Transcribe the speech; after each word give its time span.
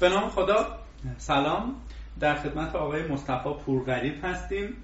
به 0.00 0.08
نام 0.08 0.30
خدا. 0.30 0.78
سلام. 1.16 1.74
در 2.20 2.34
خدمت 2.34 2.76
آقای 2.76 3.02
مصطفی 3.02 3.48
پورغریب 3.66 4.24
هستیم. 4.24 4.76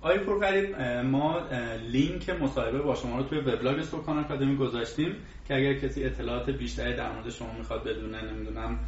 آقای 0.00 0.18
پورغریب 0.18 0.80
ما 1.04 1.38
لینک 1.86 2.30
مصاحبه 2.30 2.78
با 2.78 2.94
شما 2.94 3.16
رو 3.16 3.22
توی 3.22 3.38
وبلاگ 3.38 3.82
سوکان 3.82 4.18
آکادمی 4.18 4.56
گذاشتیم 4.56 5.16
که 5.48 5.56
اگر 5.56 5.74
کسی 5.74 6.04
اطلاعات 6.04 6.50
بیشتری 6.50 6.94
در 6.96 7.12
مورد 7.12 7.30
شما 7.30 7.52
می‌خواد 7.58 7.84
بدونه 7.84 8.22
نمی‌دونم 8.22 8.78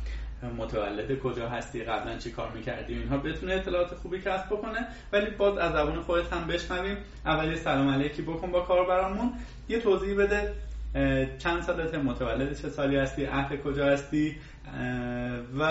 متولد 0.59 1.19
کجا 1.19 1.49
هستی 1.49 1.85
قبلا 1.85 2.19
چی 2.19 2.31
کار 2.31 2.51
می‌کردی 2.51 2.95
اینها 2.95 3.17
بتونه 3.17 3.55
اطلاعات 3.55 3.95
خوبی 3.95 4.21
کسب 4.21 4.47
بکنه. 4.47 4.87
ولی 5.13 5.31
باز 5.31 5.59
از 5.59 5.73
زبان 5.73 6.01
خودت 6.01 6.33
هم 6.33 6.47
بشنویم. 6.47 6.97
اولی 7.27 7.57
سلام 7.57 7.89
علیکی 7.89 8.23
بکن 8.23 8.51
با 8.51 8.61
کاربرامون. 8.61 9.33
یه 9.69 9.81
توضیح 9.81 10.17
بده 10.17 10.53
چند 11.39 11.63
سالته 11.63 11.99
متولد 11.99 12.59
چه 12.59 12.69
سالی 12.69 12.97
هستی؟ 12.97 13.27
اهل 13.27 13.57
کجا 13.57 13.87
هستی؟ 13.87 14.37
و 15.59 15.63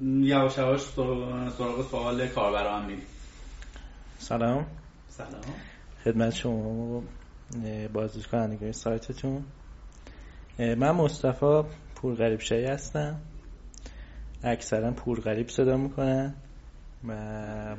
یواش 0.00 0.58
یواش 0.58 0.80
سراغ 0.80 1.90
سوال 1.90 2.28
کاربرا 2.28 2.78
هم 2.78 2.86
میریم. 2.86 3.06
سلام. 4.18 4.66
سلام. 5.08 5.40
خدمت 6.04 6.34
شما 6.34 7.02
بازدید 7.92 8.26
کنندگان 8.26 8.72
سایتتون. 8.72 9.44
من 10.58 10.90
مصطفی 10.90 11.62
پورغریب 11.94 12.40
شایی 12.40 12.64
هستم. 12.64 13.20
اکثرا 14.44 14.90
پورغریب 14.90 15.48
صدا 15.48 15.76
می‌کنن 15.76 16.34
و 17.08 17.76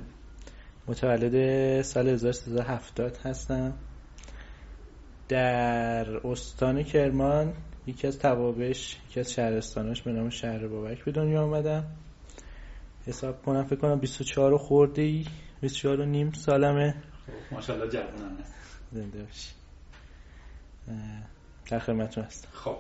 متولد 0.88 1.82
سال 1.82 2.08
1370 2.08 3.18
هستم. 3.18 3.74
در 5.32 6.28
استان 6.28 6.84
کرمان 6.84 7.54
یکی 7.88 8.08
از 8.08 8.20
توابش 8.20 8.98
یکی 9.10 9.20
از 9.20 9.34
شهرستاناش 9.34 10.02
به 10.02 10.12
نام 10.12 10.30
شهر 10.30 10.68
بابک 10.68 11.04
به 11.04 11.12
دنیا 11.12 11.44
آمدم 11.44 11.84
حساب 13.08 13.42
کنم 13.42 13.64
فکر 13.64 13.76
کنم 13.76 14.00
24 14.00 14.58
خورده 14.58 15.02
ای 15.02 15.26
24 15.62 16.00
و 16.00 16.06
نیم 16.06 16.32
سالمه. 16.32 16.96
ماشاءالله 17.52 17.90
جوانم 17.92 18.38
هست 18.42 18.54
زنده 18.92 19.24
باشی. 19.24 19.52
در 21.70 21.80
خدمتتون 21.80 22.24
هستم. 22.24 22.50
خب 22.54 22.78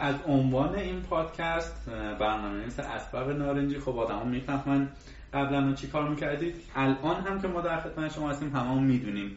از 0.00 0.14
عنوان 0.26 0.74
این 0.74 1.00
پادکست 1.00 1.86
برنامه 2.20 2.58
نویس 2.58 2.80
اسباب 2.80 3.30
نارنجی 3.30 3.78
خب 3.78 3.98
آدم 3.98 4.28
می‌فهمن 4.28 4.88
قبلا 5.34 5.74
چی 5.74 5.86
کار 5.86 6.08
می‌کردید. 6.08 6.54
الان 6.74 7.22
هم 7.22 7.40
که 7.42 7.48
ما 7.48 7.60
در 7.60 7.80
خدمت 7.80 8.14
شما 8.14 8.30
هستیم 8.30 8.56
همه 8.56 8.80
می‌دونیم. 8.80 9.30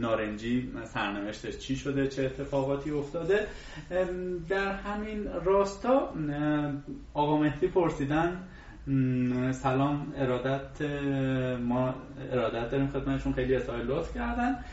نارنجی 0.00 0.72
سرنوشتش 0.84 1.58
چی 1.58 1.76
شده 1.76 2.08
چه 2.08 2.24
اتفاقاتی 2.24 2.90
افتاده. 2.90 3.46
در 4.48 4.72
همین 4.72 5.28
راستا 5.44 6.14
آقا 7.14 7.36
مهدی 7.36 7.66
پرسیدن 7.66 8.42
سلام 9.52 10.12
ارادت 10.16 10.82
ما 11.60 11.94
ارادت 12.32 12.70
داریم 12.70 12.86
خدمتشون 12.88 13.32
خیلی 13.32 13.54
اصحای 13.54 13.82
لطف 13.82 14.14
کردن. 14.14 14.64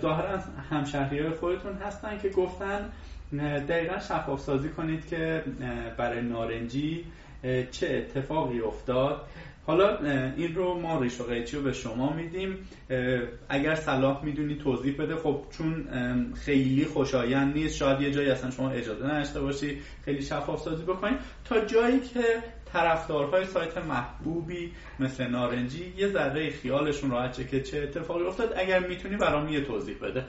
ظاهرا 0.00 0.38
همشهری 0.70 1.30
خودتون 1.30 1.74
هستن 1.74 2.18
که 2.18 2.28
گفتن 2.28 2.88
دقیقا 3.68 3.98
شفاف 3.98 4.40
سازی 4.40 4.68
کنید 4.68 5.06
که 5.06 5.44
برای 5.96 6.22
نارنجی 6.22 7.04
چه 7.70 7.86
اتفاقی 7.88 8.60
افتاد. 8.60 9.20
حالا 9.66 9.98
این 10.36 10.54
رو 10.54 10.80
ما 10.80 11.00
ریش 11.00 11.20
و 11.20 11.24
قیچی 11.24 11.56
رو 11.56 11.62
به 11.62 11.72
شما 11.72 12.12
میدیم. 12.12 12.58
اگر 13.48 13.74
صلاح 13.74 14.24
می‌دونی 14.24 14.54
توضیح 14.54 14.96
بده. 14.98 15.16
خب 15.16 15.42
چون 15.58 15.86
خیلی 16.34 16.84
خوشایند 16.84 17.54
نیست. 17.54 17.76
شاید 17.76 18.00
یه 18.00 18.10
جایی 18.10 18.30
اصلا 18.30 18.50
شما 18.50 18.70
اجازه 18.70 19.04
نداشته 19.04 19.40
باشی 19.40 19.78
خیلی 20.04 20.22
شفاف 20.22 20.60
سازی 20.60 20.82
بکنید 20.82 21.18
تا 21.44 21.64
جایی 21.64 22.00
که 22.00 22.24
طرفدارهای 22.72 23.44
سایت 23.44 23.78
محبوبی 23.78 24.72
مثل 25.00 25.26
نارنجی 25.26 25.92
یه 25.96 26.08
ذره 26.08 26.50
خیالشون 26.50 27.10
راحت 27.10 27.48
که 27.50 27.60
چه 27.60 27.78
اتفاقی 27.82 28.24
افتاد. 28.24 28.54
اگر 28.56 28.88
می‌تونی 28.88 29.16
برام 29.16 29.48
یه 29.48 29.60
توضیح 29.60 29.96
بده. 30.02 30.24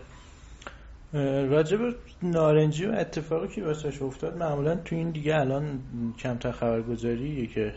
راجب 1.50 1.80
نارنجی 2.24 2.86
و 2.86 2.92
اتفاقی 2.92 3.48
که 3.48 3.64
واسش 3.64 4.02
افتاد 4.02 4.38
معمولا 4.38 4.76
تو 4.76 4.96
این 4.96 5.12
دیگه 5.12 5.36
الان 5.36 5.80
کمتر 6.20 6.52
خبرگزاریه 6.52 7.48
که 7.48 7.74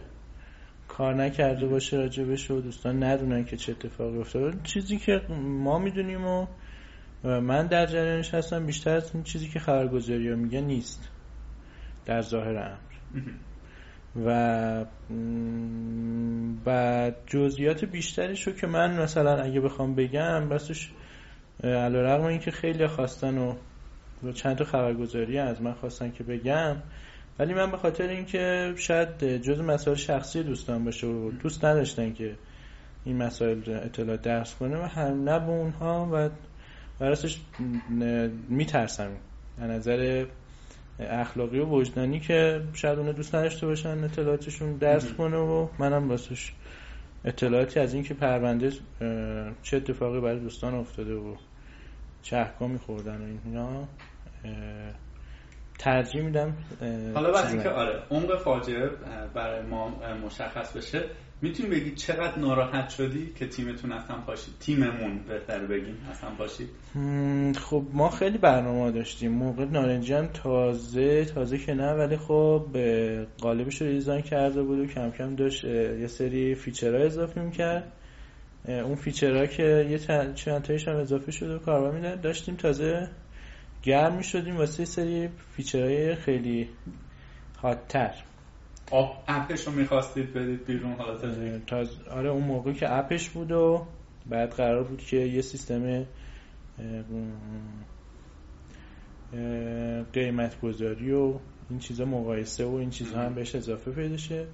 کار 1.01 1.15
نکرده 1.15 1.67
باشه 1.67 1.97
راجبش 1.97 2.51
و 2.51 2.61
دوستان 2.61 3.03
ندونن 3.03 3.45
که 3.45 3.57
چه 3.57 3.73
اتفاقی 3.73 4.19
افتاد 4.19 4.63
چیزی 4.63 4.99
که 4.99 5.21
ما 5.41 5.79
می‌دونیم 5.79 6.27
و 6.27 6.47
من 7.25 7.67
در 7.67 7.87
جریانش 7.87 8.35
هستم 8.35 8.67
بیشتر 8.67 8.97
از 8.97 9.15
این 9.15 9.23
چیزی 9.23 9.49
که 9.49 9.59
خبرگزاری 9.59 10.31
ها 10.31 10.37
میگن 10.37 10.61
نیست. 10.61 11.09
در 12.07 12.23
ظاهر 12.23 12.57
امر. 12.57 12.77
و 14.27 14.85
و 16.67 17.13
جزئیات 17.27 17.85
بیشترش 17.85 18.47
رو 18.47 18.53
که 18.53 18.67
من 18.67 19.03
مثلا 19.03 19.43
اگه 19.43 19.61
بخوام 19.61 19.95
بگم 19.95 20.49
بسش 20.49 20.91
علا 21.65 22.03
رقم 22.03 22.25
این 22.25 22.39
که 22.39 22.51
خیلی 22.51 22.87
خواستن 22.87 23.39
و 23.39 23.55
چند 24.35 24.57
تا 24.57 24.65
خبرگزاری 24.65 25.39
از 25.39 25.63
من 25.63 25.73
خواستن 25.73 26.11
که 26.11 26.25
بگم 26.25 26.77
ولی 27.41 27.55
من 27.55 27.71
به 27.71 27.77
خاطر 27.77 28.09
اینکه 28.09 28.75
شاید 28.77 29.37
جز 29.43 29.61
مسائل 29.61 29.97
شخصی 29.97 30.43
دوستان 30.43 30.85
باشه 30.85 31.07
و 31.07 31.31
دوست 31.31 31.65
نداشتن 31.65 32.13
که 32.13 32.37
این 33.05 33.17
مسائل 33.17 33.59
اطلاع 33.67 34.17
درس 34.17 34.55
کنه 34.55 34.77
و 34.77 34.83
هم 34.83 35.29
نه 35.29 35.39
به 35.39 35.49
اونها 35.49 36.11
و 36.13 36.31
براستش 36.99 37.41
میترسم. 38.49 39.11
از 39.59 39.71
نظر 39.71 40.27
اخلاقی 40.99 41.59
و 41.59 41.65
وجدانی 41.65 42.21
که 42.21 42.63
شاید 42.73 42.99
اونه 42.99 43.13
دوست 43.13 43.35
نداشته 43.35 43.67
باشن 43.67 44.05
اطلاعاتشون 44.05 44.77
درس 44.77 45.13
کنه 45.13 45.37
و 45.37 45.69
منم 45.79 46.09
واسش 46.09 46.53
اطلاعاتی 47.25 47.81
از 47.81 47.95
اینکه 47.95 48.15
پرونده 48.15 48.73
چه 49.63 49.77
اتفاقی 49.77 50.21
برای 50.21 50.41
دوستان 50.41 50.75
افتاده 50.75 51.15
و 51.15 51.35
چه 52.23 52.37
احکامی 52.37 52.79
خوردن 52.79 53.21
و 53.21 53.25
اینا 53.45 53.89
ترجیح 55.81 56.23
میدم 56.23 56.55
حالا 57.15 57.33
وقتی 57.33 57.59
که 57.59 57.69
آره 57.69 58.03
عمق 58.11 58.39
فاجعه 58.39 58.91
برای 59.35 59.63
ما 59.67 59.93
مشخص 60.27 60.77
بشه 60.77 61.05
می‌تونی 61.43 61.69
بگی 61.69 61.95
چقدر 61.95 62.39
ناراحت 62.39 62.89
شدی 62.89 63.33
که 63.39 63.47
تیمتون 63.47 63.93
اصلا 63.93 64.17
پاشید؟ 64.17 64.55
تیممون 64.61 65.19
بهتر 65.29 65.59
بگیم 65.59 65.97
اصلا 66.11 66.31
پاشید. 66.31 66.69
خب 67.59 67.83
ما 67.93 68.11
خیلی 68.11 68.39
برنامه 68.39 68.91
داشتیم. 68.91 69.33
موقع 69.33 69.65
نارنجی 69.65 70.15
تازه 70.43 71.25
تازه 71.25 71.59
که 71.59 71.75
نه 71.75 71.93
ولی 71.93 72.17
خب 72.17 72.67
قالبش 73.41 73.83
رو 73.83 73.89
دیزاین 73.89 74.23
کرده 74.23 74.63
بود 74.63 74.79
و 74.79 74.87
کم 74.87 75.11
کم 75.11 75.35
داشت 75.35 75.65
یه 75.65 76.07
سری 76.07 76.55
فیچرها 76.55 77.05
اضافه 77.05 77.41
می‌کرد. 77.41 77.93
اون 78.69 78.95
feature 78.95 79.40
ها 79.40 79.47
که 79.47 79.87
یه 79.91 79.99
چند 80.35 80.63
تایش 80.63 80.89
هم 80.89 80.97
اضافه 80.97 81.33
شده 81.33 81.55
و 81.55 81.59
کاربر 81.59 81.91
میدن 81.91 82.21
داشتیم 82.21 82.57
تازه 82.57 83.09
گرم 83.83 84.17
می 84.17 84.25
شدیم 84.25 84.57
واسه 84.57 84.85
سری 84.85 85.29
feature 85.57 86.02
های 86.02 86.15
خیلی 86.15 86.69
hot 87.63 87.94
تر 87.94 88.15
app 89.29 89.52
ش 89.52 89.67
رو 89.67 89.73
می‌خواستید 89.73 90.33
بدید 90.33 90.65
بیرون 90.65 90.93
حالا 90.93 91.19
تاز... 91.67 91.89
آره 92.11 92.29
اون 92.29 92.45
موقع 92.45 92.73
که 92.73 92.93
app 92.93 93.16
ش 93.16 93.31
بود 93.31 93.53
و 93.53 93.87
بعد 94.27 94.51
قرار 94.51 94.85
بود 94.85 94.99
که 94.99 95.17
یه 95.17 95.43
سیستم 95.43 96.07
قیمت 100.13 100.61
گذاری 100.61 101.13
و 101.13 101.35
این 101.71 101.79
چیزا 101.79 102.05
مقایسه 102.05 102.65
و 102.65 102.75
این 102.75 102.91
چیزها 102.91 103.23
هم 103.23 103.35
بهش 103.35 103.55
اضافه 103.55 103.91
پیدا 103.91 104.17
شه. 104.17 104.47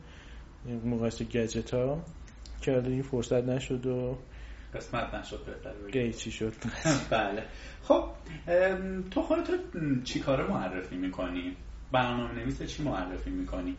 مقایسه 0.84 1.24
گجت 1.24 1.74
ها 1.74 2.02
که 2.60 2.72
حالا 2.72 2.88
این 2.88 3.02
فرصت 3.02 3.44
نشد 3.44 3.86
و 3.86 4.18
قسمت 4.74 5.14
نشد 5.14 5.44
بهتر 5.44 5.70
قیچی 5.92 6.30
شد 6.30 6.54
بله 7.10 7.44
خب 7.82 8.04
تو 9.10 9.22
خودت 9.22 9.48
چی 10.04 10.20
کاره 10.20 10.50
معرفی 10.50 10.96
می‌کنی 10.96 11.56
برنامه 11.92 12.34
نویس 12.34 12.62
چی 12.62 12.82
معرفی 12.82 13.30
می‌کنی 13.30 13.76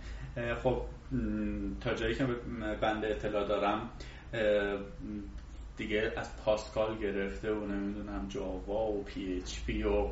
خب 0.63 0.81
تا 1.81 1.93
جایی 1.93 2.15
که 2.15 2.25
بنده 2.81 3.07
اطلاع 3.07 3.47
دارم 3.47 3.89
دیگه 5.77 6.13
از 6.17 6.37
Pascal 6.37 6.97
گرفته 6.97 7.51
و 7.51 7.65
نمی‌دونم 7.65 8.27
Java 8.29 8.91
و 8.91 9.03
PHP 9.03 9.83
و 9.83 10.07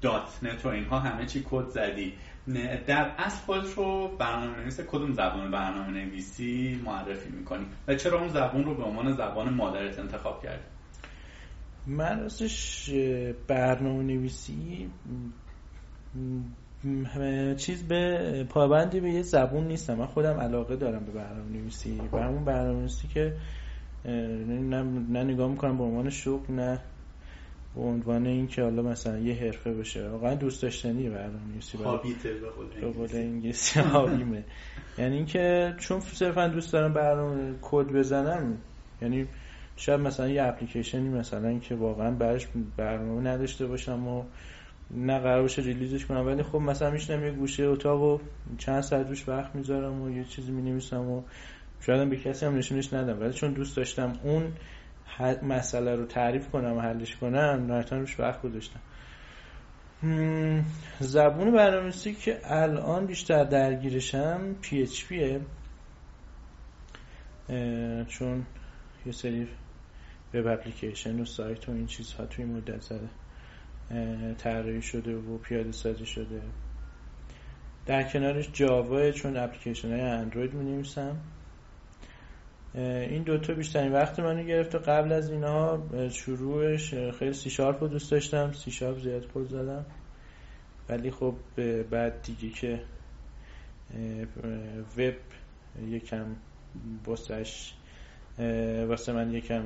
.NET 0.00 0.64
و 0.64 0.68
اینها 0.68 0.98
همه 0.98 1.26
چی 1.26 1.46
کد 1.50 1.68
زدی 1.68 2.12
در 2.86 3.14
اصل 3.18 3.36
خودت 3.36 3.74
رو 3.74 4.16
برنامه 4.18 4.60
نویس 4.60 4.80
کدوم 4.80 5.12
زبان 5.12 5.50
برنامه 5.50 5.90
نویسی 5.90 6.80
معرفی 6.84 7.30
می‌کنی؟ 7.30 7.66
و 7.88 7.94
چرا 7.94 8.18
اون 8.18 8.28
زبان 8.28 8.64
رو 8.64 8.74
به 8.74 8.82
عنوان 8.82 9.12
زبان 9.12 9.54
مادرت 9.54 9.98
انتخاب 9.98 10.42
کردی؟ 10.42 10.64
من 11.86 12.20
راستش 12.20 12.90
برنامه 13.48 14.02
نویسی 14.02 14.90
چیز 17.56 17.88
به 17.88 18.44
پابندی 18.48 19.00
به 19.00 19.10
یه 19.10 19.22
زبون 19.22 19.66
نیستم. 19.66 19.94
من 19.94 20.06
خودم 20.06 20.40
علاقه 20.40 20.76
دارم 20.76 21.04
به 21.04 21.12
برنامه 21.12 21.50
نویسی 21.50 22.00
و 22.12 22.18
همون 22.18 22.44
برنامه 22.44 22.78
نویسی 22.78 23.08
که 23.08 23.36
نه, 24.04 24.82
نه 24.82 25.24
نگاه 25.24 25.50
می‌کنم 25.50 25.78
به 25.78 25.84
عنوان 25.84 26.10
شغل 26.10 26.54
نه 26.54 26.80
به 27.74 27.80
عنوان 27.80 28.26
اینکه 28.26 28.62
حالا 28.62 28.82
مثلا 28.82 29.18
یه 29.18 29.34
حرفه 29.34 29.72
باشه 29.72 30.08
واقعا 30.08 30.34
دوست 30.34 30.62
داشتنی 30.62 31.08
برنامه‌نویسی 31.08 31.78
هابیته 31.78 32.34
به 32.34 32.50
قول 32.92 33.08
انگلیسی. 33.14 33.80
هابیمه. 33.80 34.44
یعنی 34.98 35.16
اینکه 35.16 35.74
چون 35.78 36.00
صرفا 36.00 36.48
دوست 36.48 36.72
دارم 36.72 36.92
برنامه 36.92 37.54
کد 37.62 37.86
بزنم 37.86 38.58
یعنی 39.02 39.26
شاید 39.76 40.00
مثلا 40.00 40.28
یه 40.28 40.42
اپلیکیشنی 40.42 41.08
مثلا 41.08 41.58
که 41.58 41.74
واقعا 41.74 42.10
برش 42.10 42.48
برنامه 42.76 43.30
نداشته 43.30 43.66
باشم 43.66 44.08
و 44.08 44.24
نه 44.90 45.18
قرار 45.18 45.42
باشه 45.42 45.62
ریلیزش 45.62 46.06
کنم 46.06 46.26
ولی 46.26 46.42
خب 46.42 46.58
مثلا 46.58 46.90
میشنم 46.90 47.24
یه 47.24 47.30
گوشه 47.30 47.64
اتاق 47.64 48.02
و 48.02 48.18
چند 48.58 48.80
ساعت 48.80 49.08
روش 49.08 49.28
وقت 49.28 49.54
می‌ذارم 49.54 50.02
و 50.02 50.10
یه 50.10 50.24
چیزی 50.24 50.52
می‌نویسم 50.52 51.10
و 51.10 51.22
شاید 51.80 52.10
به 52.10 52.16
کسی 52.16 52.46
هم 52.46 52.56
نشونش 52.56 52.92
ندم. 52.92 53.20
ولی 53.20 53.32
چون 53.32 53.52
دوست 53.52 53.76
داشتم 53.76 54.12
اون 54.22 54.52
مسئله 55.42 55.94
رو 55.94 56.06
تعریف 56.06 56.48
کنم 56.48 56.76
و 56.76 56.80
حلش 56.80 57.16
کنم 57.16 57.64
نهایتا 57.66 57.96
روش 57.96 58.20
وقت 58.20 58.42
گذاشتم. 58.42 58.80
زبون 61.00 61.50
برنامه‌نویسی 61.52 62.14
که 62.14 62.40
الان 62.44 63.06
بیشتر 63.06 63.44
درگیرشم 63.44 64.56
PHP 64.62 65.14
چون 68.08 68.46
یه 69.06 69.12
سری 69.12 69.48
وب 70.34 70.46
اپلیکیشن 70.46 71.20
و 71.20 71.24
سایت 71.24 71.68
و 71.68 71.72
این 71.72 71.86
چیزها 71.86 72.26
توی 72.26 72.44
مدت 72.44 72.80
زده 72.80 73.08
طراحی 74.38 74.82
شده 74.82 75.16
و 75.16 75.38
پیاده 75.38 75.72
سازی 75.72 76.06
شده. 76.06 76.42
در 77.86 78.02
کنارش 78.02 78.48
جاوا 78.52 79.10
چون 79.10 79.36
اپلیکیشن 79.36 79.90
های 79.90 80.00
اندروید 80.00 80.54
می 80.54 80.64
نویسم 80.64 81.16
این 82.74 83.22
دوتا 83.22 83.54
بیشترین 83.54 83.92
وقت 83.92 84.20
منو 84.20 84.42
گرفته 84.42 84.78
قبل 84.78 85.12
از 85.12 85.30
اینا 85.30 85.82
شروعش 86.08 86.94
خیلی 86.94 87.32
سی 87.32 87.50
شارپ 87.50 87.80
رو 87.80 87.88
دوست 87.88 88.10
داشتم. 88.10 88.52
سی 88.52 88.70
شارپ 88.70 88.98
زیاد 88.98 89.26
پر 89.26 89.44
زدم. 89.44 89.86
ولی 90.88 91.10
خب 91.10 91.34
بعد 91.90 92.22
دیگه 92.22 92.50
که 92.50 92.80
وب 94.98 95.14
یکم 95.88 96.36
واسش 97.06 97.72
واسه 98.88 99.12
من 99.12 99.32
یکم 99.32 99.62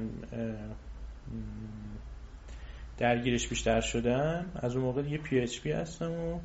درگیرش 2.99 3.49
بیشتر 3.49 3.81
شدم. 3.81 4.52
از 4.54 4.76
اون 4.76 4.84
موقع 4.84 5.02
دیگه 5.02 5.19
PHP 5.19 5.73
هستم 5.72 6.12
و 6.12 6.40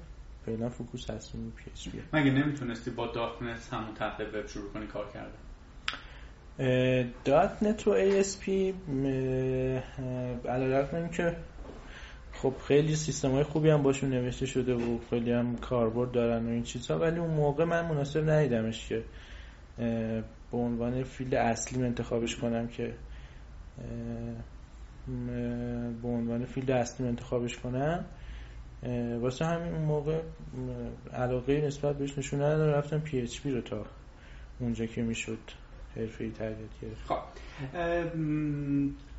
فعلا 0.46 0.70
focus 0.70 1.10
هستم 1.10 1.52
PHP 1.52 2.02
مگه 2.14 2.32
نمی‌تونستی 2.32 2.92
با 2.92 3.08
.NET 3.12 3.74
همون 3.74 3.94
تحت 3.94 4.22
وب 4.22 4.48
شروع 4.48 4.72
کنی 4.72 4.88
کار 4.88 5.10
کردن؟ 5.14 5.43
.NET 7.26 7.88
و 7.88 7.94
پی 8.42 8.74
علیرغم 10.50 11.10
که 11.10 11.36
خب 12.34 12.54
خیلی 12.68 12.96
سیستم 12.96 13.32
های 13.32 13.44
خوبی 13.44 13.70
هم 13.70 13.84
باشون 13.84 14.10
نوشته 14.10 14.46
شده 14.46 14.74
و 14.76 15.00
خیلی 15.10 15.32
هم 15.32 15.58
کاربرد 15.58 16.12
دارن 16.12 16.46
و 16.46 16.50
این 16.50 16.64
چیزها 16.64 17.00
ولی 17.00 17.20
اون 17.20 17.30
موقع 17.30 17.64
من 17.64 17.86
مناسب 17.86 18.30
ندیدمش 18.30 18.88
که 18.90 19.04
به 20.52 20.58
عنوان 20.58 21.04
field 21.04 21.36
اصلی 21.36 21.84
انتخابش 21.84 22.36
کنم 22.36 22.68
که 22.68 22.94
به 26.02 26.08
عنوان 26.08 26.46
field 26.46 26.72
اصلی 26.72 27.08
انتخابش 27.08 27.58
کنم. 27.58 28.06
واسه 29.22 29.46
همین 29.46 29.74
اون 29.74 29.86
موقع 29.86 30.22
علاقه 31.14 31.62
نسبت 31.62 31.98
بهش 31.98 32.18
نشون 32.18 32.42
ندادم 32.42 32.78
رفتم 32.78 33.00
پی 33.00 33.28
رو 33.46 33.62
تا 33.62 33.86
اونجا 34.60 34.86
که 34.86 35.02
می‌شد. 35.02 35.63
حرفه 35.96 36.24
ای 36.24 36.32
تربیت 36.32 36.70
گرفت 36.82 37.08
خب 37.08 37.20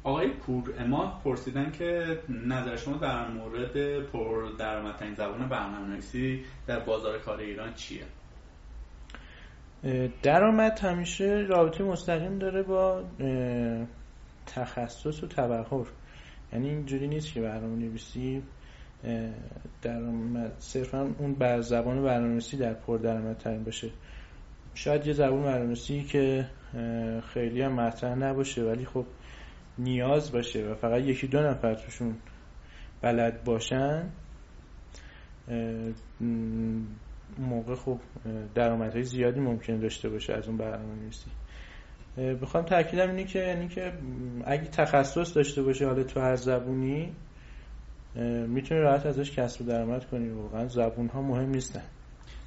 آقای 0.04 0.28
پور 0.28 0.74
اما 0.78 1.20
پرسیدن 1.24 1.70
که 1.70 2.18
نظر 2.46 2.76
شما 2.76 2.96
در 2.96 3.28
مورد 3.28 4.00
پر 4.00 4.48
درآمدترین 4.58 5.14
زبان 5.14 5.48
برنامه‌نویسی 5.48 6.44
در 6.66 6.80
بازار 6.80 7.18
کار 7.18 7.38
ایران 7.38 7.74
چیه؟ 7.74 8.04
درآمد 10.22 10.78
همیشه 10.78 11.46
رابطه 11.48 11.84
مستقیم 11.84 12.38
داره 12.38 12.62
با 12.62 13.04
تخصص 14.46 15.22
و 15.22 15.26
تبهر 15.26 15.86
یعنی 16.52 16.68
اینجوری 16.68 17.08
نیست 17.08 17.32
که 17.32 17.40
برنامه 17.40 17.76
نویسی 17.76 18.42
درآمد 19.82 20.52
صرفا 20.58 21.14
اون 21.18 21.34
بر 21.34 21.60
زبان 21.60 22.02
برنامه‌نویسی 22.02 22.56
در 22.56 22.74
پر 22.74 22.98
درآمدترین 22.98 23.64
باشه. 23.64 23.90
شاید 24.74 25.06
یه 25.06 25.12
زبان 25.12 25.42
برنامه‌نویسی 25.42 26.02
که 26.02 26.46
خیلی 27.32 27.62
هم 27.62 27.72
مطرح 27.72 28.14
نباشه 28.14 28.62
ولی 28.62 28.84
خب 28.84 29.06
نیاز 29.78 30.32
باشه 30.32 30.70
و 30.70 30.74
فقط 30.74 31.02
یکی 31.02 31.26
دو 31.26 31.40
نفر 31.40 31.74
توشون 31.74 32.16
بلد 33.02 33.44
باشن. 33.44 34.10
موقع 37.38 37.74
خب 37.74 37.98
درآمدهای 38.54 39.02
زیادی 39.02 39.40
ممکن 39.40 39.78
داشته 39.78 40.08
باشه 40.08 40.32
از 40.32 40.48
اون 40.48 40.56
برنامه 40.56 40.94
نویسی. 40.94 41.30
بخوام 42.42 42.64
تاکیدم 42.64 43.08
اینه 43.10 43.24
که 43.24 43.38
یعنی 43.38 43.68
که 43.68 43.92
اگه 44.44 44.64
تخصص 44.64 45.36
داشته 45.36 45.62
باشه 45.62 45.86
حالا 45.86 46.02
تو 46.02 46.20
هر 46.20 46.36
زبونی 46.36 47.12
می‌تونی 48.46 48.80
راحت 48.80 49.06
ازش 49.06 49.38
کسب 49.38 49.66
درآمد 49.66 50.04
کنی. 50.06 50.28
واقعا 50.28 50.66
زبون 50.68 51.08
ها 51.08 51.22
مهم 51.22 51.48
نیستن. 51.50 51.82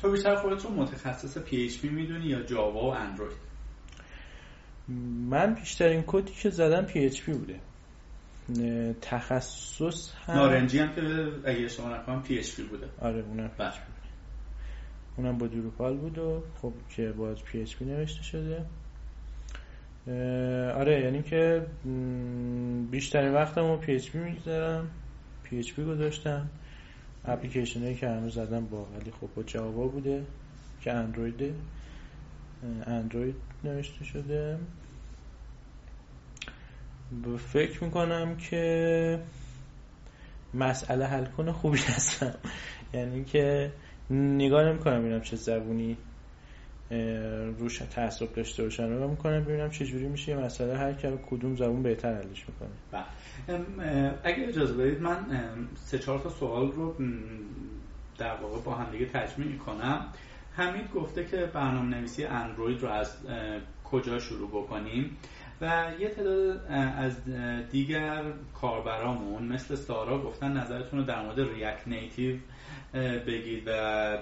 تو 0.02 0.12
بیشتر 0.12 0.36
خودت 0.36 0.66
رو 0.66 0.72
متخصص 0.72 1.38
PHP 1.38 1.84
می‌دونی 1.84 2.26
یا 2.26 2.42
جاوا 2.42 2.84
و 2.84 2.94
اندروید 2.94 3.47
من 5.30 5.54
بیشترین 5.54 6.04
کدی 6.08 6.32
که 6.32 6.50
زدم 6.50 6.88
PHP 6.88 7.30
بوده. 7.30 7.60
تخصص 9.02 10.12
هم 10.26 10.36
نارنجی 10.36 10.80
هم 10.80 10.96
که 10.96 11.02
اگه 11.46 11.66
اشتباه 11.66 12.00
نکنم 12.00 12.24
PHP 12.24 12.62
بوده. 12.62 12.88
آره 13.02 13.24
اونم 13.24 13.52
بله. 13.58 13.70
بوده. 13.70 14.08
اونم 15.18 15.38
با 15.38 15.48
دروپال 15.48 15.98
بود 15.98 16.18
و 16.18 16.44
خب 16.62 16.74
که 16.90 17.12
باز 17.12 17.38
PHP 17.38 17.82
نوشته 17.82 18.24
شده. 18.24 18.66
آره 20.74 21.02
یعنی 21.04 21.24
که 21.24 21.66
بیشترین 22.92 23.34
وقتم 23.34 23.62
رو 23.62 23.82
PHP 23.82 24.16
می‌گذارم. 24.16 24.90
PHP 25.46 25.80
گذاشتم. 25.80 26.50
اپلیکیشن 27.26 27.82
هایی 27.82 27.96
که 27.96 28.08
هنوز 28.08 28.34
زدم 28.34 28.66
با 28.66 28.84
ولی 28.84 29.12
خب 29.12 29.30
با 29.36 29.44
جاوا 29.44 29.88
بوده 29.88 30.24
که 30.82 30.94
اندرویده. 30.94 31.54
اندروید 32.88 33.36
نوشته 33.64 34.06
شده. 34.06 34.58
فکر 37.54 37.84
می‌کنم 37.84 38.38
که 38.38 39.20
مسئله 40.54 41.06
حل 41.06 41.26
کنه 41.26 41.52
خوبی 41.52 41.78
هستم. 41.78 42.34
یعنی 42.94 43.24
که 43.24 43.72
نگاه 44.10 44.64
نمی‌کنم 44.64 45.00
ببینم 45.00 45.22
چه 45.22 45.36
زبونی 45.36 45.98
روش 47.60 47.78
تعصب 47.78 48.34
داشته 48.34 48.64
باشن. 48.64 48.94
نگاه 48.94 49.10
می‌کنم 49.10 49.44
ببینم 49.44 49.70
چه 49.70 49.86
جوری 49.86 50.08
میشه 50.08 50.36
مسئله 50.36 50.78
هر 50.78 50.94
که 50.94 51.20
کدوم 51.30 51.56
زبون 51.56 51.84
بهتر 51.84 52.14
حلش 52.16 52.46
می‌کنه. 52.48 52.70
بله. 52.92 54.14
اگه 54.24 54.48
اجازه 54.48 54.74
بدید 54.74 55.02
من 55.02 55.26
سه 55.76 56.00
چهار 56.00 56.20
تا 56.20 56.30
سوال 56.30 56.72
رو 56.72 56.96
در 58.18 58.36
واقع 58.36 58.62
با 58.62 58.76
هم 58.76 58.92
دیگه 58.92 59.06
تجمیع 59.06 59.58
کنم 59.58 60.06
حمید 60.58 60.92
گفته 60.92 61.26
که 61.26 61.38
برنامه 61.38 61.98
نویسی 61.98 62.24
اندروید 62.24 62.82
رو 62.82 62.90
از 62.90 63.18
کجا 63.84 64.20
شروع 64.20 64.50
بکنیم؟ 64.50 65.18
و 65.62 65.92
یه 66.00 66.10
تعداد 66.10 66.66
از 66.98 67.14
دیگر 67.72 68.24
کاربرامون 68.62 69.44
مثل 69.44 69.76
سارا 69.76 70.22
گفتن 70.22 70.58
نظرتون 70.58 71.00
رو 71.00 71.06
در 71.06 71.22
مورد 71.22 71.40
ریاکت 71.40 71.88
نیتیو 71.88 72.36
بگید 73.28 73.64
و 73.68 74.18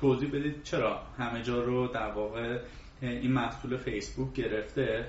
توضیح 0.00 0.28
بدید 0.28 0.62
چرا 0.62 1.02
همه 1.18 1.42
جا 1.42 1.64
رو 1.64 1.86
در 1.86 2.10
واقع 2.10 2.58
این 3.02 3.32
محصول 3.32 3.76
فیسبوک 3.76 4.34
گرفته. 4.34 5.04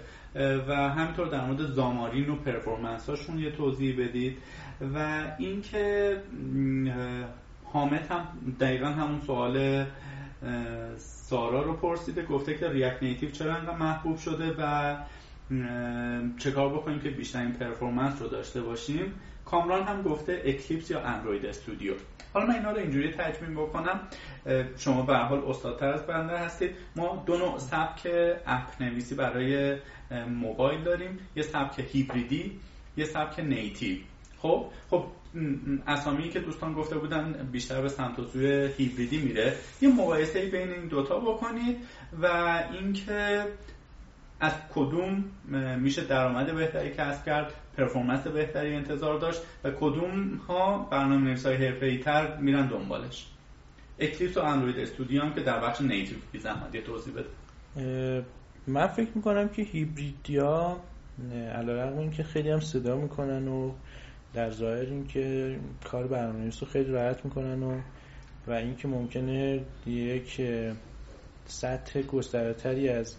و 0.67 0.75
همینطور 0.89 1.27
در 1.27 1.45
مورد 1.45 1.61
Xamarin 1.61 2.29
و 2.29 2.35
performance 2.35 3.09
هاشون 3.09 3.39
یه 3.39 3.51
توضیح 3.51 3.99
بدید. 3.99 4.37
و 4.95 5.23
اینکه 5.37 6.17
حامد 7.63 8.07
هم 8.11 8.27
دقیقا 8.59 8.87
همون 8.87 9.21
سوال 9.21 9.85
سارا 10.97 11.61
رو 11.61 11.73
پرسیده 11.73 12.25
گفته 12.25 12.57
که 12.57 12.69
React 12.69 13.03
Native 13.03 13.31
چرا 13.31 13.55
انقدر 13.55 13.77
محبوب 13.77 14.17
شده 14.17 14.55
و 14.57 14.95
چه 16.37 16.51
کار 16.51 16.69
بکنیم 16.69 16.99
که 16.99 17.09
بیشترین 17.09 17.51
performance 17.51 18.21
رو 18.21 18.27
داشته 18.27 18.61
باشیم. 18.61 19.13
کامران 19.45 19.83
هم 19.83 20.01
گفته 20.01 20.41
Eclipse 20.45 20.91
یا 20.91 21.01
Android 21.01 21.45
Studio 21.45 21.93
حالا 22.33 22.45
من 22.45 22.55
اینا 22.55 22.71
رو 22.71 22.77
اینجوری 22.77 23.11
تجمیع 23.11 23.55
بکنم. 23.55 23.99
شما 24.77 25.01
به 25.01 25.17
حال 25.17 25.43
استادتر 25.47 25.93
از 25.93 26.07
بنده 26.07 26.37
هستید. 26.37 26.75
ما 26.95 27.23
دو 27.25 27.37
نوع 27.37 27.57
سبک 27.57 28.07
اپ 28.45 28.81
نویسی 28.81 29.15
برای 29.15 29.77
موبایل 30.29 30.83
داریم. 30.83 31.19
یه 31.35 31.43
سبک 31.43 31.85
هیبریدی 31.91 32.59
یه 32.97 33.05
سبک 33.05 33.39
نیتیو. 33.39 33.97
خب؟ 34.37 34.65
خب 34.89 35.05
اسامی 35.87 36.29
که 36.29 36.39
دوستان 36.39 36.73
گفته 36.73 36.97
بودن 36.97 37.49
بیشتر 37.51 37.81
به 37.81 37.89
سمت 37.89 38.19
و 38.19 38.25
سوی 38.25 38.69
هیبریدی 38.77 39.17
میره. 39.17 39.53
یه 39.81 39.89
مقایسه 39.89 40.49
بین 40.49 40.69
این 40.69 40.87
دوتا 40.87 41.19
بکنید 41.19 41.77
و 42.21 42.27
اینکه 42.73 43.45
از 44.39 44.53
کدوم 44.75 45.23
میشه 45.79 46.03
درآمد 46.03 46.55
بهتری 46.55 46.89
کسب 46.89 47.25
کرد 47.25 47.53
پرفورمنس 47.77 48.27
بهتری 48.27 48.75
انتظار 48.75 49.19
داشت 49.19 49.41
و 49.63 49.71
کدوم 49.71 50.33
ها 50.47 50.87
برنامه 50.91 51.23
نویس 51.23 51.45
های 51.45 51.97
تر 51.97 52.37
میرن 52.37 52.67
دنبالش. 52.67 53.27
اکلیپس 53.99 54.37
و 54.37 54.41
اندروید 54.41 54.79
استودیو 54.79 55.21
هم 55.21 55.33
که 55.33 55.41
در 55.41 55.59
بخش 55.59 55.81
نیتیو 55.81 56.17
بی 56.31 56.39
زحمت 56.39 56.75
یه 56.75 56.81
توضیح 56.81 57.13
بده. 57.13 57.29
من 58.67 58.87
فکر 58.87 59.09
می‌کنم 59.15 59.49
که 59.49 59.61
هیبریدیا 59.61 60.77
علیرغم 61.55 61.97
اینکه 61.97 62.23
خیلی 62.23 62.49
هم 62.49 62.59
صدا 62.59 62.95
می‌کنن 62.95 63.47
و 63.47 63.71
در 64.33 64.51
ظاهر 64.51 64.85
اینکه 64.85 65.55
کار 65.83 66.07
برنامه‌نویس 66.07 66.63
رو 66.63 66.69
خیلی 66.69 66.91
راحت 66.91 67.25
می‌کنن 67.25 67.63
و 67.63 67.81
و 68.47 68.51
اینکه 68.51 68.87
ممکنه 68.87 69.61
یک 69.85 70.41
سطح 71.45 72.01
گسترتری 72.01 72.89
از 72.89 73.15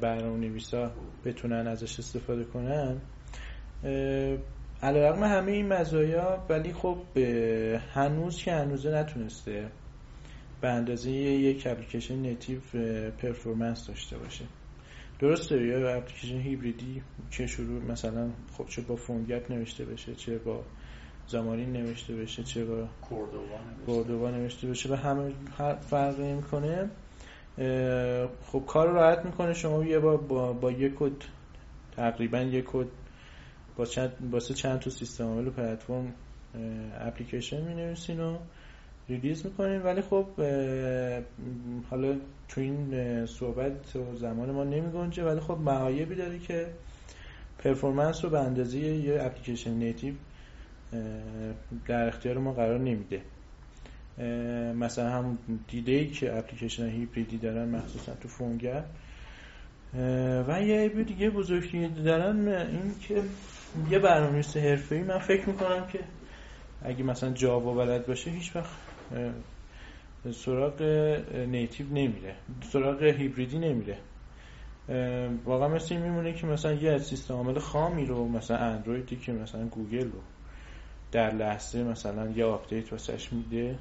برنامه 0.00 0.38
نویسا 0.48 0.90
بتونن 1.24 1.66
ازش 1.66 1.98
استفاده 1.98 2.44
کنن. 2.44 3.00
علیرغم 4.82 5.24
همه 5.24 5.52
این 5.52 5.72
مزایا 5.72 6.46
ولی 6.48 6.72
خب 6.72 6.98
هنوز 7.94 8.36
که 8.36 8.52
هنوزه 8.52 8.90
نتونسته 8.90 9.68
به 10.60 10.68
اندازه 10.68 11.10
یک 11.10 11.66
application 11.66 12.14
native 12.14 12.60
performance 13.18 13.86
داشته 13.86 14.18
باشه. 14.18 14.44
درسته 15.18 15.66
یا 15.66 15.96
application 15.96 16.38
hybrid 16.40 16.93
ی 16.93 17.02
که 17.30 17.46
شروع 17.46 17.82
مثلا 17.82 18.30
خب 18.58 18.66
چه 18.66 18.82
با 18.82 18.96
PhoneGap 18.96 19.52
نوشته 19.52 19.84
بشه 19.84 20.14
چه 20.14 20.38
با 20.38 20.64
Xamarin 21.26 21.72
نوشته 21.72 22.14
بشه 22.14 22.42
چه 22.42 22.64
با 22.64 22.88
Cordova 23.86 24.30
نوشته. 24.30 24.68
بشه 24.68 24.92
و 24.92 24.94
همه 24.94 25.32
فرق 25.80 26.20
می‌کنه 26.20 26.90
خب 28.46 28.62
کار 28.66 28.88
راحت 28.88 29.24
می‌کنه. 29.24 29.52
شما 29.54 29.84
یه 29.84 29.98
با, 29.98 30.16
با, 30.16 30.52
با 30.52 30.72
یک 30.72 30.94
کد 30.98 31.12
تقریبا 31.96 32.38
یک 32.38 32.64
کد 32.68 32.86
با 33.76 33.84
چند 33.84 34.12
واسه 34.32 34.54
چند 34.54 34.78
تا 34.78 34.90
سیستم 34.90 35.24
عامل 35.24 35.46
و 35.46 35.50
پلتفرم 35.50 36.14
اپلیکیشن 37.00 37.60
می 37.60 37.74
نویسین 37.74 38.20
و 38.20 38.38
ریلیز 39.08 39.46
می‌کنین 39.46 39.82
ولی 39.82 40.00
خب 40.00 40.26
حالا 41.90 42.16
تو 42.48 42.60
این 42.60 43.26
صحبت 43.26 43.96
و 43.96 44.16
زمان 44.16 44.50
ما 44.50 44.64
نمی 44.64 44.90
گنجه 44.90 45.24
ولی 45.24 45.40
خب 45.40 45.58
معایبی 45.58 46.14
داره 46.14 46.38
که 46.38 46.66
performance 47.58 48.24
رو 48.24 48.30
به 48.30 48.38
اندازه 48.38 48.78
یه 48.78 49.22
اپلیکیشن 49.22 49.70
native 49.70 50.14
در 51.86 52.08
اختیار 52.08 52.38
ما 52.38 52.52
قرار 52.52 52.78
نمیده. 52.78 53.20
مثلا 54.74 55.10
همون 55.10 55.38
دیلی 55.68 55.92
ای 55.92 56.10
که 56.10 56.38
اپلیکیشن 56.38 56.88
هیبریدی 56.88 57.38
دارن 57.38 57.68
مخصوصا 57.68 58.12
تو 58.14 58.28
PhoneGap 58.28 58.84
و 60.48 60.62
یه 60.62 60.80
عیب 60.80 61.02
دیگه 61.02 61.30
بزرگی 61.30 61.88
دارن 61.88 62.48
این 62.48 62.94
که 63.00 63.22
یه 63.90 63.98
برنامه‌نویس 63.98 64.56
حرفه‌ای 64.56 65.02
من 65.02 65.18
فکر 65.18 65.48
می‌کنم 65.48 65.86
که 65.92 65.98
اگه 66.84 67.02
مثلا 67.02 67.30
جاوا 67.30 67.74
بلد 67.74 68.06
باشه 68.06 68.30
هیچ 68.30 68.56
وقت 68.56 68.70
سراغ 70.32 70.82
native 71.48 71.86
نمیره. 71.86 72.34
سراغ 72.72 73.02
هیبریدی 73.02 73.58
نمیره. 73.58 73.98
واقعا 75.44 75.68
مثل 75.68 75.94
این 75.94 76.02
میمونه 76.02 76.32
که 76.32 76.46
مثلا 76.46 76.72
یه 76.72 76.98
سیستم 76.98 77.34
عامل 77.34 77.58
خامی 77.58 78.06
رو 78.06 78.28
مثلا 78.28 78.56
اندرویدی 78.56 79.16
که 79.16 79.32
مثلا 79.32 79.66
گوگل 79.66 80.04
رو 80.04 80.20
در 81.12 81.34
لحظه 81.34 81.82
مثلا 81.84 82.30
یه 82.30 82.44
update 82.44 82.92
واسش 82.92 83.32
میده 83.32 83.78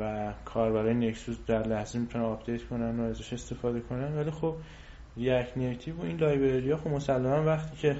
و 0.00 0.32
کاربرای 0.44 0.94
Nexus 0.94 1.36
در 1.46 1.66
لحظه 1.66 1.98
می‌تونن 1.98 2.24
update 2.24 2.64
کنن 2.64 3.00
و 3.00 3.02
ازش 3.02 3.32
استفاده 3.32 3.80
کنن. 3.80 4.16
ولی 4.16 4.30
خب 4.30 4.54
React 5.16 5.46
Native 5.56 5.96
و 5.96 6.04
این 6.04 6.16
library 6.16 6.70
ها 6.70 6.76
خب 6.76 6.88
مسلما 6.88 7.44
وقتی 7.44 7.76
که 7.76 7.96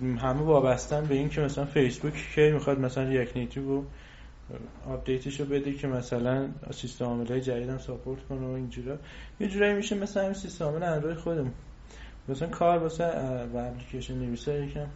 همه 0.00 0.42
وابستن 0.42 1.04
به 1.04 1.14
این 1.14 1.28
که 1.28 1.40
مثلا 1.40 1.64
فیسبوک 1.64 2.14
که 2.34 2.50
می‌خواد 2.54 2.80
مثلا 2.80 3.12
React 3.12 3.36
Native 3.36 3.68
رو 3.68 3.84
update 4.86 5.27
ش 5.27 5.40
رو 5.40 5.46
بده 5.46 5.72
که 5.72 5.86
مثلا 5.86 6.48
سیستم 6.70 7.04
عامل 7.04 7.26
های 7.26 7.40
جدید 7.40 7.68
هم 7.68 7.78
support 7.78 8.24
کنه 8.28 8.46
و 8.46 8.50
اینجورا 8.50 8.98
یه 9.40 9.48
جورایی 9.48 9.74
میشه 9.74 9.96
مثلا 9.96 10.22
همین 10.22 10.34
سیستم 10.34 10.64
عامل 10.64 10.82
اندروید 10.82 11.16
خودمون. 11.16 11.52
مثلا 12.28 12.48
کار 12.48 12.78
واسه 12.78 13.04
و 13.54 13.56
اپلیکیشن 13.56 14.14
نویسا 14.14 14.52
یکم 14.52 14.86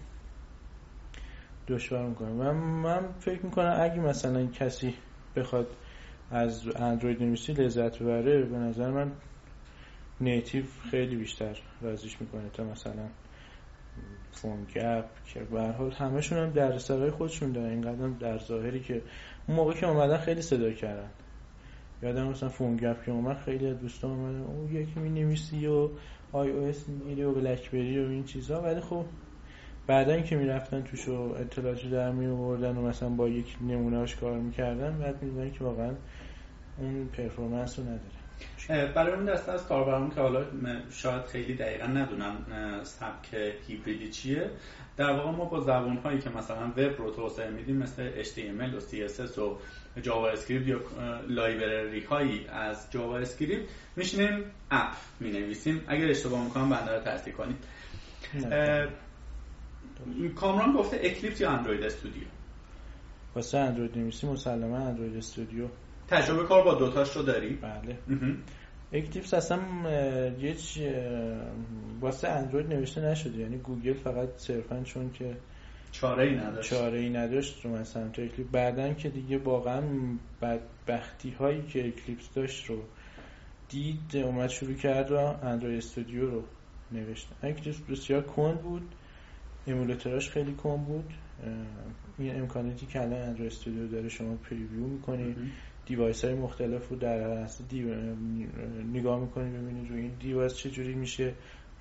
دشوار 1.68 2.08
می‌کنه. 2.08 2.32
من 2.32 2.50
من 2.54 3.12
فکر 3.20 3.44
می‌کنم 3.44 3.76
اگه 3.80 4.00
مثلا 4.00 4.46
کسی 4.46 4.94
بخواد 5.36 5.66
از 6.30 6.76
اندروید 6.76 7.22
نویسی 7.22 7.52
لذت 7.52 7.98
ببره 7.98 8.42
به 8.42 8.56
نظر 8.56 8.90
من 8.90 9.12
native 10.20 10.64
خیلی 10.90 11.16
بیشتر 11.16 11.58
راضیش 11.80 12.20
می‌کنه 12.20 12.48
تا 12.52 12.64
مثلا 12.64 13.08
PhoneGap 14.32 15.04
که 15.24 15.40
به 15.40 15.62
حال 15.62 15.90
همشون 15.90 16.38
هم 16.38 16.50
در 16.50 16.78
سرای 16.78 17.10
خودشون 17.10 17.52
دارن. 17.52 17.70
اینقدر 17.70 18.08
در 18.08 18.38
ظاهری 18.38 18.80
که 18.80 19.02
اون 19.48 19.56
موقع 19.56 19.74
که 19.74 19.86
اومدن 19.86 20.16
خیلی 20.16 20.42
صدا 20.42 20.72
کردن. 20.72 21.10
یادم 22.02 22.28
مثلا 22.28 22.48
PhoneGap 22.48 23.04
که 23.04 23.10
اومد 23.10 23.36
خیلی 23.36 23.74
دوستان 23.74 24.10
اومدن 24.10 24.42
اون 24.42 24.72
یکی 24.72 25.00
می 25.00 25.10
نویسی 25.10 25.66
و 25.66 25.88
iOS 26.32 26.88
میری 26.88 27.22
و 27.22 27.32
BlackBerry 27.32 28.04
و 28.04 28.08
این 28.08 28.24
چیزا. 28.24 28.62
ولی 28.62 28.80
خب 28.80 29.04
بعدا 29.86 30.20
که 30.20 30.36
می‌رفتن 30.36 30.82
توش 30.82 31.08
و 31.08 31.12
اطلاعاتی 31.12 31.90
در 31.90 32.12
می 32.12 32.26
آوردن 32.26 32.76
و 32.76 32.82
مثلا 32.82 33.08
با 33.08 33.28
یک 33.28 33.56
نمونهاش 33.60 34.16
کار 34.16 34.38
می‌کردن 34.38 34.98
بعد 34.98 35.22
می‌دونن 35.22 35.50
که 35.50 35.64
واقعا 35.64 35.94
اون 36.78 37.08
performance 37.12 37.78
رو 37.78 37.84
نداره. 37.84 38.21
برای 38.68 39.12
اون 39.12 39.24
دسته 39.24 39.52
از 39.52 39.66
کاربران 39.66 40.10
که 40.10 40.20
حالا 40.20 40.44
شاید 40.90 41.24
خیلی 41.24 41.54
دقیقا 41.54 41.86
ندونم 41.86 42.36
سبک 42.82 43.34
هیبریدی 43.68 44.10
چیه. 44.10 44.50
در 44.96 45.12
واقع 45.12 45.30
ما 45.30 45.44
با 45.44 45.60
زبان 45.60 45.96
هایی 45.96 46.18
که 46.18 46.30
مثلا 46.30 46.66
وب 46.66 46.98
رو 46.98 47.10
توسعه 47.10 47.50
میدیم 47.50 47.76
مثل 47.76 48.22
HTML 48.22 48.74
و 48.74 48.80
CSS 48.80 49.38
و 49.38 49.58
JavaScript 50.02 50.66
یا 50.66 50.80
library 51.28 52.00
هایی 52.00 52.46
از 52.46 52.86
JavaScript 52.90 53.68
میشینیم 53.96 54.44
app 54.70 54.92
می 55.20 55.30
نویسیم 55.30 55.84
اگر 55.86 56.08
اشتباه 56.08 56.44
می‌کنم 56.44 56.70
بنده 56.70 56.92
رو 56.94 57.00
تصدیق 57.00 57.34
کنید 57.34 57.56
کامران 60.36 60.72
گفته 60.72 61.00
Eclipse 61.02 61.40
یا 61.40 61.50
Android 61.50 61.82
Studio 61.82 62.24
واسه 63.34 63.58
اندروید 63.58 63.98
نویسی 63.98 64.26
مسلما 64.26 64.78
Android 64.78 65.16
Studio 65.16 65.68
تجربه 66.12 66.44
کار 66.44 66.64
با 66.64 66.74
دوتاش 66.74 67.16
رو 67.16 67.22
داری؟ 67.22 67.54
بله. 67.54 67.98
Eclipse 68.92 69.34
اصلا 69.34 69.58
یه 70.40 70.56
واسه 72.00 72.28
اندروید 72.28 72.66
نوشته 72.66 73.00
نشده. 73.00 73.38
یعنی 73.38 73.58
گوگل 73.58 73.92
فقط 73.92 74.28
صرفا 74.36 74.82
چون 74.82 75.12
که 75.12 75.36
چاره 75.92 76.24
ای 76.24 76.36
نداشت. 76.36 76.70
چاره 76.70 76.98
ای 76.98 77.10
نداشت 77.10 77.64
رو 77.64 77.76
مثلا 77.76 78.08
تو 78.08 78.22
Eclipse 78.22 78.50
بعداً 78.50 78.94
که 78.94 79.08
دیگه 79.08 79.38
واقعا 79.38 79.82
بدبختی 80.42 81.30
هایی 81.30 81.62
که 81.62 81.88
Eclipse 81.88 82.32
داشت 82.34 82.70
رو 82.70 82.82
دید 83.68 84.16
اومد 84.16 84.48
شروع 84.48 84.74
کرد 84.74 85.10
و 85.10 85.16
Android 85.42 85.78
Studio 85.78 86.30
رو 86.30 86.42
نوشت. 86.92 87.28
Eclipse 87.42 87.80
بسیار 87.80 88.22
کند 88.22 88.62
بود. 88.62 88.82
emulator 89.66 90.17
اش 90.17 90.30
خیلی 90.30 90.52
کند 90.54 90.84
بود. 90.86 91.12
این 92.18 92.40
امکاناتی 92.40 92.86
که 92.86 93.02
الان 93.02 93.22
Android 93.22 93.52
Studio 93.52 93.88
داره 93.88 94.08
شما 94.08 94.36
preview 94.36 94.86
می‌کنید 94.86 95.36
device 95.86 96.24
های 96.24 96.34
مختلف 96.34 96.88
رو 96.88 96.96
در 96.96 97.20
اصل 97.20 97.64
dev... 97.64 97.94
نگاه 98.92 99.20
می‌کنید 99.20 99.52
ببینید 99.52 99.90
رو 99.90 99.96
این 99.96 100.12
device 100.20 100.54
چجوری 100.54 100.94
میشه 100.94 101.34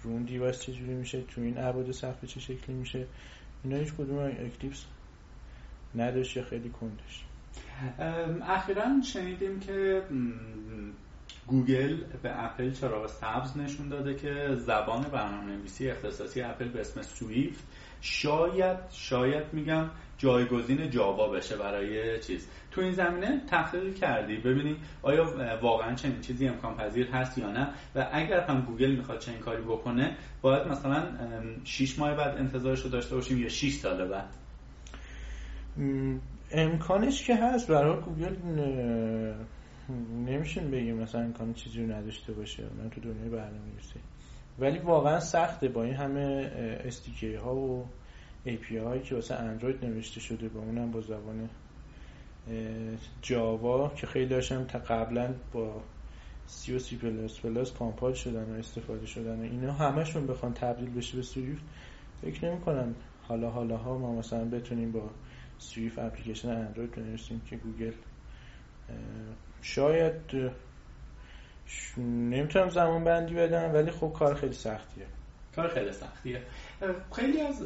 رو 0.03 0.11
اون 0.11 0.23
device 0.23 0.59
چجوری 0.59 0.93
میشه 0.93 1.21
تو 1.21 1.41
این 1.41 1.57
ابعاد 1.57 1.91
صفحه 1.91 2.27
چه 2.27 2.39
شکلی 2.39 2.75
میشه. 2.75 3.05
اینا 3.63 3.77
هیچ 3.77 3.93
کدوم 3.93 4.19
Eclipse 4.19 4.85
نداشت 5.95 6.37
یا 6.37 6.43
خیلی 6.43 6.69
کندش 6.69 7.25
اخیرا 8.41 9.01
شنیدیم 9.13 9.59
که 9.59 10.01
گوگل 11.47 11.97
به 12.23 12.43
اپل 12.43 12.71
چراغ 12.71 13.07
سبز 13.07 13.57
نشون 13.57 13.89
داده 13.89 14.15
که 14.15 14.55
زبان 14.55 15.01
برنامه 15.01 15.55
نویسی 15.55 15.89
اختصاصی 15.89 16.41
اپل 16.41 16.67
به 16.67 16.79
اسم 16.81 17.01
Swift 17.01 17.63
شاید 18.01 18.77
شاید 18.91 19.53
میگم 19.53 19.89
جایگزین 20.21 20.89
جاوا 20.89 21.29
بشه 21.29 21.57
برای 21.57 22.19
چیز. 22.19 22.47
تو 22.71 22.81
این 22.81 22.91
زمینه 22.91 23.41
تحقیق 23.47 23.95
کردی 23.95 24.37
ببینیم 24.37 24.77
آیا 25.01 25.25
واقعا 25.61 25.95
چنین 25.95 26.21
چیزی 26.21 26.47
امکان 26.47 26.75
پذیر 26.77 27.07
هست 27.07 27.37
یا 27.37 27.51
نه. 27.51 27.67
و 27.95 28.09
اگر 28.11 28.39
هم 28.39 28.61
گوگل 28.61 28.95
می‌خواد 28.95 29.19
چنین 29.19 29.39
کاری 29.39 29.61
بکنه 29.61 30.17
باید 30.41 30.67
مثلا 30.67 31.03
6 31.63 31.99
ماه 31.99 32.15
بعد 32.15 32.37
انتظارش 32.37 32.81
رو 32.81 32.89
داشته 32.89 33.15
باشیم 33.15 33.37
یا 33.37 33.49
6 33.49 33.73
سال 33.73 34.07
بعد؟ 34.07 34.29
امکانش 36.51 37.23
که 37.23 37.35
هست. 37.35 37.67
برای 37.71 38.01
گوگل 38.01 38.35
نمیشین 40.25 40.71
بگیم 40.71 40.95
مثلا 40.95 41.21
امکان 41.21 41.53
چیزی 41.53 41.81
رو 41.81 41.91
نداشته 41.91 42.33
باشه. 42.33 42.63
من 42.63 42.89
تو 42.89 43.01
دنیای 43.01 43.29
برنامه 43.29 43.71
نویسی 43.73 43.99
ولی 44.59 44.79
واقعا 44.79 45.19
سخته 45.19 45.67
با 45.67 45.83
این 45.83 45.93
همه 45.93 46.51
SDK 46.85 47.33
ها 47.33 47.55
و 47.55 47.85
API 48.45 49.03
که 49.03 49.15
واسه 49.15 49.35
اندروید 49.35 49.85
نوشته 49.85 50.19
شده 50.19 50.49
با 50.49 50.59
اونم 50.59 50.91
با 50.91 51.01
زبان 51.01 51.49
جاوا 53.21 53.89
که 53.89 54.07
خیلی 54.07 54.25
داشتم 54.25 54.63
تا 54.63 54.79
قبلا 54.79 55.33
با 55.53 55.83
C 56.47 56.75
و 56.75 56.79
C++ 56.79 56.97
compile 56.97 58.15
شدن 58.15 58.55
و 58.55 58.59
استفاده 58.59 59.05
شدن 59.05 59.39
و 59.39 59.43
اینا 59.43 59.73
همشون 59.73 60.27
بخوان 60.27 60.53
تبدیل 60.53 60.89
بشه 60.89 61.15
به 61.17 61.23
Swift 61.23 61.63
فکر 62.21 62.45
نمی 62.45 62.61
کنم 62.61 62.95
حالا 63.27 63.49
حالا 63.49 63.77
ها 63.77 63.97
ما 63.97 64.15
مثلا 64.15 64.45
بتونیم 64.45 64.91
با 64.91 65.09
Swift 65.57 65.99
اپلیکیشن 65.99 66.49
اندروید 66.49 66.91
بنویسیم 66.91 67.41
که 67.49 67.55
گوگل 67.55 67.93
شاید 69.61 70.13
نمی‌تونم 71.97 72.69
زمان 72.69 73.03
بندی 73.03 73.33
بدم 73.33 73.73
ولی 73.73 73.91
خب 73.91 74.13
کار 74.13 74.35
خیلی 74.35 74.53
سختیه. 74.53 75.05
کار 75.55 75.67
خیلی 75.67 75.91
سختیه. 75.91 76.41
خیلی 77.15 77.41
از 77.41 77.63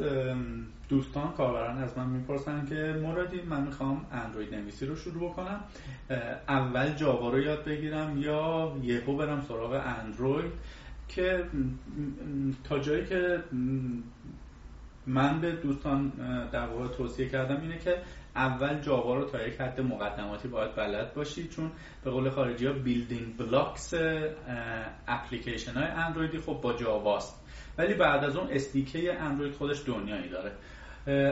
دوستان 0.89 1.31
کاربران 1.31 1.77
از 1.77 1.98
من 1.98 2.10
می‌پرسن 2.10 2.65
که 2.65 3.00
مرادی 3.03 3.41
من 3.41 3.62
می‌خوام 3.62 4.05
اندروید 4.12 4.55
نویسی 4.55 4.86
رو 4.86 4.95
شروع 4.95 5.29
بکنم. 5.29 5.63
اول 6.48 6.93
جاوا 6.93 7.29
رو 7.29 7.39
یاد 7.39 7.63
بگیرم 7.63 8.17
یا 8.17 8.74
یهو 8.81 9.17
برم 9.17 9.41
سراغ 9.41 9.81
اندروید 9.86 10.51
که 11.07 11.43
تا 12.63 12.79
جایی 12.79 13.05
که 13.05 13.43
من 15.07 15.41
به 15.41 15.51
دوستان 15.51 16.10
در 16.51 16.67
واقع 16.67 16.88
توصیه 16.88 17.29
کردم 17.29 17.62
اینه 17.62 17.77
که 17.77 18.01
اول 18.36 18.79
جاوا 18.79 19.15
رو 19.15 19.25
تا 19.25 19.48
یک 19.48 19.62
حد 19.62 19.81
مقدماتی 19.81 20.48
باید 20.48 20.75
بلد 20.75 21.13
باشی 21.13 21.48
چون 21.48 21.72
به 22.03 22.12
قول 22.12 22.29
خارجی 22.29 22.65
ها 22.65 22.74
building 22.74 23.38
blocks 23.38 23.94
اپلیکیشن 25.07 25.74
های 25.74 25.88
اندرویدی 25.88 26.38
خب 26.39 26.60
با 26.63 26.74
جاواست. 26.74 27.45
ولی 27.77 27.94
بعد 27.94 28.24
از 28.24 28.36
اون 28.36 28.48
SDK 28.51 29.04
ی 29.04 29.22
اندروید 29.22 29.53
خودش 29.53 29.82
دنیایی 29.88 30.29
داره. 30.29 30.51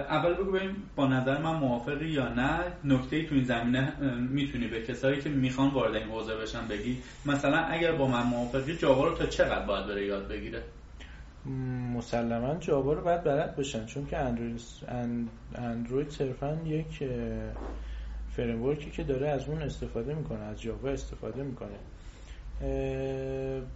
اول 0.09 0.33
بگو 0.33 0.51
ببین 0.51 0.75
با 0.95 1.07
نظر 1.07 1.41
من 1.41 1.55
موافقی 1.55 2.05
یا 2.05 2.33
نه 2.33 2.59
نکته 2.83 3.25
تو 3.25 3.35
این 3.35 3.43
زمینه 3.43 3.93
می‌تونی 4.29 4.67
به 4.67 4.81
کسایی 4.81 5.21
که 5.21 5.29
می‌خوان 5.29 5.69
وارد 5.69 5.95
این 5.95 6.07
حوزه 6.07 6.35
بشن 6.35 6.67
بگی؟ 6.67 7.01
مثلا 7.25 7.57
اگر 7.57 7.91
با 7.91 8.07
من 8.07 8.23
موافقی 8.23 8.77
جاوا 8.77 9.07
رو 9.07 9.15
تا 9.15 9.25
چقدر 9.25 9.65
باید 9.65 9.88
بره 9.88 10.05
یاد 10.05 10.27
بگیره؟ 10.27 10.63
مسلما 11.93 12.55
جاوا 12.55 12.93
رو 12.93 13.01
باید 13.01 13.23
بلد 13.23 13.55
باشن 13.55 13.85
چون 13.85 14.05
که 14.05 14.17
اندروید 14.17 14.62
اندروید 15.55 16.09
صرفا 16.09 16.57
یک 16.65 17.03
فریمورکی 18.35 18.91
که 18.91 19.03
داره 19.03 19.29
از 19.29 19.47
اون 19.47 19.62
استفاده 19.62 20.13
می‌کنه 20.13 20.39
از 20.39 20.62
جاوا 20.62 20.89
استفاده 20.89 21.43
می‌کنه. 21.43 21.75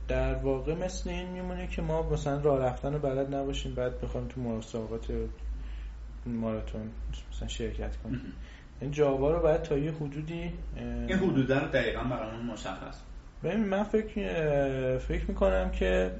در 0.07 0.35
واقع 0.35 0.73
مثل 0.73 1.09
این 1.09 1.29
میمونه 1.29 1.67
که 1.67 1.81
ما 1.81 2.09
مثلا 2.09 2.41
راه 2.41 2.59
رفتن 2.59 2.93
رو 2.93 2.99
بلد 2.99 3.35
نباشیم 3.35 3.73
بعد 3.75 4.01
بخوایم 4.01 4.27
تو 4.27 4.41
مسابقات 4.41 5.11
ماراتون 6.25 6.89
مثلا 7.31 7.47
شرکت 7.47 7.97
کنیم. 7.97 8.21
این 8.81 8.91
جاوا 8.91 9.31
رو 9.31 9.41
باید 9.41 9.61
تا 9.61 9.77
یه 9.77 9.91
حدودی 9.91 10.51
این 10.75 11.11
حدود 11.11 11.51
رو 11.51 11.67
دقیقا 11.67 12.03
برامون 12.03 12.45
مشخص. 12.45 13.01
ببین 13.43 13.65
من 13.65 13.83
فکر 13.83 14.97
فکر 14.97 15.25
می‌کنم 15.27 15.71
که 15.71 16.11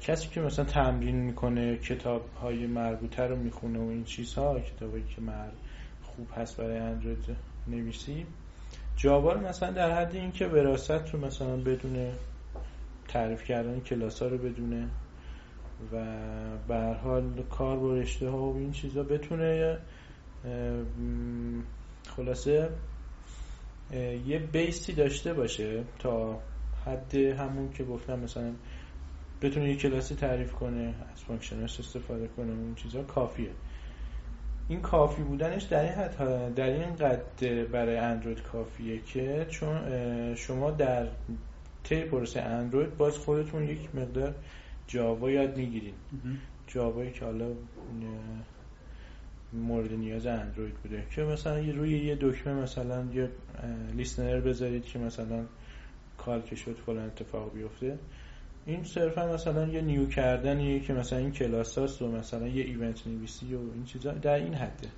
کسی 0.00 0.28
که 0.28 0.40
مثلا 0.40 0.64
تمرین 0.64 1.16
می‌کنه 1.16 1.76
کتاب 1.76 2.22
های 2.42 2.66
مربوطه 2.66 3.22
رو 3.22 3.36
می‌خونه 3.36 3.78
و 3.78 3.88
این 3.88 4.04
چیزها 4.04 4.60
کتابی 4.60 5.02
که 5.02 5.20
مر 5.20 5.50
خوب 6.02 6.28
هست 6.36 6.56
برای 6.56 6.78
اندروید 6.78 7.36
نویسی 7.68 8.26
جاوا 8.96 9.32
رو 9.32 9.40
مثلا 9.48 9.70
در 9.70 10.00
حد 10.00 10.14
اینکه 10.14 10.46
وراثت 10.46 11.14
رو 11.14 11.26
مثلا 11.26 11.56
بدونه 11.56 12.12
تعریف 13.08 13.44
کردن 13.44 13.80
کلاس 13.80 14.22
ها 14.22 14.28
رو 14.28 14.38
بدونه 14.38 14.88
و 15.92 16.04
به 16.68 16.96
حال 17.02 17.42
کار 17.50 17.76
با 17.78 17.94
رشته 17.94 18.28
ها 18.28 18.38
و 18.38 18.56
این 18.56 18.72
چیزا 18.72 19.02
بتونه 19.02 19.78
خلاصه 22.16 22.68
یه 24.26 24.38
بیسی 24.38 24.92
داشته 24.92 25.34
باشه 25.34 25.84
تا 25.98 26.38
حد 26.86 27.14
همون 27.14 27.72
که 27.72 27.84
گفتم 27.84 28.18
مثلا 28.18 28.52
بتونه 29.42 29.68
یه 29.68 29.76
کلاسی 29.76 30.14
تعریف 30.14 30.52
کنه 30.52 30.94
از 31.12 31.22
function 31.22 31.68
اش 31.68 31.80
استفاده 31.80 32.28
کنه 32.28 32.52
اون 32.52 32.74
چیزا 32.74 33.02
کافیه. 33.02 33.50
این 34.68 34.80
کافی 34.80 35.22
بودنش 35.22 35.62
در 35.62 35.82
این 35.82 35.92
حد 35.92 36.54
در 36.54 36.70
این 36.70 36.96
قد 36.96 37.70
برای 37.70 37.96
اندروید 37.96 38.42
کافیه 38.42 39.00
که 39.00 39.46
چون 39.50 39.78
شما 40.34 40.70
در 40.70 41.06
طی 41.84 42.00
پروسه 42.00 42.40
اندروید 42.40 42.96
باز 42.96 43.18
خودتون 43.18 43.64
یک 43.64 43.94
مقدار 43.94 44.34
جاوا 44.86 45.30
یاد 45.30 45.56
می‌گیرین 45.56 45.94
جاوایی 46.66 47.12
که 47.12 47.24
حالا 47.24 47.46
مورد 49.52 49.92
نیاز 49.92 50.26
اندروید 50.26 50.74
بوده. 50.74 51.02
که 51.10 51.22
مثلا 51.22 51.60
یه 51.60 51.72
روی 51.72 51.98
یه 51.98 52.18
دکمه 52.20 52.54
مثلا 52.54 53.04
یه 53.14 53.30
listener 53.96 54.40
بذارید 54.40 54.84
که 54.84 54.98
مثلا 54.98 55.44
call 56.18 56.42
که 56.42 56.56
شد 56.56 56.76
فلان 56.86 57.06
اتفاق 57.06 57.54
بیفته. 57.54 57.98
این 58.66 58.84
صرفا 58.84 59.32
مثلا 59.34 59.66
یه 59.66 59.80
new 59.80 60.08
کردنیه 60.08 60.80
که 60.80 60.92
مثلا 60.92 61.18
این 61.18 61.32
کلاس 61.32 61.78
هاست 61.78 62.02
و 62.02 62.08
مثلا 62.08 62.48
یه 62.48 62.64
event 62.64 63.06
نویسی 63.06 63.54
و 63.54 63.58
این 63.58 63.84
چیزا 63.84 64.12
در 64.12 64.34
این 64.34 64.54
حده. 64.54 64.88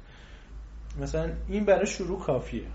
مثلا 1.01 1.33
این 1.49 1.65
برای 1.65 1.87
شروع 1.87 2.19
کافیه. 2.19 2.67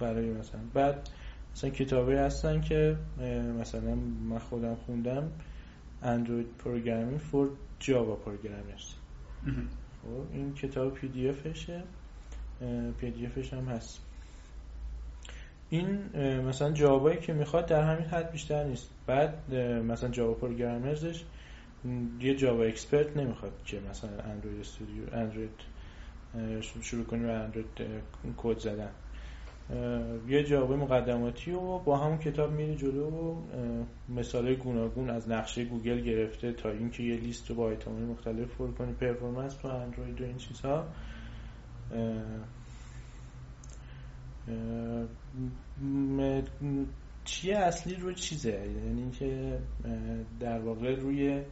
برای 0.00 0.30
مثلا 0.30 0.60
بعد 0.74 1.08
مثلا 1.52 1.70
کتابی 1.70 2.14
هستن 2.14 2.60
که 2.60 2.96
مثلا 3.60 3.94
من 4.28 4.38
خودم 4.38 4.74
خوندم 4.74 5.30
Android 6.02 6.46
Programming 6.58 7.20
for 7.20 7.50
Java 7.78 8.16
Programmers 8.16 8.94
خب 10.02 10.32
این 10.32 10.54
کتاب 10.54 10.94
PDF 10.94 11.28
شه 11.28 11.82
PDF 13.00 13.26
ش 13.26 13.52
هم 13.52 13.64
هست. 13.64 14.00
این 15.72 15.98
مثلا 16.48 16.70
جاوایی 16.70 17.18
که 17.18 17.32
می‌خواد 17.32 17.66
در 17.66 17.82
همین 17.82 18.08
حد 18.08 18.30
بیشتر 18.30 18.64
نیست. 18.64 18.90
بعد 19.06 19.54
مثلا 19.86 20.10
Java 20.10 20.34
Programmers 20.34 21.10
ش 21.10 21.24
یه 22.20 22.34
جاوا 22.34 22.62
expert 22.62 23.16
نمی‌خواد 23.16 23.52
که 23.64 23.80
مثلا 23.90 24.10
اندروید 24.10 24.60
استودیو 24.60 25.02
اندروید 25.12 25.60
شروع 26.82 27.04
کنی 27.04 27.24
و 27.24 27.28
اندروید 27.28 27.66
کد 28.36 28.58
زدن. 28.58 28.90
یه 30.28 30.44
جاوا 30.44 30.76
مقدماتی 30.76 31.50
و 31.50 31.78
با 31.78 31.96
همون 31.96 32.18
کتاب 32.18 32.52
میری 32.52 32.76
جلو 32.76 33.10
و 33.10 33.34
مثال 34.08 34.54
گوناگون 34.54 35.10
از 35.10 35.30
نقشه 35.30 35.64
گوگل 35.64 36.00
گرفته 36.00 36.52
تا 36.52 36.70
اینکه 36.70 37.02
یه 37.02 37.16
لیست 37.16 37.50
رو 37.50 37.56
با 37.56 37.64
آیتم 37.64 37.92
مختلف 37.92 38.54
پر 38.58 38.70
کنی 38.70 38.92
performance 38.92 39.54
تو 39.54 39.68
اندروید 39.68 40.20
و 40.20 40.24
این 40.24 40.36
چیزها. 40.36 40.84
چیه 47.24 47.56
اصلی 47.58 47.94
روی 47.94 48.14
چیزه؟ 48.14 48.68
یعنی 48.86 49.10
که 49.10 49.58
در 50.40 50.58
واقع 50.60 50.94
روی 50.94 51.42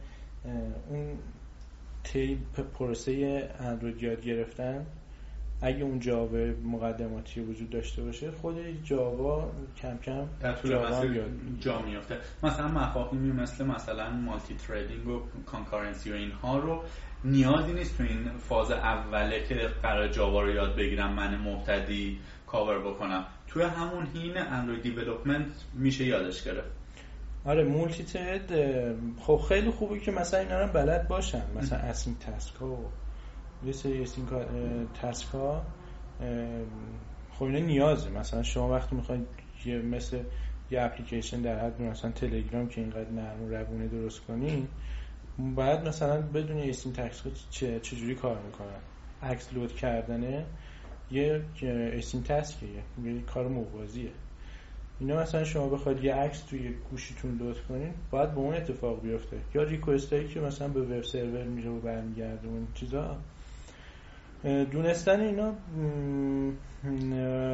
اون 0.89 1.17
تی 2.03 2.39
process 2.73 3.49
اندروید 3.59 4.03
یاد 4.03 4.21
گرفتن 4.21 4.85
اگه 5.61 5.83
اون 5.83 5.99
جاوا 5.99 6.37
مقدماتی 6.63 7.41
وجود 7.41 7.69
داشته 7.69 8.03
باشه 8.03 8.31
خود 8.31 8.83
جاوا 8.83 9.51
کم 9.81 9.97
کم 9.97 10.27
در 10.39 10.53
طول 10.53 10.77
مسیر 10.77 11.23
جا 11.59 11.81
میافته. 11.81 12.17
مثلا 12.43 12.67
مفاهیمی 12.67 13.31
مثل 13.31 13.65
مثلا 13.65 14.09
multi-threading 14.09 15.07
و 15.07 15.21
concurrency 15.45 16.11
و 16.11 16.15
اینها 16.15 16.59
رو 16.59 16.83
نیازی 17.23 17.73
نیست 17.73 17.97
تو 17.97 18.03
این 18.03 18.29
فاز 18.37 18.71
اوله 18.71 19.43
که 19.43 19.55
قرار 19.83 20.07
جاوا 20.07 20.41
رو 20.41 20.51
یاد 20.51 20.75
بگیرم 20.75 21.13
من 21.13 21.37
مبتدی 21.37 22.19
کاور 22.51 22.79
بکنم. 22.79 23.25
توی 23.47 23.63
همون 23.63 24.07
هین 24.13 24.37
Android 24.37 24.83
development 24.83 25.51
میشه 25.73 26.05
یادش 26.05 26.43
گرفت. 26.43 26.71
آره 27.45 27.63
multi-thread 27.63 28.51
خب 29.19 29.41
خیلی 29.49 29.71
خوبه 29.71 29.99
که 29.99 30.11
مثلا 30.11 30.39
اینا 30.39 30.61
رو 30.61 30.67
بلد 30.67 31.07
باشن. 31.07 31.43
مثلا 31.55 31.79
AsyncTask 31.79 32.55
ها 32.55 32.67
و 32.67 32.89
یه 33.65 33.71
سری 33.71 34.01
AsyncTask 34.01 35.27
ها 35.27 35.61
خب 37.31 37.43
اینا 37.43 37.59
نیازه. 37.59 38.09
مثلا 38.09 38.43
شما 38.43 38.69
وقتی 38.69 38.95
می‌خواید 38.95 39.27
یه 39.65 39.77
مثل 39.77 40.23
یه 40.71 40.81
اپلیکیشن 40.81 41.41
در 41.41 41.65
حد 41.65 41.81
مثلا 41.81 42.11
تلگرام 42.11 42.67
که 42.67 42.81
اینقدر 42.81 43.09
نرم 43.09 43.43
و 43.43 43.49
روونه 43.49 43.87
درست 43.87 44.21
کنین 44.21 44.67
باید 45.55 45.87
مثلا 45.87 46.21
بدون 46.21 46.57
AsyncTask 46.57 47.25
ها 47.25 47.31
چجوری 47.79 48.15
کار 48.15 48.41
می‌کنن؟ 48.41 48.81
عکس 49.23 49.53
لود 49.53 49.75
کردنه؟ 49.75 50.45
یه 51.11 51.41
اسین 51.97 52.23
تسکیه 52.23 52.69
یه. 53.03 53.21
کار 53.21 53.47
موازیه. 53.47 54.11
اینا 54.99 55.21
مثلا 55.21 55.43
شما 55.43 55.69
بخواید 55.69 56.03
یه 56.03 56.15
عکس 56.15 56.39
توی 56.39 56.73
گوشیتون 56.91 57.37
لود 57.37 57.57
کنین 57.69 57.93
باید 58.11 58.31
به 58.31 58.37
اون 58.37 58.55
اتفاق 58.55 59.01
بیفته. 59.01 59.37
یا 59.53 59.63
ریکوست 59.63 60.13
هایی 60.13 60.27
که 60.27 60.39
مثلا 60.39 60.67
به 60.67 60.81
وب 60.81 61.03
سرور 61.03 61.43
میره 61.43 61.69
و 61.69 61.79
برمیگرده 61.79 62.47
اون 62.47 62.67
چیزا. 62.73 63.17
دونستن 64.43 65.19
اینا 65.19 65.53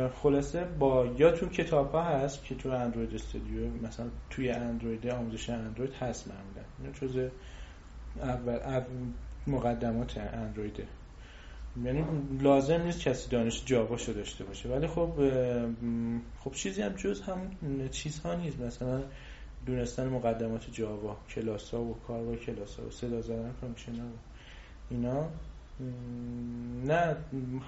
خلاصه 0.10 0.64
با 0.80 1.06
یا 1.18 1.32
تو 1.32 1.50
کتاب 1.50 1.92
ها 1.92 2.04
هست 2.04 2.44
که 2.44 2.56
تو 2.56 2.70
اندروید 2.70 3.16
استودیو 3.16 3.88
مثلا 3.88 4.06
توی 4.30 4.50
اندروید 4.50 5.08
آموزش 5.08 5.50
اندروید 5.50 5.94
هست 5.94 6.28
معمولا. 6.28 6.64
اینا 6.80 6.92
جز 7.02 7.30
اول 8.22 8.82
مقدمات 9.48 10.18
اندرویده. 10.18 10.84
یعنی 11.86 12.04
لازم 12.42 12.82
نیست 12.82 13.00
کسی 13.00 13.30
دانش 13.30 13.66
جاوا 13.66 13.98
شو 13.98 14.14
داشته 14.14 14.44
باشه. 14.44 14.70
ولی 14.70 14.88
خب 14.88 15.12
خب 16.40 16.52
چیزی 16.52 16.82
هم 16.82 16.94
جز 16.94 17.22
هم 17.22 17.38
چیزها 17.92 18.36
نیست. 18.36 18.60
مثلا 18.60 19.04
دونستن 19.66 20.08
مقدمات 20.08 20.72
جاوا 20.72 21.18
کلاس 21.30 21.74
ها 21.74 21.82
و 21.82 21.96
کار 22.08 22.24
با 22.24 22.36
کلاس 22.36 22.80
ها 22.80 22.88
و 22.88 22.92
صدا 22.92 23.22
زدن 23.22 23.52
function 23.62 23.96
ها 23.96 24.08
اینا. 24.90 25.30
نه 26.86 27.16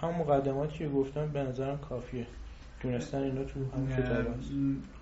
هم 0.01 0.09
مقدماتی 0.09 0.77
که 0.77 0.89
گفتم 0.89 1.27
به 1.27 1.43
نظرم 1.43 1.77
کافیه. 1.77 2.27
دونستن 2.81 3.23
اینا 3.23 3.43
تو 3.43 3.59
هم 3.59 3.87
کتاب 3.87 4.25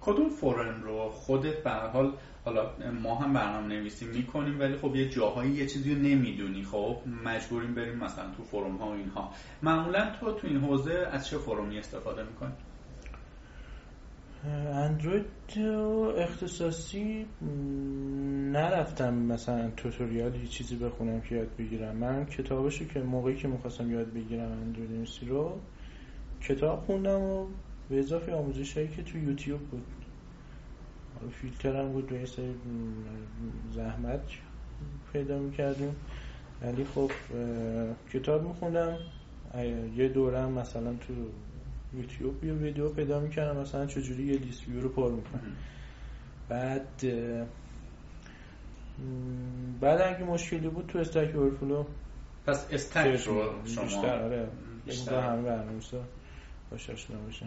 کدوم 0.02 0.30
فرم 0.30 0.84
رو؟ 0.84 1.10
خودت 1.10 1.64
به 1.64 1.72
حال 1.72 2.14
حالا 2.48 2.92
ما 3.04 3.16
هم 3.16 3.34
برنامه 3.34 3.68
نویسی 3.68 4.06
می‌کنیم 4.06 4.60
ولی 4.60 4.76
خب 4.76 4.96
یه 4.96 5.10
جاهایی 5.10 5.52
یه 5.52 5.66
چیزی 5.66 5.96
رو 5.96 6.02
نمی‌دونی. 6.02 6.64
خب 6.64 6.98
مجبوریم 7.26 7.74
بریم 7.74 7.96
مثلا 7.96 8.26
تو 8.38 8.44
فروم 8.44 8.78
ها 8.78 8.88
و 8.88 8.92
اینها. 8.92 9.32
معمولا 9.64 10.12
تو 10.20 10.32
تو 10.32 10.48
این 10.48 10.58
حوزه 10.58 11.08
از 11.12 11.28
چه 11.28 11.38
فرومی 11.38 11.80
استفاده 11.80 12.24
می‌کنی؟ 12.24 12.52
اندروید 14.74 15.26
اختصاصی 16.18 17.26
نرفتم 18.52 19.14
مثلا 19.14 19.72
توتوریال 19.78 20.36
یه 20.36 20.48
چیزی 20.48 20.76
بخونم 20.76 21.22
که 21.22 21.36
یاد 21.36 21.48
بگیرم. 21.60 21.96
من 21.96 22.26
کتابشو 22.26 22.86
که 22.86 23.00
موقعی 23.00 23.36
که 23.36 23.48
می‌خواستم 23.48 23.92
یاد 23.92 24.14
بگیرم 24.14 24.52
اندروید 24.52 24.92
نویسی 24.92 25.26
رو 25.26 25.60
کتاب 26.42 26.80
خوندم 26.80 27.22
و 27.22 27.48
به 27.90 28.00
اضافه 28.00 28.34
آموزش 28.34 28.78
هایی 28.78 28.88
که 28.88 29.04
تو 29.04 29.18
یوتیوب 29.18 29.60
بود. 29.60 29.86
فیلتر 31.42 31.76
هم 31.76 31.92
بود 31.92 32.08
به 32.08 32.26
سری 32.26 32.56
زحمت 33.76 34.22
پیدا 35.14 35.40
می‌کردیم. 35.40 35.96
ولی 36.62 36.86
خب 36.86 37.12
کتاب 38.14 38.48
میخوندم. 38.48 38.98
یه 39.96 40.08
دورم 40.08 40.52
مثلا 40.52 40.94
تو 40.94 41.14
یوتیوب 41.94 42.44
یه 42.44 42.54
ویدیو 42.54 42.90
پیدا 42.90 43.20
می‌کردم 43.20 43.60
مثلا 43.60 43.86
چجوری 43.86 44.24
یه 44.24 44.38
لیست 44.38 44.68
ویو 44.68 44.82
رو 44.82 44.90
پر 44.90 45.12
می‌کنم. 45.12 45.42
بعد 46.50 47.04
بعد 49.82 50.02
اگه 50.02 50.24
مشکلی 50.24 50.70
بود 50.70 50.88
تو 50.88 51.00
استک 51.00 51.36
اورفلو 51.36 51.86
پس 52.46 52.68
استک 52.72 53.08
رو 53.08 53.18
شما 53.18 53.84
بیشتر 53.84 54.24
آره. 54.24 54.48
بیشتر. 54.86 55.20
همه 55.20 55.42
برنامه 55.42 55.82
باشه 56.72 56.94
آشنا 56.94 57.18
باشه 57.18 57.46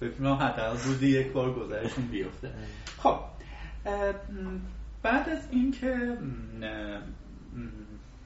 فکر 0.00 0.10
کنم 0.10 0.32
حداقل 0.32 0.78
روزی 0.78 1.08
یک 1.08 1.32
بار 1.32 1.54
گذرشون 1.54 2.04
بیفته. 2.04 2.50
خب 2.98 3.18
بعد 5.02 5.28
از 5.28 5.48
اینکه 5.50 6.18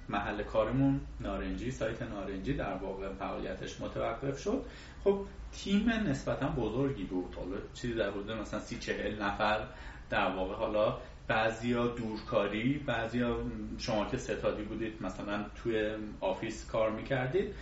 محل 0.08 0.42
کارمون 0.42 1.00
نارنجی 1.20 1.70
سایت 1.70 2.02
نارنجی 2.02 2.54
در 2.54 2.74
واقع 2.74 3.12
فعالیتش 3.12 3.80
متوقف 3.80 4.38
شد. 4.38 4.64
خب 5.04 5.20
تیم 5.52 5.88
نسبتا 5.90 6.48
بزرگی 6.48 7.04
بود. 7.04 7.34
حالا 7.34 7.56
چیزی 7.74 7.94
در 7.94 8.10
حدود 8.10 8.30
مثلا 8.30 8.60
سی 8.60 8.78
چهل 8.78 9.22
نفر 9.22 9.66
در 10.10 10.30
واقع 10.30 10.54
حالا 10.54 10.98
بعضیا 11.28 11.86
دورکاری 11.86 12.78
بعضیا 12.78 13.36
شما 13.78 14.04
که 14.04 14.16
ستادی 14.16 14.62
بودید 14.62 15.02
مثلا 15.02 15.44
توی 15.62 15.90
office 16.20 16.70
کار 16.70 16.90
می‌کردید. 16.90 17.54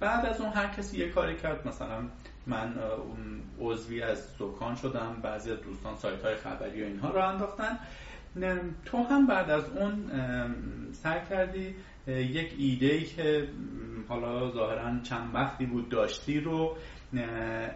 بعد 0.00 0.26
از 0.26 0.40
اون 0.40 0.52
هر 0.52 0.66
کسی 0.66 0.98
یه 0.98 1.08
کاری 1.08 1.36
کرد. 1.36 1.68
مثلا 1.68 2.08
من 2.46 2.74
عضوی 3.60 4.02
از 4.02 4.28
دکان 4.38 4.74
شدم 4.74 5.16
بعضی 5.22 5.50
از 5.50 5.60
دوستان 5.60 5.96
سایت 5.96 6.24
های 6.24 6.36
خبری 6.36 6.82
و 6.82 6.86
اینها 6.86 7.10
رو 7.10 7.28
انداختن. 7.28 7.78
تو 8.84 9.02
هم 9.02 9.26
بعد 9.26 9.50
از 9.50 9.64
اون 9.76 10.10
سعی 10.92 11.20
کردی 11.30 11.74
یک 12.06 12.54
ایده 12.58 12.86
ای 12.86 13.04
که 13.04 13.48
حالا 14.08 14.50
ظاهرا 14.50 15.00
چند 15.02 15.34
وقتی 15.34 15.66
بود 15.66 15.88
داشتی 15.88 16.40
رو 16.40 16.76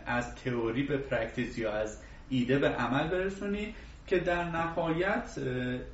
از 0.06 0.35
تئوری 0.35 0.82
به 0.82 0.96
practice 0.96 1.59
یا 1.59 1.72
از 1.72 2.02
ایده 2.28 2.59
به 2.59 2.68
عمل 2.68 3.09
برسونی. 3.09 3.74
که 4.07 4.19
در 4.19 4.45
نهایت 4.45 5.31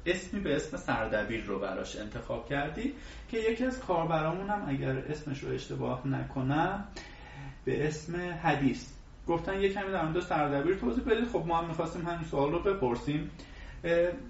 اسمی 0.06 0.40
به 0.40 0.56
اسم 0.56 0.76
سردبیر 0.76 1.44
رو 1.44 1.58
براش 1.58 1.96
انتخاب 1.96 2.48
کردی 2.48 2.94
که 3.30 3.38
یکی 3.38 3.64
از 3.64 3.80
کاربرامون 3.80 4.48
هم 4.48 4.64
اگر 4.68 4.98
اسمش 4.98 5.38
رو 5.38 5.52
اشتباه 5.54 6.08
نکنم 6.08 6.84
به 7.64 7.86
اسم 7.86 8.16
حدیث. 8.42 8.88
گفتن 9.28 9.60
یه 9.60 9.72
کمی 9.72 9.92
در 9.92 10.04
مورد 10.04 10.20
سردبیر 10.20 10.76
توضیح 10.76 11.04
بدید. 11.04 11.28
خب 11.28 11.44
ما 11.46 11.58
هم 11.58 11.68
می‌خواستیم 11.68 12.06
همین 12.06 12.24
سوال 12.24 12.52
رو 12.52 12.58
بپرسیم. 12.58 13.30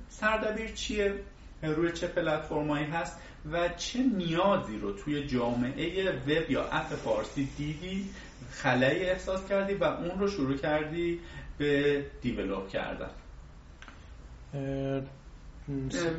سردبیر 0.08 0.72
چیه؟ 0.72 1.14
روی 1.62 1.92
چه 1.92 2.06
پلتفرمایی 2.06 2.86
هست؟ 2.86 3.20
و 3.52 3.68
چه 3.68 3.98
نیازی 4.02 4.78
رو 4.78 4.92
توی 4.92 5.26
جامعه 5.26 6.10
وب 6.10 6.50
یا 6.50 6.64
اپ 6.64 6.86
فارسی 6.86 7.48
دیدی 7.56 8.10
خلایی 8.50 9.04
احساس 9.04 9.48
کردی 9.48 9.74
و 9.74 9.84
اون 9.84 10.18
رو 10.18 10.28
شروع 10.28 10.56
کردی 10.56 11.20
به 11.58 12.04
دیولوب 12.22 12.68
کردن؟ 12.68 13.10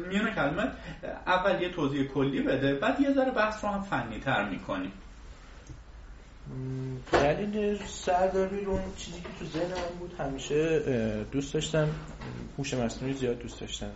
میونه 0.09 0.35
کلمه 0.35 0.71
اول 1.27 1.61
یه 1.61 1.69
توضیح 1.69 2.07
کلی 2.07 2.41
بده 2.41 2.75
بعد 2.75 2.99
یه 2.99 3.13
ذره 3.13 3.31
بحث 3.31 3.63
رو 3.63 3.69
هم 3.69 3.81
فنی 3.81 4.19
تر 4.19 4.49
می‌کنیم 4.49 4.91
دلیل 7.11 7.77
سرداری 7.87 8.65
رو 8.65 8.79
چیزی 8.97 9.21
که 9.21 9.27
تو 9.39 9.45
ذهنم 9.45 9.97
بود 9.99 10.13
همیشه 10.19 10.79
دوست 11.31 11.53
داشتم. 11.53 11.89
هوش 12.57 12.73
مصنوعی 12.73 13.13
زیاد 13.13 13.39
دوست 13.39 13.61
داشتم. 13.61 13.91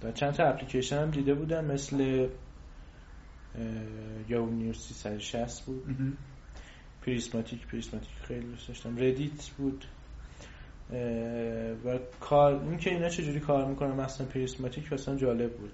در 0.00 0.12
چند 0.14 0.32
تا 0.32 0.44
اپلیکیشن 0.44 0.98
هم 0.98 1.10
دیده 1.10 1.34
بودم 1.34 1.64
مثل 1.64 2.28
Yahoo 4.28 4.50
News 4.50 4.78
360 4.78 5.64
بود. 5.64 6.16
پریسماتیک 7.06 7.66
پریسماتیک 7.66 8.10
خیلی 8.28 8.46
دوست 8.46 8.68
داشتم. 8.68 8.98
ردیت 8.98 9.46
بود. 9.58 9.84
و 11.84 11.98
کار 12.20 12.60
این 12.62 12.78
که 12.78 12.90
اینا 12.90 13.08
چجوری 13.08 13.40
کار 13.40 13.64
می‌کنه 13.64 13.94
مثلا 13.94 14.26
پریسماتیک 14.26 14.92
مثلا 14.92 15.16
جالب 15.16 15.52
بود. 15.52 15.72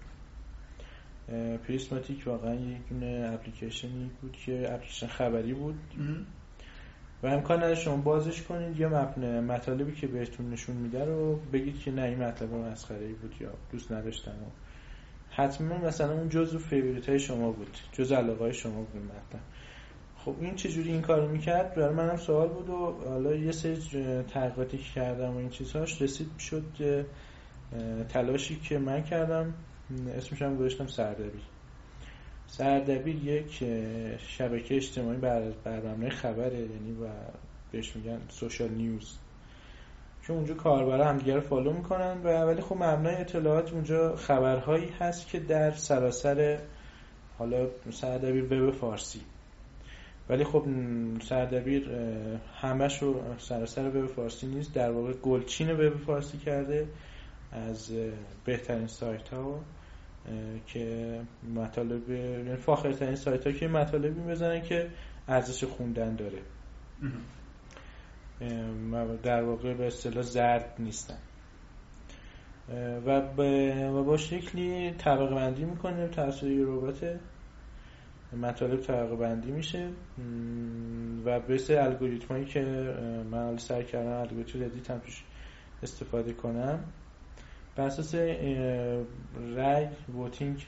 پریسماتیک 1.68 2.22
واقعا 2.26 2.54
یک 2.54 2.88
دونه 2.88 3.30
اپلیکیشنی 3.34 4.10
بود 4.20 4.36
که 4.46 4.72
اپلیکیشن 4.72 5.06
خبری 5.06 5.54
بود. 5.54 5.74
و 7.22 7.26
امکان 7.26 7.56
نداره 7.56 7.74
شما 7.74 7.96
بازش 7.96 8.42
کنید 8.42 8.80
یا 8.80 8.88
مبنای 8.88 9.40
مطالبی 9.40 9.92
که 9.92 10.06
بهتون 10.06 10.50
نشون 10.50 10.76
میده 10.76 11.04
رو 11.04 11.36
بگید 11.52 11.78
که 11.78 11.90
نه 11.90 12.02
این 12.02 12.22
مطلب 12.22 12.54
مسخره 12.54 13.06
ای 13.06 13.12
بود 13.12 13.34
یا 13.40 13.50
دوست 13.72 13.92
نداشتم 13.92 14.32
حتما 15.30 15.78
مثلا 15.78 16.12
اون 16.12 16.28
جزء 16.28 16.58
favorite 16.58 17.08
های 17.08 17.18
شما 17.18 17.52
بود 17.52 17.76
جزء 17.92 18.16
علاقه 18.16 18.40
های 18.44 18.54
شما 18.54 18.82
بود 18.82 19.02
مطلب 19.02 19.40
خب 20.24 20.34
این 20.40 20.54
چجوری 20.54 20.90
این 20.92 21.02
کارو 21.02 21.28
می‌کرد؟ 21.28 21.74
برای 21.74 21.94
منم 21.94 22.16
سوال 22.16 22.48
بود 22.48 22.68
و 22.68 23.08
حالا 23.08 23.34
یه 23.34 23.52
سری 23.52 23.76
تحقیقاتی 24.22 24.78
کردم 24.78 25.34
و 25.34 25.36
این 25.36 25.50
چیزهاش 25.50 26.02
رسید 26.02 26.38
شد 26.38 26.64
تلاشی 28.08 28.60
که 28.60 28.78
من 28.78 29.02
کردم 29.02 29.54
اسمش 30.16 30.42
هم 30.42 30.56
گذاشتم 30.56 30.86
سردبیر. 30.86 31.42
سردبیر 32.46 33.16
یک 33.16 33.64
شبکه 34.18 34.76
اجتماعی 34.76 35.18
بر 35.18 35.50
مبنای 35.64 36.10
خبره 36.10 36.58
یعنی 36.58 36.92
و 36.92 37.08
بهش 37.72 37.96
میگن 37.96 38.20
social 38.28 38.68
news. 38.68 39.18
که 40.26 40.32
اونجا 40.32 40.54
کاربرا 40.54 41.04
هم 41.08 41.18
دیگه 41.18 41.34
رو 41.34 41.40
follow 41.40 41.72
می‌کنن 41.72 42.20
و 42.24 42.28
ولی 42.28 42.62
خب 42.62 42.76
مبنای 42.76 43.14
اطلاعات 43.14 43.72
اونجا 43.72 44.16
خبرهایی 44.16 44.88
هست 44.88 45.28
که 45.28 45.40
در 45.40 45.70
سراسر 45.70 46.58
حالا 47.38 47.68
سردبیر 47.90 48.52
وب 48.52 48.70
فارسی. 48.70 49.20
ولی 50.30 50.44
خب 50.44 50.64
سردبیر 51.22 51.90
همش 52.60 53.02
رو 53.02 53.22
سراسر 53.38 53.88
وب 53.88 54.06
فارسی 54.06 54.46
نیست. 54.46 54.74
در 54.74 54.90
واقع 54.90 55.12
گلچین 55.12 55.70
وب 55.70 55.96
فارسی 55.96 56.38
کرده 56.38 56.88
از 57.52 57.92
بهترین 58.44 58.86
سایت 58.86 59.28
ها 59.28 59.60
که 60.66 61.20
مطالب 61.54 62.10
یعنی 62.10 62.56
فاخرترین 62.56 63.14
سایت 63.14 63.46
ها 63.46 63.52
که 63.52 63.68
مطالبی 63.68 64.20
بزنن 64.20 64.62
که 64.62 64.88
ارزش 65.28 65.64
خوندن 65.64 66.16
داره. 66.16 66.38
در 69.22 69.42
واقع 69.42 69.74
به 69.74 69.86
اصطلاح 69.86 70.22
زرد 70.22 70.74
نیستن. 70.78 71.18
و 73.06 73.20
با 74.04 74.16
شکلی 74.16 74.90
طبقه 74.90 75.34
بندی 75.34 75.64
می‌کنه 75.64 76.08
توسط 76.08 76.42
یه 76.42 76.64
مطالب 78.36 78.80
طبقه 78.80 79.16
بندی 79.16 79.50
میشه. 79.50 79.88
و 81.24 81.40
به 81.40 81.58
سه 81.58 81.80
الگوریتمایی 81.82 82.44
که 82.44 82.62
من 83.30 83.56
سر 83.56 83.82
کردم 83.82 84.12
الگوریتم 84.12 84.62
ردیت 84.64 84.90
هم 84.90 84.98
توش 84.98 85.24
استفاده 85.82 86.32
کنم. 86.32 86.84
بر 87.76 87.84
اساس 87.84 88.14
رای 89.56 89.88
ووتینگ 90.14 90.66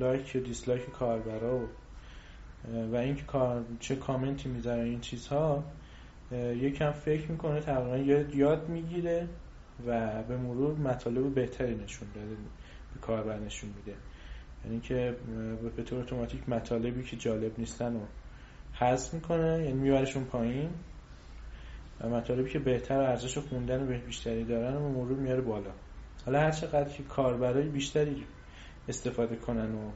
لایک 0.00 0.32
و 0.34 0.38
دیسلایک 0.38 0.90
کاربرا 0.90 1.58
و 1.58 1.66
و 2.92 2.96
اینکه 2.96 3.22
کار 3.22 3.64
چه 3.80 3.96
کامنتی 3.96 4.48
می‌ذاره 4.48 4.82
این 4.82 5.00
چیزها 5.00 5.64
یکم 6.32 6.90
فکر 6.90 7.30
می‌کنه 7.30 7.60
تقریبا 7.60 8.36
یاد 8.36 8.68
می‌گیره 8.68 9.28
و 9.86 10.22
به 10.22 10.36
مرور 10.36 10.74
مطالب 10.78 11.34
بهتری 11.34 11.74
نشون 11.74 12.08
داده 12.14 12.36
به 12.94 13.00
کاربر 13.00 13.38
نشون 13.38 13.70
میده. 13.76 13.98
یعنی 14.64 14.80
که 14.80 15.16
به 15.76 15.82
طور 15.82 16.00
اتوماتیک 16.00 16.48
مطالبی 16.48 17.02
که 17.02 17.16
جالب 17.16 17.58
نیستن 17.58 17.94
رو 17.94 18.00
حذف 18.74 19.14
می‌کنه 19.14 19.64
یعنی 19.64 19.72
میبرشون 19.72 20.24
پایین 20.24 20.70
و 22.00 22.08
مطالبی 22.08 22.50
که 22.50 22.58
بهتر 22.58 23.00
ارزش 23.00 23.38
خوندن 23.38 23.82
و 23.82 24.06
بیشتری 24.06 24.44
دارن 24.44 24.76
و 24.76 24.88
مرور 24.88 25.18
میاره 25.18 25.40
بالا. 25.40 25.70
حالا 26.26 26.40
هر 26.40 26.50
چقدر 26.50 26.88
که 26.88 27.02
کاربرای 27.02 27.68
بیشتری 27.68 28.24
استفاده 28.88 29.36
کنن 29.36 29.74
و 29.74 29.90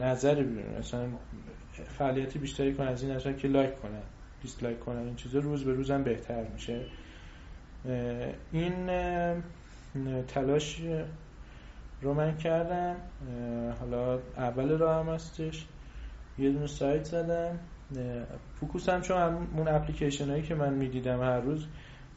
نظر 0.00 0.44
مثلا 0.78 1.08
فعالیت 1.98 2.38
بیشتری 2.38 2.74
کنن 2.74 2.88
از 2.88 3.02
این 3.02 3.12
نظر 3.12 3.32
که 3.32 3.48
لایک 3.48 3.80
کنن 3.80 4.02
دیسلایک 4.42 4.80
کنن 4.80 4.98
این 4.98 5.16
چیزا 5.16 5.38
روز 5.38 5.64
به 5.64 5.72
روزم 5.72 6.02
بهتر 6.02 6.44
میشه. 6.48 6.86
این 8.52 8.90
تلاش 10.28 10.82
رو 12.06 12.14
من 12.14 12.36
کردم 12.36 12.96
حالا 13.80 14.18
اول 14.36 14.78
راه 14.78 15.06
هم 15.06 15.14
هستش. 15.14 15.66
یه 16.38 16.50
دونه 16.50 16.66
سایت 16.66 17.04
زدم 17.04 17.58
فوکوسم 18.60 19.00
چون 19.00 19.16
اون 19.56 19.68
اپلیکیشن 19.68 20.30
هایی 20.30 20.42
که 20.42 20.54
من 20.54 20.74
می‌دیدم 20.74 21.20
هر 21.22 21.40
روز 21.40 21.66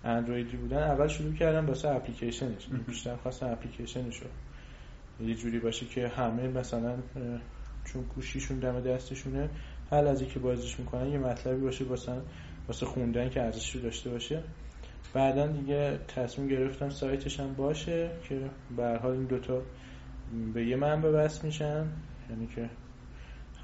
اندرویدی 0.04 0.58
بودن 0.58 0.84
اول 0.84 1.08
شروع 1.08 1.34
کردم 1.34 1.68
واسه 1.68 1.90
اپلیکیشنش. 1.90 2.68
بیشتر 2.88 3.16
خواستم 3.16 3.52
اپلیکیشنش 3.52 4.20
رو 4.20 4.28
یه 5.28 5.36
جوری 5.36 5.60
باشه 5.60 5.86
که 5.86 6.08
همه 6.08 6.48
مثلا 6.48 6.98
چون 7.86 8.04
گوشیشون 8.16 8.60
دم 8.60 8.80
دستشونه 8.80 9.50
حل 9.92 10.08
از 10.08 10.24
که 10.24 10.40
بازیش 10.40 10.80
می‌کنن 10.80 11.08
یه 11.08 11.18
مطلبی 11.18 11.62
باشه 11.62 11.86
واسه 11.86 12.22
واسه 12.68 12.86
خوندن 12.86 13.30
که 13.30 13.42
ارزش 13.42 13.76
رو 13.76 13.82
داشته 13.82 14.10
باشه. 14.10 14.44
بعدا 15.14 15.48
دیگه 15.48 16.00
تصمیم 16.08 16.48
گرفتم 16.48 16.90
سایتش 16.90 17.40
هم 17.40 17.54
باشه 17.54 18.12
که 18.30 18.50
به 18.78 19.00
حال 19.04 19.12
این 19.12 19.26
دوتا 19.26 19.62
به 20.54 20.66
یه 20.66 20.76
منبع 20.76 21.12
بس 21.12 21.44
میشن. 21.44 21.86
یعنی 22.30 22.48
که 22.48 22.70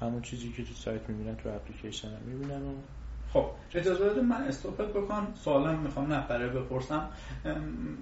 همون 0.00 0.22
چیزی 0.22 0.52
که 0.52 0.64
تو 0.64 0.74
سایت 0.74 1.08
می‌بینن 1.08 1.36
تو 1.36 1.48
اپلیکیشن 1.48 2.08
هم 2.08 2.22
می‌بینن 2.26 2.62
و 2.62 2.72
خب 3.32 3.46
اجازه 3.74 4.04
بده 4.04 4.22
من 4.22 4.42
استوپت 4.42 4.88
بکنم 4.88 5.26
سوالم 5.34 5.78
می‌خوام 5.78 6.12
نفره 6.12 6.48
بپرسم. 6.48 7.08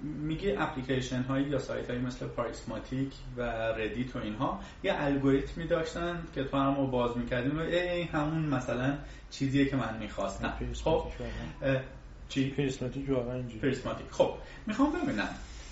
میگه 0.03 0.55
اپلیکیشن 0.59 1.21
هایی 1.21 1.45
یا 1.45 1.59
سایت 1.59 1.89
هایی 1.89 2.01
مثل 2.01 2.27
پاریسماتیک 2.27 3.13
و 3.37 3.41
ردیت 3.71 4.15
و 4.15 4.19
اینها 4.19 4.59
یه 4.83 4.93
الگوریتمی 4.97 5.67
داشتن 5.67 6.23
که 6.35 6.43
تو 6.43 6.57
هم 6.57 6.91
باز 6.91 7.17
می‌کردیم 7.17 7.57
و 7.57 7.61
ای 7.61 8.01
همون 8.01 8.45
مثلا 8.45 8.97
چیزیه 9.29 9.65
که 9.65 9.75
من 9.75 9.97
می‌خواستم. 9.99 10.53
خب 10.83 11.03
چی؟ 12.29 12.49
پریسماتیک 12.49 13.09
واقعا 13.09 13.33
اینجوری؟ 13.33 13.59
پریسماتیک 13.59 14.07
خب 14.11 14.33
می‌خوام 14.67 14.91
ببینم. 14.91 15.29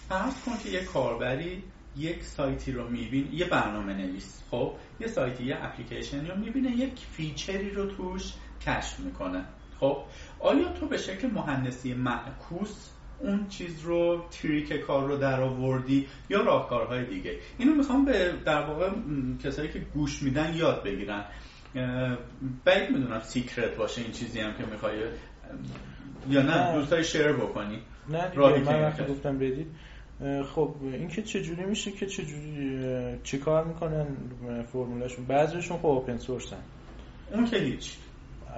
فرض 0.09 0.33
کن 0.45 0.51
که 0.63 0.69
یه 0.69 0.83
کاربری 0.83 1.63
یک 1.97 2.23
سایتی 2.23 2.71
رو 2.71 2.89
میبین 2.89 3.29
یه 3.33 3.45
برنامه 3.45 3.93
نویس 3.93 4.43
خب؟ 4.51 4.73
یه 4.99 5.07
سایتی 5.07 5.43
یه 5.43 5.65
اپلیکیشن 5.65 6.27
رو 6.27 6.37
می‌بینه 6.37 6.71
یک 6.71 6.99
feature 7.11 7.62
ی 7.62 7.69
رو 7.69 7.85
توش 7.85 8.33
کشف 8.65 8.99
می‌کنه. 8.99 9.45
خب؟ 9.79 9.97
آیا 10.39 10.73
تو 10.73 10.87
به 10.87 10.97
شکل 10.97 11.27
مهندسی 11.27 11.93
معکوس 11.93 12.89
اون 13.19 13.47
چیز 13.47 13.81
رو 13.81 14.25
trick 14.31 14.73
کار 14.73 15.07
رو 15.07 15.17
در 15.17 15.41
آوردی 15.41 16.07
یا 16.29 16.41
راهکارهای 16.41 17.05
دیگه؟ 17.05 17.39
اینو 17.57 17.75
می‌خوام 17.75 18.05
به 18.05 18.33
در 18.45 18.61
واقع 18.61 18.89
کسایی 19.43 19.69
که 19.69 19.79
گوش 19.79 20.21
میدن 20.21 20.53
یاد 20.53 20.83
بگیرن. 20.83 21.25
بعید 22.65 22.89
می‌دونم 22.91 23.21
secret 23.21 23.75
باشه 23.75 24.01
این 24.01 24.11
چیزی 24.11 24.39
هم 24.39 24.53
که 24.53 24.65
می‌خوای 24.65 24.93
یا 26.29 26.41
نه 26.41 26.75
دوستای 26.75 27.03
share 27.03 27.31
بکنی. 27.31 27.79
نه 28.09 28.29
دیگه 28.29 28.71
من 28.71 28.81
وقتی 28.81 29.03
گفتم 29.03 29.37
بدید 29.37 29.67
خب 30.55 30.75
اینکه 30.83 31.21
چجوری 31.21 31.65
میشه 31.65 31.91
که 31.91 32.05
چجوری 32.05 32.79
چی 33.23 33.37
کار 33.37 33.63
می‌کنن 33.63 34.05
فرمولاشون 34.73 35.25
بعضیشون 35.25 35.77
خب 35.77 35.85
open 35.85 36.17
source 36.17 36.57
ن 36.57 36.63
اون 37.33 37.45
که 37.45 37.57
هیچ. 37.57 37.97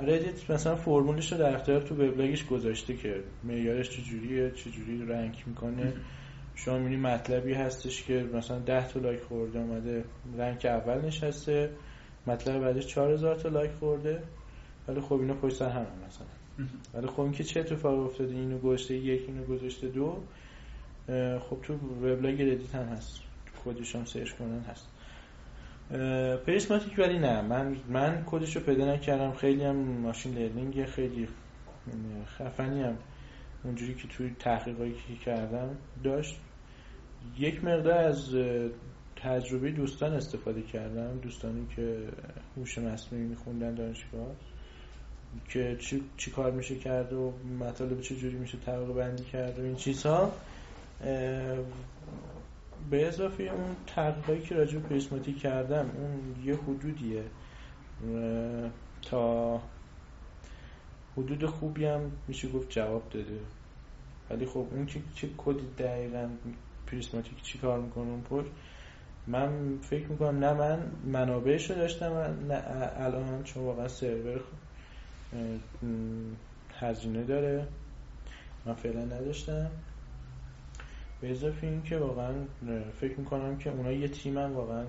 ردیت 0.02 0.52
مثلا 0.52 0.76
فرمولش 0.76 1.32
رو 1.32 1.38
در 1.38 1.56
اختیار 1.56 1.82
تو 1.82 1.96
وبلاگش 1.96 2.46
گذاشته 2.46 2.96
که 2.96 3.24
معیارش 3.44 3.90
چجوریه 3.90 4.52
چجوری 4.52 5.06
rank 5.06 5.48
می‌کنه. 5.48 5.94
شما 6.56 6.78
می‌بینی 6.78 7.02
مطلبی 7.02 7.54
هستش 7.54 8.04
که 8.04 8.26
مثلا 8.34 8.60
10 8.60 8.88
تا 8.88 9.00
like 9.00 9.22
خورده 9.22 9.60
اومده 9.60 10.04
rank 10.38 10.66
اول 10.66 11.06
نشسته. 11.06 11.70
مطلب 12.28 12.62
بعدش 12.62 12.88
4000 12.88 13.36
تا 13.36 13.50
like 13.50 13.72
خورده. 13.72 14.24
ولی 14.88 15.02
خب 15.02 15.14
اینا 15.14 15.34
پشت 15.34 15.56
سر 15.56 15.70
هم 15.70 15.86
مثلا. 16.08 16.28
ولی 16.94 17.08
خب 17.08 17.20
اینکه 17.20 17.44
چه 17.44 17.60
اتفاقی 17.60 18.04
افتاده؟ 18.04 18.34
اینو 18.34 18.58
گذاشته 18.58 18.96
یک 18.96 19.22
اینو 19.28 19.44
گذاشته 19.44 19.88
دو. 19.88 20.18
خب 21.40 21.58
تو 21.64 21.74
وبلاگ 21.74 22.42
ردیت 22.42 22.76
هم 22.76 22.86
هست. 22.86 23.20
کدش 23.66 23.96
هم 23.96 24.06
search 24.06 24.32
کنن 24.32 24.60
هست. 24.60 24.88
پریسماتیک 26.46 27.00
ولی 27.00 27.20
نه. 27.20 27.42
من 27.42 27.76
من 27.90 28.24
کدش 28.26 28.56
رو 28.56 28.62
پیدا 28.62 28.94
نکردم. 28.94 29.34
خیلی 29.34 29.64
هم 29.64 29.76
ماشین 29.76 30.34
لرنینگ 30.34 30.86
خیلی 30.86 31.28
خفنی 32.26 32.84
هم. 32.84 32.98
اونجوری 33.64 33.96
که 33.96 34.08
توی 34.08 34.36
تحقیقاتی 34.40 34.96
که 35.08 35.16
کردم 35.26 35.78
داشت. 36.04 36.40
یک 37.38 37.64
مقدار 37.64 37.98
از 37.98 38.36
تجربه 39.16 39.72
دوستان 39.72 40.14
استفاده 40.14 40.62
کردم. 40.62 41.20
دوستانی 41.20 41.68
که 41.76 42.08
هوش 42.58 42.78
مصنوعی 42.78 43.26
میخوندن 43.26 43.76
دانشگاه. 43.76 44.36
که 45.50 45.78
چی, 45.80 46.04
چی 46.18 46.32
کار 46.32 46.52
میشه 46.52 46.76
کرد 46.76 47.14
و 47.14 47.34
مطالب 47.60 48.02
چه 48.02 48.16
جوری 48.16 48.38
میشه 48.38 48.58
طبقه 48.66 48.94
بندی 48.94 49.24
کرد 49.24 49.60
و 49.60 49.62
این 49.62 49.76
چیزها 49.76 50.32
به 52.90 53.08
اضافه 53.08 53.44
اون 53.44 53.76
تحقیقایی 53.88 54.42
که 54.42 54.56
راجع 54.56 54.80
به 54.80 54.88
پریسماتیک 54.88 55.40
کردم 55.40 55.92
اون 55.98 56.36
یه 56.46 56.56
حدودیه. 56.56 57.24
تا 59.02 59.62
حدود 61.18 61.46
خوبی 61.46 61.86
هم 61.86 62.12
میشه 62.28 62.48
گفت 62.48 62.70
جواب 62.70 63.10
داده. 63.10 63.40
ولی 64.30 64.46
خب 64.46 64.66
اون 64.72 64.86
که 64.86 65.00
چه 65.16 65.30
کدی 65.38 65.68
دقیقا 65.78 66.30
پریسماتیک 66.88 67.44
چی 67.44 67.58
کار 67.58 67.80
می‌کنه 67.80 68.10
اون 68.10 68.22
پشت 68.22 68.50
من 69.28 69.78
فکر 69.82 70.08
می‌کنم 70.08 70.46
نه 70.46 70.54
من 70.54 70.80
منابعش 71.06 71.72
رو 71.72 71.76
داشتم 71.76 72.14
نه 72.48 72.64
الان 72.98 73.44
چون 73.44 73.64
واقعا 73.64 73.88
سرور 73.88 74.42
هزینه 76.80 77.24
داره. 77.24 77.68
من 78.66 78.74
فعلا 78.74 79.06
نداشتم. 79.06 79.72
به 81.22 81.32
اضافه 81.32 81.68
این 81.68 81.84
که 81.84 81.98
واقعا 81.98 82.34
فکر 83.02 83.20
می‌کنم 83.20 83.58
که 83.58 83.70
اونا 83.70 83.92
یه 83.92 84.08
تیم 84.08 84.38
هم 84.38 84.54
واقعا 84.54 84.86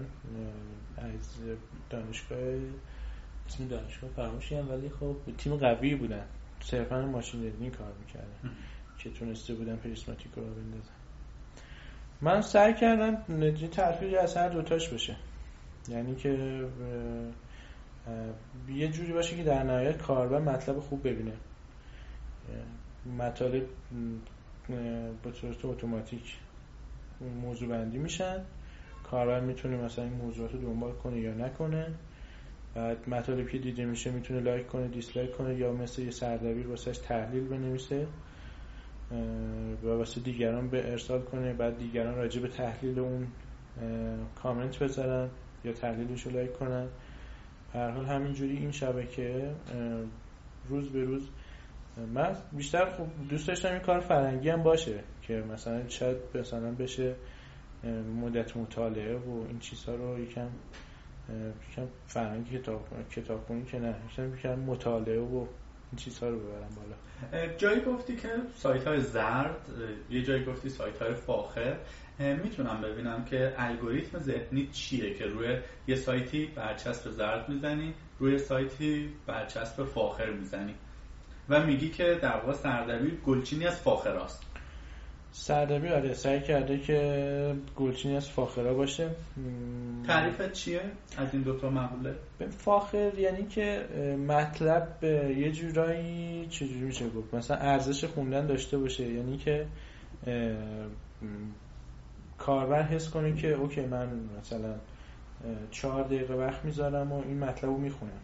از 0.97 1.39
دانشگاه 1.91 2.39
تیم 3.49 3.69
دانشگاه 3.69 4.11
فراموشی 4.11 4.55
هم 4.55 4.71
ولی 4.71 4.89
خب 5.01 5.17
تیم 5.39 5.57
قوی 5.57 5.95
بودن. 5.95 6.25
صرفا 6.61 7.07
ماشین 7.07 7.43
لرنینگ 7.43 7.73
کار 7.73 7.93
می‌کردن. 8.01 8.57
که 8.99 9.11
تونسته 9.11 9.55
بودن 9.55 9.77
پریسماتیک 9.77 10.33
رو 10.37 10.43
بندازن. 10.43 10.93
من 12.21 12.43
سعی 12.43 12.75
کردم 12.75 13.17
ترفیقی 13.73 14.17
از 14.17 14.37
هر 14.37 14.49
دوتاش 14.49 14.89
بشه 14.89 15.17
یعنی 15.89 16.15
که 16.15 16.65
یه 18.69 18.89
جوری 18.89 19.13
باشه 19.13 19.37
که 19.37 19.43
در 19.43 19.63
نهایت 19.63 19.99
کاربر 19.99 20.39
مطلب 20.39 20.81
خوب 20.81 21.09
ببینه. 21.09 21.33
مطالب 23.19 23.67
به 25.23 25.33
صورت 25.33 25.65
اتوماتیک 25.65 26.37
موضوع 27.43 27.69
بندی 27.69 27.99
میشن. 27.99 28.45
کاربر 29.05 29.41
می‌تونه 29.41 29.77
مثلا 29.77 30.05
این 30.05 30.13
موضوعات 30.15 30.53
رو 30.53 30.61
دنبال 30.61 30.93
کنه 30.93 31.21
یا 31.21 31.35
نکنه. 31.35 31.87
بعد 32.75 33.09
مطالبی 33.09 33.53
که 33.53 33.59
دیده 33.59 33.85
میشه 33.85 34.11
می‌تونه 34.11 34.41
like 34.41 34.67
کنه 34.67 34.89
dislike 34.89 35.37
کنه 35.37 35.55
یا 35.55 35.73
مثل 35.73 36.03
یه 36.03 36.11
سردبیر 36.11 36.69
واسه‌ش 36.69 36.99
تحلیل 36.99 37.49
بنویسه. 37.49 38.07
و 39.85 39.89
واسه 39.89 40.21
دیگران 40.21 40.69
به 40.69 40.91
ارسال 40.91 41.23
کنه. 41.23 41.53
بعد 41.53 41.79
دیگران 41.79 42.15
راجع 42.15 42.41
به 42.41 42.49
تحلیل 42.49 42.99
اون 42.99 43.27
کامنت 44.43 44.79
بذارن 44.79 45.31
یا 45.65 45.73
تحلیلش 45.73 46.23
رو 46.23 46.33
like 46.33 46.53
کنن. 46.53 46.89
هر 47.77 47.91
حال 47.91 48.05
همینجوری 48.05 48.57
این 48.57 48.71
شبکه 48.71 49.51
روز 50.69 50.89
به 50.89 51.05
روز. 51.05 51.29
من 52.15 52.37
بیشتر 52.53 52.91
خوب 52.91 53.09
دوست 53.29 53.49
داشتم 53.49 53.73
این 53.73 53.79
کار 53.79 54.01
فرنگی 54.01 54.49
هم 54.49 54.63
باشه 54.63 55.01
که 55.23 55.35
مثلا 55.35 55.89
شاید 55.89 56.17
مثلا 56.35 56.71
بشه 56.71 57.15
مدت 58.23 58.57
مطالعه 58.57 59.17
و 59.17 59.45
این 59.49 59.59
چیزها 59.59 59.95
رو 59.95 60.19
یکم 60.21 60.49
یکم 61.71 61.87
فرنگی 62.07 62.59
کتاب 63.11 63.47
کنی 63.49 63.65
که 63.65 63.79
نه. 63.79 63.95
یکم 64.39 64.59
مطالعه 64.59 65.21
و 65.21 65.47
این 65.93 65.97
چیزها 65.97 66.29
رو 66.29 66.39
ببرم 66.39 66.69
بالا. 66.77 67.55
جایی 67.57 67.81
گفتی 67.81 68.17
که 68.17 68.29
سایت 68.57 68.87
های 68.87 69.01
زرد 69.01 69.69
یه 70.11 70.23
جایی 70.23 70.45
گفتی 70.45 70.69
سایت 70.69 71.03
های 71.03 71.15
فاخر 71.15 71.77
می‌تونم 72.19 72.81
ببینم 72.81 73.25
که 73.25 73.55
الگوریتم 73.59 74.19
ذهنی 74.19 74.69
چیه 74.73 75.15
که 75.15 75.27
روی 75.27 75.59
یه 75.87 75.97
سایتی 75.97 76.47
برچسب 76.47 77.11
زرد 77.11 77.49
می‌زنی 77.49 77.95
روی 78.19 78.39
سایتی 78.39 79.11
برچسب 79.27 79.85
فاخر 79.85 80.31
می‌زنی. 80.31 80.75
و 81.49 81.67
میگی 81.67 81.91
که 81.91 82.19
در 82.23 82.37
واقع 82.37 82.53
سردبیر 82.53 83.15
گلچینی 83.27 83.67
از 83.67 83.81
فاخراست 83.81 84.43
سردبیر 85.39 85.93
آره 85.93 86.15
سعی 86.15 86.41
کرده 86.41 86.79
که 86.79 87.55
گلچینی 87.77 88.17
از 88.17 88.31
فاخرا 88.31 88.75
باشه. 88.75 89.11
تعریفت 90.07 90.53
چیه؟ 90.53 90.81
از 91.19 91.29
این 91.33 91.43
دوتا 91.43 91.71
مقوله 91.71 92.15
فاخر 92.59 93.19
یعنی 93.19 93.47
که 93.47 93.85
مطلب 94.29 95.05
یه 95.39 95.53
جورایی 95.53 96.47
چجوری 96.51 96.81
میشه 96.81 97.09
گفت؟ 97.09 97.35
مثلا 97.35 97.57
ارزش 97.57 98.05
خوندن 98.05 98.47
داشته 98.47 98.79
باشه 98.79 99.13
یعنی 99.13 99.37
که 99.37 99.67
کاربر 102.39 102.83
حس 102.83 103.11
کنه 103.11 103.35
که 103.35 103.53
اوکی 103.53 103.81
من 103.81 104.09
مثلا 104.41 104.75
چهار 105.71 106.05
دقیقه 106.05 106.35
وقت 106.35 106.65
می‌ذارم 106.65 107.13
و 107.13 107.23
این 107.23 107.39
مطلب 107.39 107.71
رو 107.71 107.79
می‌خونم. 107.79 108.21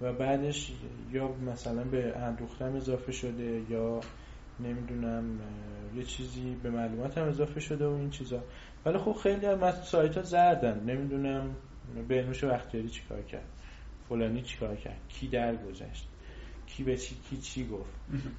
و 0.00 0.12
بعدش 0.12 0.72
یا 1.12 1.28
مثلا 1.28 1.84
به 1.84 2.16
اندوختم 2.16 2.76
اضافه 2.76 3.12
شده 3.12 3.62
یا 3.70 4.00
نمی‌دونم 4.60 5.40
یه 5.96 6.02
چیزی 6.02 6.54
به 6.62 6.70
معلومات 6.70 7.18
هم 7.18 7.28
اضافه 7.28 7.60
شده 7.60 7.86
و 7.86 7.92
این 7.92 8.10
چیزا. 8.10 8.44
ولی 8.86 8.98
خب 8.98 9.12
خیلی 9.12 9.46
از 9.46 9.84
سایت 9.84 10.16
ها 10.16 10.22
زردن. 10.22 10.80
نمی‌دونم 10.84 11.56
بهنوش 12.08 12.44
وقتیاری 12.44 12.88
چیکار 12.88 13.22
کرد 13.22 13.48
فلانی 14.08 14.42
چیکار 14.42 14.76
کرد 14.76 15.00
کی 15.08 15.28
درگذشت 15.28 16.08
کی 16.66 16.82
به 16.82 16.96
چی 16.96 17.14
کی 17.30 17.36
چی 17.36 17.68
گفت. 17.68 17.94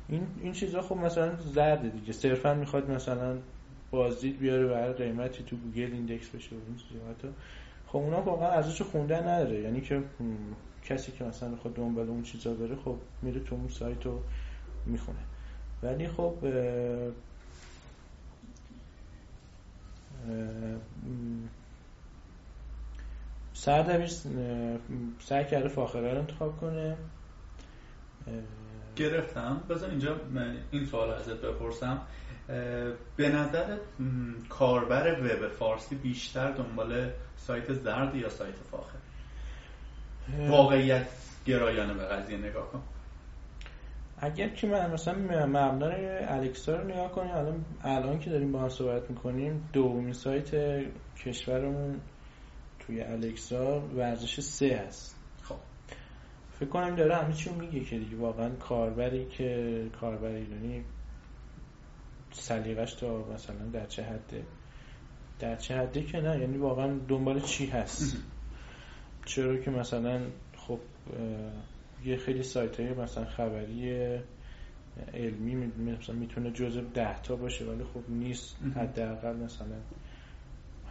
این 0.09 0.27
این 0.41 0.53
چیزا 0.53 0.81
خب 0.81 0.97
مثلا 0.97 1.35
زرده 1.35 1.89
دیگه. 1.89 2.13
صرفا 2.13 2.53
می‌خواد 2.53 2.91
مثلا 2.91 3.37
بازدید 3.91 4.39
بیاره 4.39 4.67
برای 4.67 4.93
قیمتی 4.93 5.43
تو 5.43 5.55
گوگل 5.55 5.93
index 5.93 6.29
بشه 6.29 6.55
و 6.55 6.59
این 6.67 6.75
چیزا. 6.75 7.33
خب 7.87 7.97
اونا 7.97 8.21
واقعا 8.21 8.49
ارزش 8.49 8.81
خوندن 8.81 9.27
نداره. 9.27 9.61
یعنی 9.61 9.81
که 9.81 10.03
کسی 10.83 11.11
که 11.11 11.23
مثلا 11.23 11.49
بخواد 11.49 11.75
دنبال 11.75 12.09
اون 12.09 12.23
چیزا 12.23 12.53
بره 12.53 12.75
خب 12.75 12.97
میره 13.21 13.39
تو 13.39 13.55
اون 13.55 13.67
سایت 13.67 14.05
رو 14.05 14.21
می‌خونه. 14.85 15.19
ولی 15.85 16.07
خب 16.07 16.35
سردبیر 23.53 24.09
سعی 25.19 25.45
کرده 25.45 25.67
فاخره 25.67 26.13
رو 26.13 26.19
انتخاب 26.19 26.57
کنه. 26.57 26.97
گرفتم. 28.95 29.63
بذار 29.69 29.89
اینجا 29.89 30.19
این 30.71 30.85
سوال 30.85 31.09
ازت 31.09 31.41
بپرسم. 31.41 32.01
به 33.15 33.29
نظر 33.29 33.77
کاربر 34.49 35.21
وب 35.21 35.47
فارسی 35.47 35.95
بیشتر 35.95 36.51
دنبال 36.51 37.11
سایت 37.37 37.73
زرد 37.73 38.15
یا 38.15 38.29
سایت 38.29 38.55
فاخر؟ 38.55 38.97
واقعیت 40.49 41.07
گرایانه 41.45 41.93
به 41.93 42.05
قضیه 42.05 42.37
نگاه 42.37 42.71
کن. 42.71 42.83
اگر 44.25 44.49
که 44.49 44.67
من 44.67 44.91
مثلا 44.91 45.15
مبنای 45.47 46.07
الکسا 46.07 46.75
رو 46.75 46.87
نگاه 46.87 47.11
کنیم 47.11 47.31
الان 47.31 47.65
الان 47.81 48.19
که 48.19 48.29
داریم 48.29 48.51
با 48.51 48.59
هم 48.59 48.69
صحبت 48.69 49.09
می‌کنیم 49.09 49.69
دومین 49.73 50.13
سایت 50.13 50.49
کشورمون 51.17 51.99
توی 52.79 53.01
الکسا 53.01 53.79
ورزش 53.79 54.39
سه 54.39 54.83
هست. 54.87 55.15
خب. 55.43 55.55
فکر 56.59 56.69
کنم 56.69 56.95
داره 56.95 57.15
همه 57.15 57.33
چی 57.33 57.49
میگه 57.49 57.79
که 57.79 57.99
دیگه 57.99 58.17
واقعا 58.17 58.49
کاربری 58.49 59.25
که 59.25 59.81
کاربر 60.01 60.27
ایرانی 60.27 60.83
سلیقش 62.31 62.93
تا 62.93 63.17
مثلا 63.33 63.65
در 63.73 63.85
چه 63.85 64.03
حده 64.03 64.43
در 65.39 65.55
چه 65.55 65.77
حده 65.77 66.03
که 66.03 66.21
نه 66.21 66.39
یعنی 66.39 66.57
واقعا 66.57 66.99
دنبال 67.07 67.39
چی 67.39 67.65
هست؟ 67.65 68.17
چرا 69.25 69.57
که 69.57 69.71
مثلا 69.71 70.21
خب 70.57 70.79
یه 72.05 72.17
خیلی 72.17 72.43
سایت 72.43 72.79
های 72.79 72.93
مثلا 72.93 73.25
خبری 73.25 73.95
علمی 75.13 75.55
مثلا 75.55 76.15
می‌تونه 76.15 76.51
جزء 76.51 76.81
ده 76.93 77.21
تا 77.21 77.35
باشه 77.35 77.65
ولی 77.65 77.83
خب 77.83 78.09
نیست. 78.09 78.57
حداقل 78.75 79.35
مثلا 79.35 79.75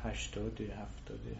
هشتاده 0.02 0.64
هفتاده 0.64 1.36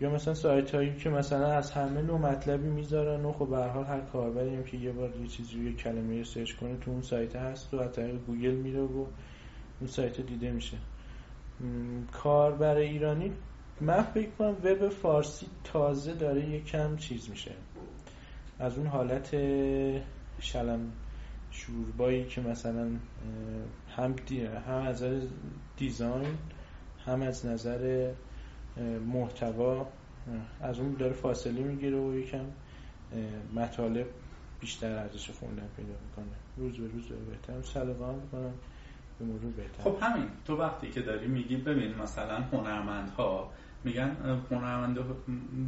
یا 0.00 0.10
مثلا 0.10 0.34
سایت 0.34 0.74
هایی 0.74 0.96
که 0.96 1.10
مثلا 1.10 1.46
از 1.46 1.70
همه 1.70 2.02
نوع 2.02 2.18
مطلبی 2.18 2.68
می‌ذارن 2.68 3.24
و 3.24 3.32
خب 3.32 3.48
به 3.48 3.56
حال 3.56 3.84
هر 3.84 4.00
کاربری 4.00 4.56
هم 4.56 4.64
که 4.64 4.76
یه 4.76 4.92
بار 4.92 5.16
یه 5.20 5.26
چیزی 5.26 5.56
روی 5.56 5.72
کلمه 5.72 6.24
search 6.24 6.52
کنه 6.52 6.76
تو 6.76 6.90
اون 6.90 7.02
سایت 7.02 7.36
هست 7.36 7.74
و 7.74 7.80
از 7.80 7.98
گوگل 8.26 8.54
میره 8.54 8.80
و 8.80 9.06
اون 9.80 9.86
سایت 9.86 10.20
دیده 10.20 10.50
میشه. 10.50 10.76
کاربر 12.12 12.76
ایرانی 12.76 13.32
من 13.80 14.02
فکر 14.02 14.30
کنم 14.30 14.56
وب 14.64 14.88
فارسی 14.88 15.46
تازه 15.64 16.14
داره 16.14 16.48
یکم 16.50 16.96
چیز 16.96 17.30
میشه. 17.30 17.52
از 18.58 18.78
اون 18.78 18.86
حالت 18.86 19.36
شلم 20.40 20.92
شوربایی 21.50 22.24
که 22.24 22.40
مثلا 22.40 22.88
هم, 23.96 24.14
هم 24.68 24.74
از 24.82 25.02
نظر 25.02 25.20
دیزاین 25.76 26.38
هم 27.06 27.22
از 27.22 27.46
نظر 27.46 28.12
محتوا 29.06 29.86
از 30.60 30.78
اون 30.78 30.92
داره 30.92 31.12
فاصله 31.12 31.62
می‌گیره 31.62 31.98
و 31.98 32.14
یکم 32.14 32.44
مطالب 33.54 34.06
بیشتر 34.60 34.98
ارزش 34.98 35.30
خوندن 35.30 35.68
پیدا 35.76 35.94
می‌کنه. 36.08 36.34
روز 36.56 36.76
به 36.76 36.88
روز 36.88 37.04
بهتر 37.08 37.62
سلیقه 37.62 38.04
هم 38.04 38.14
می‌کنم 38.14 38.52
به 39.18 39.24
مرور 39.24 39.52
بهتر. 39.56 39.82
خب 39.82 39.96
همین. 40.00 40.28
تو 40.44 40.56
وقتی 40.56 40.90
که 40.90 41.00
داری 41.00 41.26
میگی 41.26 41.56
ببین 41.56 41.94
مثلا 41.94 42.40
هنرمندها 42.40 43.50
میگن 43.84 44.16
هنرمند 44.50 44.98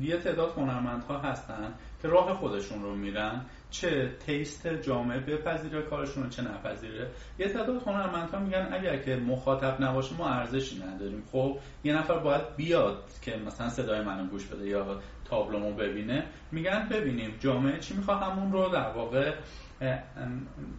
یه 0.01 0.17
تعداد 0.17 0.53
هنرمندها 0.57 1.19
هستن 1.19 1.75
که 2.03 2.09
راه 2.09 2.35
خودشون 2.35 2.83
رو 2.83 2.95
میرن. 2.95 3.45
چه 3.71 4.17
تیست 4.27 4.69
جامعه 4.69 5.21
بپذیره 5.21 5.83
کارشون 5.83 6.23
رو 6.23 6.29
چه 6.29 6.43
نپذیره. 6.43 7.11
یه 7.39 7.49
تعداد 7.49 7.83
هنرمندها 7.83 8.39
میگن 8.39 8.69
اگر 8.73 8.97
که 8.97 9.17
مخاطب 9.17 9.83
نباشه 9.83 10.17
ما 10.17 10.29
ارزشی 10.29 10.83
نداریم. 10.85 11.23
خب 11.33 11.59
یه 11.85 11.99
نفر 11.99 12.19
باید 12.19 12.57
بیاد 12.57 13.05
که 13.23 13.37
مثلا 13.47 13.69
صدای 13.69 14.05
منو 14.05 14.27
گوش 14.27 14.47
بده 14.47 14.67
یا 14.67 15.01
تابلومو 15.25 15.75
ببینه. 15.75 16.27
میگن 16.53 16.89
ببینیم 16.91 17.35
جامعه 17.41 17.79
چی 17.79 17.95
می‌خواد 17.95 18.23
همون 18.23 18.53
رو 18.53 18.69
در 18.69 18.91
واقع 18.91 19.35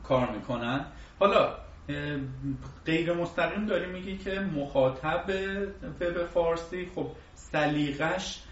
کار 0.03 0.31
می‌کنن. 0.31 0.85
حالا 1.19 1.55
غیر 2.85 3.13
مستقیم 3.13 3.65
داری 3.65 3.91
میگی 3.91 4.17
که 4.17 4.39
مخاطب 4.39 5.23
وب 6.01 6.25
فارسی 6.25 6.85
خب 6.95 7.07
سلیقش 7.37 8.43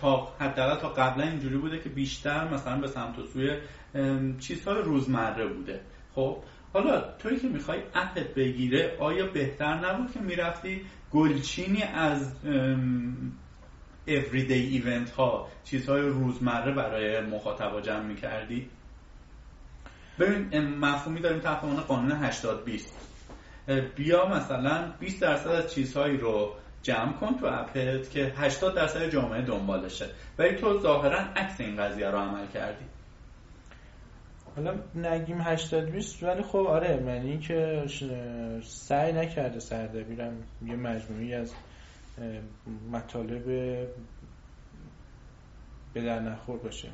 تا 0.00 0.28
حداقل 0.40 0.80
تا 0.80 0.88
قبلا 0.88 1.24
اینجوری 1.24 1.56
بوده 1.56 1.78
که 1.78 1.88
بیشتر 1.88 2.48
مثلا 2.48 2.80
به 2.80 2.86
سمت 2.86 3.18
و 3.18 3.26
سوی 3.26 3.50
چیزهای 4.38 4.82
روزمره 4.82 5.46
بوده. 5.46 5.80
خب 6.14 6.36
حالا 6.72 7.00
توی 7.00 7.40
که 7.40 7.48
می‌خوای 7.48 7.78
اپت 7.94 8.34
بگیره 8.34 8.96
آیا 9.00 9.26
بهتر 9.26 9.74
نبود 9.74 10.12
که 10.12 10.20
می‌رفتی 10.20 10.84
گلچینی 11.12 11.82
از 11.82 12.32
everyday 14.08 14.50
ایونت 14.50 15.10
ها 15.10 15.48
چیزهای 15.64 16.02
روزمره 16.02 16.74
برای 16.74 17.20
مخاطبا 17.20 17.80
جمع 17.80 18.02
می‌کردی؟ 18.02 18.70
ببین 20.18 20.68
مفهومی 20.68 21.20
داریم 21.20 21.40
تحت 21.40 21.64
قانون 21.64 22.12
80 22.12 22.64
20 22.64 22.98
بیا 23.96 24.28
مثلا 24.28 24.92
20 25.00 25.22
درصد 25.22 25.50
از 25.50 25.74
چیزهایی 25.74 26.16
رو 26.16 26.54
جمع 26.84 27.12
کن 27.12 27.36
تو 27.36 27.46
اپت 27.46 28.10
که 28.10 28.32
80 28.36 28.74
درصد 28.74 29.10
جامعه 29.10 29.42
دنبالشه. 29.42 30.06
ولی 30.38 30.56
تو 30.56 30.80
ظاهرا 30.80 31.18
عکس 31.18 31.60
این 31.60 31.76
قضیه 31.76 32.10
رو 32.10 32.18
عمل 32.18 32.46
کردی. 32.46 32.84
حالا 34.56 34.74
نگیم 34.94 35.40
80 35.40 35.90
20 35.90 36.22
ولی 36.22 36.42
خب 36.42 36.56
آره 36.56 37.00
من 37.00 37.40
که 37.40 37.84
سعی 38.62 39.12
نکرده 39.12 39.60
سردبیرم 39.60 40.32
یه 40.66 40.76
مجموعی 40.76 41.34
از 41.34 41.52
مطالب 42.92 43.44
به 45.94 46.02
در 46.02 46.20
نخور 46.20 46.58
باشه. 46.58 46.88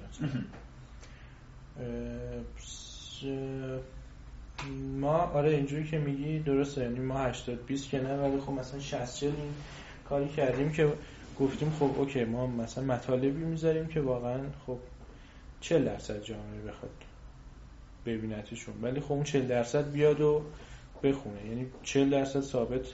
ما 5.00 5.16
آره 5.16 5.50
اینجوری 5.50 5.84
که 5.84 5.98
میگی 5.98 6.38
درسته 6.38 6.82
یعنی 6.82 6.98
ما 6.98 7.18
80 7.18 7.66
20 7.66 7.88
که 7.88 8.00
نه 8.00 8.16
ولی 8.16 8.40
خب 8.40 8.52
مثلا 8.52 8.80
60 8.80 9.16
40 9.16 9.30
این 9.30 9.52
کاری 10.10 10.28
کردیم 10.28 10.72
که 10.72 10.92
گفتیم 11.40 11.70
خب 11.70 11.90
okay 11.98 12.24
ما 12.24 12.46
مثلا 12.46 12.84
مطالبی 12.84 13.44
می‌ذاریم 13.44 13.86
که 13.86 14.00
واقعا 14.00 14.40
خب 14.66 14.78
40 15.60 15.84
درصد 15.84 16.22
جامعه 16.22 16.60
بخواد 16.68 16.90
ببینتشون 18.06 18.74
ولی 18.82 19.00
خب 19.00 19.12
اون 19.12 19.24
40 19.24 19.46
درصد 19.46 19.92
بیاد 19.92 20.20
و 20.20 20.42
بخونه. 21.02 21.46
یعنی 21.46 21.66
40 21.82 22.10
درصد 22.10 22.40
ثابت 22.40 22.86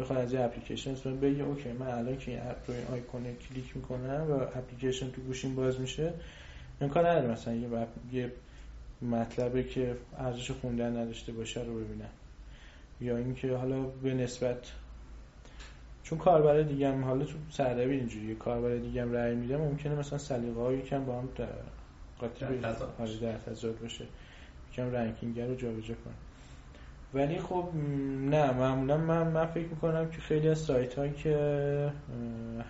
بخواد 0.00 0.18
از 0.18 0.32
یه 0.32 0.40
اپلیکیشن 0.40 0.90
اسم 0.90 1.16
بگه 1.16 1.42
okay 1.42 1.72
من 1.72 1.86
الان 1.86 2.18
که 2.18 2.30
این 2.30 2.40
اپ 2.40 2.70
رو 2.70 2.74
این 2.74 2.86
آیکون 2.92 3.22
کلیک 3.22 3.76
می‌کنم 3.76 4.26
و 4.30 4.32
اپلیکیشن 4.32 5.10
تو 5.10 5.20
گوشیم 5.20 5.54
باز 5.54 5.80
میشه 5.80 6.12
امکان 6.80 7.06
نداره 7.06 7.28
مثلا 7.32 7.54
یه 7.54 7.68
یه 8.12 8.32
مطلبی 9.02 9.64
که 9.64 9.96
ارزش 10.18 10.50
خوندن 10.50 10.96
نداشته 10.96 11.32
باشه 11.32 11.62
رو 11.62 11.74
ببینم 11.74 12.10
یا 13.00 13.16
اینکه 13.16 13.56
حالا 13.56 13.80
به 13.80 14.14
نسبت 14.14 14.58
چون 16.02 16.18
کاربر 16.18 16.62
دیگه 16.62 16.88
هم 16.88 17.04
حالا 17.04 17.24
تو 17.24 17.38
سردبیر 17.50 17.98
اینجوریه 17.98 18.34
کاربر 18.34 18.76
دیگه 18.76 19.02
هم 19.02 19.12
رأی 19.12 19.34
میده 19.34 19.56
ممکنه 19.56 19.94
مثلا 19.94 20.18
سلیقه 20.18 20.60
هایی 20.60 20.82
کم 20.82 21.04
با 21.04 21.18
هم 21.18 21.28
قاطی 22.18 22.58
در 23.20 23.38
تضاد 23.38 23.78
باشه 23.78 24.04
یکم 24.72 24.92
رنکینگ 24.92 25.40
رو 25.40 25.54
جابجا 25.54 25.94
کنه. 25.94 26.14
ولی 27.14 27.38
خب 27.38 27.68
نه 28.30 28.52
معمولا 28.52 28.96
من, 28.96 29.28
من 29.28 29.46
فکر 29.46 29.68
می‌کنم 29.68 30.10
که 30.10 30.20
خیلی 30.20 30.48
از 30.48 30.58
سایت 30.58 30.94
هایی 30.94 31.12
که 31.12 31.92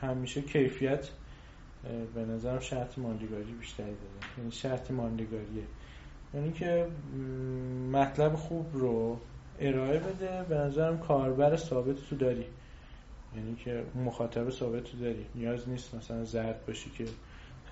همیشه 0.00 0.42
کیفیت 0.42 1.08
به 2.14 2.20
نظرم 2.24 2.60
شرط 2.60 2.98
ماندگاری 2.98 3.52
بیشتری 3.60 3.86
داره. 3.86 4.38
یعنی 4.38 4.50
شرط 4.50 4.90
ماندگاریه. 4.90 5.64
یعنی 6.34 6.52
که 6.52 6.86
مطلب 7.92 8.34
خوب 8.34 8.66
رو 8.72 9.18
ارائه 9.60 9.98
بده 9.98 10.44
به 10.48 10.54
نظرم 10.54 10.98
کاربر 10.98 11.56
ثابت 11.56 11.96
تو 12.10 12.16
داری. 12.16 12.44
یعنی 13.36 13.54
که 13.54 13.84
مخاطب 13.94 14.50
ثابت 14.50 14.84
تو 14.84 14.98
داری. 14.98 15.26
نیاز 15.34 15.68
نیست 15.68 15.94
مثلا 15.94 16.24
زرد 16.24 16.66
باشی 16.66 16.90
که 16.90 17.04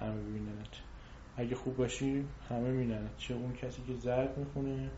همه 0.01 0.21
ببیننت 0.23 0.69
اگه 1.37 1.55
خوب 1.55 1.77
باشی 1.77 2.25
همه 2.51 2.71
میبیننت. 2.71 3.17
چه 3.19 3.35
اون 3.35 3.53
کسی 3.53 3.83
که 3.87 3.95
زرد 3.95 4.39
می‌خونه 4.39 4.91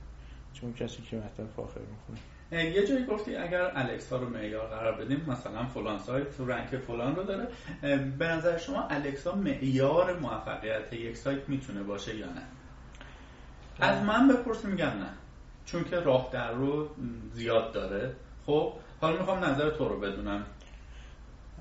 چه 0.53 0.65
اون 0.65 0.73
کسی 0.73 1.03
که 1.03 1.17
مطلب 1.17 1.47
فاخر 1.57 1.81
می‌خونه. 1.81 2.19
یه 2.75 2.87
جایی 2.87 3.07
گفتی 3.07 3.37
اگر 3.37 3.73
الکسا 3.75 4.17
رو 4.17 4.29
معیار 4.29 4.67
قرار 4.67 5.05
بدیم 5.05 5.25
مثلا 5.29 5.67
فلان 5.67 5.99
سایت 5.99 6.37
تو 6.37 6.47
رنک 6.47 6.77
فلان 6.77 7.17
رو 7.17 7.23
داره. 7.23 7.49
به 8.19 8.27
نظر 8.29 8.59
شما 8.59 8.83
الکسا 8.83 9.35
معیار 9.35 10.19
موفقیت 10.19 10.93
یک 10.93 11.17
سایت 11.17 11.49
می‌تونه 11.49 11.83
باشه 11.83 12.17
یا 12.17 12.27
نه؟ 12.27 12.43
از 13.81 14.05
من 14.05 14.29
بپرس 14.29 14.65
میگم 14.65 14.87
نه. 14.87 15.11
چون 15.65 15.85
که 15.85 16.01
راه 16.01 16.29
در 16.33 16.53
رو 16.53 16.89
زیاد 17.33 17.73
داره. 17.73 18.15
خب 18.47 18.73
حالا 19.01 19.19
می‌خوام 19.19 19.45
نظر 19.45 19.71
تو 19.71 19.89
رو 19.89 20.01
بدونم. 20.01 20.47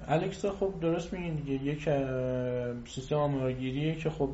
الکسا 0.07 0.51
خب 0.51 0.73
درست 0.81 1.13
میگین 1.13 1.35
دیگه. 1.35 1.63
یک 1.63 1.89
سیستم 2.87 3.15
آمارگیریه 3.15 3.95
که 3.95 4.09
خب 4.09 4.29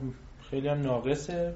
خیلی 0.50 0.68
هم 0.68 0.82
ناقصه. 0.82 1.54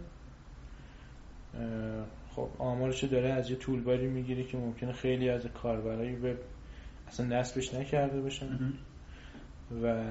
خب 2.35 2.47
آمارشو 2.59 3.07
داره 3.07 3.29
از 3.29 3.49
یه 3.49 3.55
طولباری 3.55 4.07
می‌گیره 4.07 4.43
که 4.43 4.57
ممکنه 4.57 4.91
خیلی 4.91 5.29
از 5.29 5.45
کاربرای 5.45 6.15
وب 6.15 6.37
اصلا 7.07 7.25
نصبش 7.25 7.73
نکرده 7.73 8.21
باشن. 8.21 8.73
و 9.83 10.03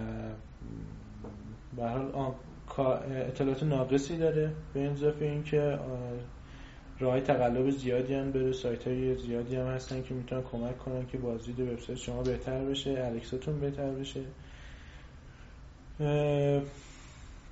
به 1.76 1.88
حال 1.88 2.34
اطلاعات 3.28 3.62
ناقصی 3.62 4.18
داره 4.18 4.52
به 4.74 4.90
اضافه 4.90 5.24
اینکه 5.24 5.78
راه 7.00 7.20
تقلب 7.20 7.70
زیادی 7.70 8.14
هم 8.14 8.32
بره 8.32 8.52
سایت 8.52 8.86
های 8.86 9.16
زیادی 9.16 9.56
هم 9.56 9.66
هستن 9.66 10.02
که 10.02 10.14
می‌تونن 10.14 10.42
کمک 10.42 10.78
کنن 10.78 11.06
که 11.06 11.18
بازدید 11.18 11.60
وبسایت 11.60 11.98
شما 11.98 12.22
بهتر 12.22 12.64
بشه 12.64 12.90
الکساتون 12.90 13.60
بهتر 13.60 13.90
بشه. 13.90 14.20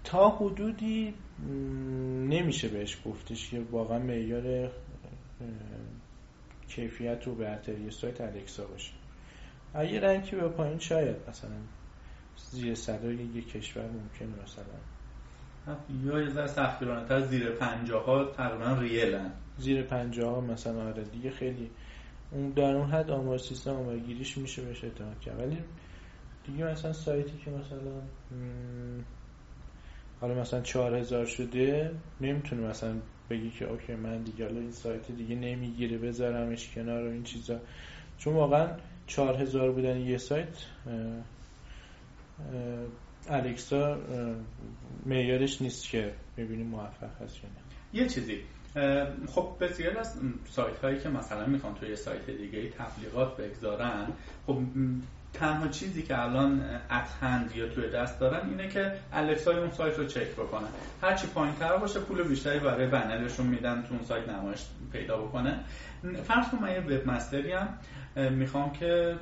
تا 0.05 0.29
حدودی 0.29 1.15
نمیشه 2.29 2.69
بهش 2.69 2.99
گفتش 3.07 3.51
که 3.51 3.61
واقعا 3.71 3.99
معیار 3.99 4.71
کیفیت 6.69 7.29
و 7.29 7.35
برتری 7.35 7.91
سایت 7.91 8.21
الکسا 8.21 8.67
باشه. 8.67 8.93
اگه 9.75 10.01
رنکی 10.01 10.37
به 10.37 10.49
پایین 10.49 10.79
شاید 10.79 11.17
مثلا 11.29 11.57
زیر 12.51 12.75
صدای 12.75 13.15
یک 13.15 13.53
کشور 13.53 13.85
ممکنه 13.85 14.43
مثلا. 14.45 14.96
یا 16.05 16.21
یه 16.21 16.31
ذره 16.31 16.47
سختگیرانه 16.47 17.09
تر 17.09 17.21
زیر 17.21 17.51
پنجاه 17.51 18.05
ها 18.05 18.25
تقریبا 18.25 18.81
ریلن 18.81 19.31
زیر 19.59 19.83
پنجاه 19.83 20.35
ها 20.35 20.41
مثلا 20.41 20.89
آره 20.89 21.05
دیگه 21.05 21.31
خیلی. 21.31 21.71
اون 22.31 22.51
در 22.51 22.75
اون 22.77 22.91
حد 22.91 23.11
آمار 23.11 23.39
سیستم 23.39 23.71
آمارگیریش 23.71 24.39
میشه 24.39 24.63
بهش 24.63 24.85
اعتماد 24.85 25.21
کرد. 25.21 25.39
ولی 25.41 25.59
دیگه 26.47 26.65
مثلا 26.65 26.93
سایتی 26.93 27.39
که 27.45 27.51
مثلا 27.51 27.79
حالا 30.21 30.35
مثلا 30.35 30.61
چهار 30.61 30.95
هزار 30.95 31.27
شده 31.27 31.91
نمی‌تونه 32.21 32.63
مثلا 32.69 32.95
بگی 33.31 33.51
که 33.51 33.71
اوکی 33.71 33.95
من 33.95 34.23
دیگه 34.23 34.45
حالا 34.45 34.61
این 34.61 34.73
سایت 34.73 35.11
دیگه 35.11 35.35
نمی‌گیره 35.35 35.99
بذارمش 35.99 36.75
کنار 36.75 37.09
و 37.09 37.11
این 37.11 37.23
چیزا. 37.23 37.61
چون 38.19 38.35
واقعا 38.35 38.69
چهار 39.07 39.43
هزار 39.43 39.73
بودن 39.73 39.97
یه 39.97 40.19
سایت 40.19 40.65
الکسا 43.29 43.99
معیارش 45.07 45.63
نیست 45.63 45.89
که 45.89 46.13
ببینیم 46.37 46.67
موفق 46.67 47.23
هست 47.23 47.37
یا 47.37 48.03
یه 48.03 48.09
چیزی 48.09 48.41
خب 49.27 49.49
بسیار 49.61 49.99
از 49.99 50.15
سایت 50.51 50.79
هایی 50.79 50.99
که 50.99 51.09
مثلا 51.09 51.47
می‌خوان 51.47 51.75
توی 51.75 51.97
سایت 51.97 52.31
دیگه 52.31 52.69
تبلیغات 52.69 53.37
بگذارن 53.37 54.07
خب 54.47 54.59
تنها 55.33 55.69
چیزی 55.69 56.03
که 56.03 56.23
الان 56.23 56.81
اتهند 56.91 57.57
یا 57.57 57.69
توی 57.69 57.91
دست 57.91 58.21
دارن 58.21 58.49
اینه 58.49 58.69
که 58.69 58.93
الکسای 59.13 59.59
اون 59.59 59.71
سایت 59.71 59.99
رو 59.99 60.07
چک 60.07 60.33
بکنن. 60.33 60.69
هرچی 61.03 61.27
پایین 61.27 61.55
تر 61.55 61.77
باشه 61.77 62.01
پول 62.01 62.23
بیشتری 62.23 62.59
برای 62.59 62.87
بنرشون 62.87 63.47
میدن 63.47 63.83
تو 63.83 63.95
اون 63.95 64.05
سایت 64.05 64.29
نمایش 64.29 64.67
پیدا 64.93 65.19
بکنه. 65.19 65.61
فرض 66.25 66.49
کن 66.49 66.59
من 66.63 66.73
یه 66.73 66.81
وب 66.81 67.11
مستری 67.11 67.53
هم 67.53 67.79
می‌خوام 68.31 68.73
که 68.73 69.17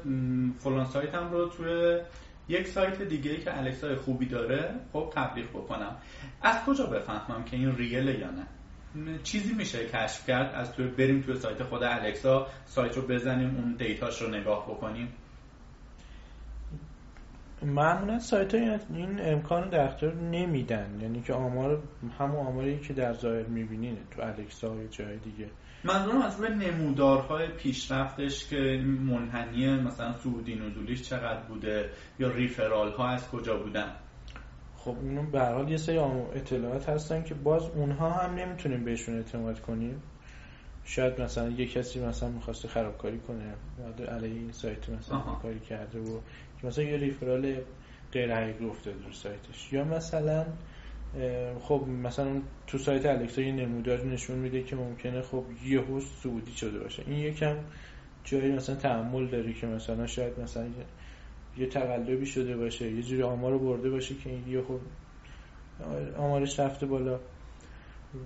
فلان 0.59 0.87
سایتم 0.87 1.31
رو 1.33 1.49
توی 1.49 2.01
یک 2.49 2.69
سایت 2.69 3.03
دیگه 3.03 3.37
که 3.37 3.59
الکسای 3.59 3.95
خوبی 3.97 4.27
داره 4.27 4.75
خب 4.93 5.13
تبلیغ 5.17 5.49
بکنم. 5.51 5.97
از 6.43 6.65
کجا 6.65 6.87
بفهمم 6.87 7.45
که 7.45 7.57
این 7.57 7.77
ریله 7.77 8.19
یا 8.19 8.31
نه؟ 8.31 8.47
چیزی 9.23 9.55
میشه 9.55 9.87
کشف 9.87 10.27
کرد 10.27 10.55
از 10.55 10.73
توی 10.73 10.87
بریم 10.87 11.21
توی 11.23 11.35
سایت 11.35 11.63
خود 11.63 11.83
الکسا 11.83 12.47
سایت 12.67 12.97
رو 12.97 13.03
بزنیم 13.03 13.57
اون 13.57 13.75
دیتاش 13.79 14.23
رو 14.23 14.29
نگاه 14.29 14.67
بکنیم؟ 14.67 15.13
معمولا 17.63 18.19
سایت 18.19 18.55
های 18.55 18.79
این 18.95 19.21
امکان 19.21 19.69
در 19.69 19.85
اختیار 19.85 20.15
نمیدن. 20.15 20.99
یعنی 21.01 21.23
که 21.23 21.33
آمار 21.33 21.83
همون 22.19 22.47
آماری 22.47 22.79
که 22.79 22.93
در 22.93 23.13
ظاهر 23.13 23.43
می‌بینین 23.43 23.99
تو 24.11 24.23
الکسا 24.23 24.77
یا 24.77 24.87
جای 24.87 25.19
دیگه. 25.19 25.49
منظورم 25.85 26.23
از 26.23 26.41
روی 26.41 26.49
نمودارهای 26.49 27.49
پیشرفتش 27.49 28.49
که 28.49 28.85
منحنی 29.01 29.77
مثلا 29.77 30.13
سعودی 30.13 30.55
نزولیش 30.55 31.03
چقدر 31.03 31.41
بوده 31.41 31.91
یا 32.19 32.29
ریفرال 32.29 32.93
ها 32.93 33.09
از 33.09 33.31
کجا 33.31 33.57
بودن؟ 33.57 33.93
خب 34.77 34.97
اونو 35.03 35.31
به 35.31 35.41
حال 35.41 35.71
یه 35.71 35.77
سری 35.77 35.99
اطلاعات 35.99 36.89
هستن 36.89 37.23
که 37.23 37.35
باز 37.35 37.63
اونها 37.63 38.11
هم 38.11 38.35
نمی‌تونیم 38.35 38.85
بهشون 38.85 39.17
اعتماد 39.17 39.61
کنیم. 39.61 40.03
شاید 40.85 41.21
مثلا 41.21 41.51
یه 41.51 41.67
کسی 41.67 42.01
مثلا 42.01 42.29
می‌خواسته 42.29 42.69
خرابکاری 42.69 43.19
کنه 43.19 43.55
علیه 44.09 44.35
این 44.35 44.53
سایت 44.53 44.89
مثلا 44.89 45.19
کاری 45.19 45.61
کرده 45.61 45.99
و 45.99 46.21
مثلا 46.63 46.85
یه 46.85 46.97
ریفرال 46.97 47.57
غیر 48.13 48.35
حقیقی 48.35 48.65
افتاده 48.65 49.05
رو 49.07 49.13
سایتش. 49.13 49.73
یا 49.73 49.85
مثلا 49.85 50.47
خب 51.61 51.85
مثلا 52.03 52.41
تو 52.67 52.79
سایت 52.79 53.07
الکسا 53.07 53.41
یه 53.41 53.53
نمودار 53.53 54.05
نشون 54.05 54.39
میده 54.39 54.63
که 54.63 54.77
ممکنه 54.77 55.23
خب 55.23 55.45
یه 55.67 55.81
هست 55.81 56.23
سعودی 56.23 56.53
شده 56.53 56.79
باشه. 56.79 57.03
این 57.07 57.19
یکم 57.19 57.57
جایی 58.25 58.53
مثلا 58.53 58.77
تعمل 58.77 59.27
داره 59.27 59.53
که 59.53 59.67
مثلا 59.67 60.07
شاید 60.07 60.41
مثلا 60.41 60.67
یه 61.59 61.67
تقلبی 61.67 62.27
شده 62.27 62.57
باشه 62.57 62.91
یه 62.91 63.03
جوری 63.03 63.23
آمار 63.23 63.59
برده 63.59 63.91
باشه 63.91 64.15
که 64.15 64.31
یه 64.49 64.63
خب 64.63 64.81
آمارش 66.19 66.61
رفته 66.61 66.87
بالا. 66.87 67.19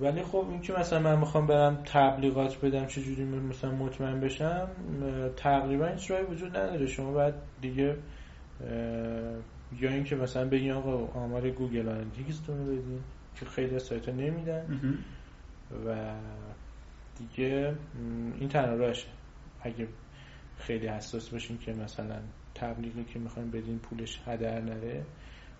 ولی 0.00 0.22
خب 0.22 0.46
این 0.50 0.60
که 0.60 0.72
مثلا 0.72 0.98
من 0.98 1.18
می‌خوام 1.18 1.46
برم 1.46 1.82
تبلیغات 1.84 2.60
بدم 2.60 2.86
چه 2.86 3.02
جوری 3.02 3.24
مثلا 3.24 3.70
مطمئن 3.70 4.20
بشم 4.20 4.68
تقریبا 5.36 5.86
هیچ 5.86 6.10
راهی 6.10 6.24
وجود 6.24 6.56
نداره. 6.56 6.86
شما 6.86 7.12
باید 7.12 7.34
دیگه 7.60 7.96
یا 9.80 9.90
اینکه 9.90 10.16
مثلا 10.16 10.48
بگین 10.48 10.72
آقا 10.72 11.20
آمار 11.20 11.50
Google 11.50 11.88
Analytics 11.88 12.41
تون 12.41 12.58
رو 12.58 12.64
بدین 12.64 13.00
که 13.36 13.46
خیلی 13.46 13.74
از 13.74 13.82
سایت 13.82 14.08
ها 14.08 14.14
نمیدن 14.14 14.80
و 15.86 16.14
دیگه 17.18 17.74
این 18.40 18.48
تنها 18.48 18.74
راشه 18.74 19.08
اگه 19.62 19.88
خیلی 20.58 20.86
حساس 20.86 21.28
باشین 21.28 21.58
که 21.58 21.72
مثلا 21.72 22.18
تبلیغی 22.54 23.04
که 23.04 23.18
می‌خوایم 23.18 23.50
بدین 23.50 23.78
پولش 23.78 24.20
هدر 24.26 24.60
نره 24.60 25.04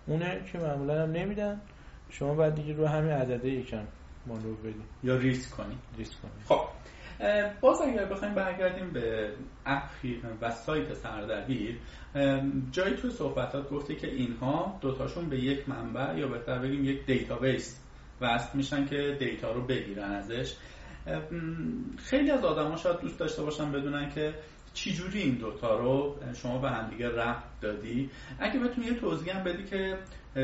اونه 0.07 0.41
که 0.51 0.57
معمولا 0.57 1.03
هم 1.03 1.11
نمیدن. 1.11 1.61
شما 2.09 2.33
باید 2.33 2.55
دیگه 2.55 2.73
رو 2.73 2.87
همین 2.87 3.11
عدده 3.11 3.49
یکم 3.49 3.83
مانور 4.25 4.55
بدین. 4.55 4.83
یا 5.03 5.17
ریسک 5.17 5.51
کنین. 5.51 5.77
ریسک 5.97 6.21
کنین. 6.21 6.33
خب. 6.45 6.61
باز 7.61 7.81
اگر 7.81 8.05
بخوایم 8.05 8.35
برگردیم 8.35 8.93
به 8.93 9.33
اپ 9.65 9.89
و 10.41 10.51
سایت 10.51 10.93
سردبیر 10.93 11.77
جایی 12.71 12.95
توی 12.95 13.11
صحبتات 13.11 13.69
گفتی 13.69 13.95
که 13.95 14.07
اینها 14.07 14.77
دوتاشون 14.81 15.29
به 15.29 15.39
یک 15.39 15.69
منبع 15.69 16.17
یا 16.17 16.27
بهتر 16.27 16.59
بگیم 16.59 16.85
یک 16.85 17.05
database 17.05 17.81
وصل 18.21 18.57
میشن 18.57 18.85
که 18.85 19.17
data 19.19 19.51
رو 19.51 19.61
بگیرن 19.61 20.11
ازش. 20.11 20.55
خیلی 21.97 22.31
از 22.31 22.45
آدما 22.45 22.75
شاید 22.75 22.99
دوست 22.99 23.19
داشته 23.19 23.41
باشن 23.43 23.71
بدونن 23.71 24.09
که 24.09 24.33
چجوری 24.73 25.21
این 25.21 25.35
دوتا 25.35 25.79
رو 25.79 26.15
شما 26.41 26.57
به 26.57 26.69
همدیگه 26.69 27.09
ربط 27.15 27.61
دادی؟ 27.61 28.09
اگه 28.39 28.59
بتونی 28.59 28.87
یه 28.87 28.93
توضیح 28.93 29.37
هم 29.37 29.43
بدی 29.43 29.63
که 29.63 29.97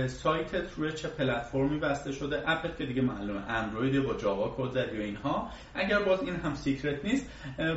سایتت 0.07 0.73
روی 0.78 0.91
چه 0.91 1.07
پلتفرمی 1.07 1.80
بسته 1.80 2.11
شده؟ 2.11 2.49
اپت 2.49 2.78
که 2.78 2.86
دیگه 2.86 3.01
معلومه 3.01 3.49
اندروید 3.49 4.03
با 4.03 4.13
جاوا 4.13 4.55
کد 4.57 4.71
زدی 4.71 4.97
و 4.97 5.01
اینها. 5.01 5.49
اگر 5.76 5.99
باز 5.99 6.21
این 6.21 6.36
هم 6.36 6.55
secret 6.55 7.05
نیست 7.05 7.30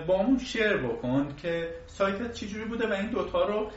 باهامون 0.07 0.39
share 0.39 0.77
بکن 0.77 1.35
که 1.43 1.75
سایتت 1.87 2.33
چجوری 2.33 2.65
بوده 2.65 2.89
و 2.89 2.93
این 2.93 3.11
دوتا 3.11 3.47
رو 3.47 3.71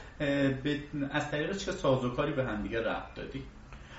از 1.11 1.32
طریق 1.32 1.57
چه 1.57 1.72
سازوکاری 1.72 2.34
به 2.34 2.43
همدیگه 2.43 2.82
ربط 2.82 3.15
دادی. 3.15 3.43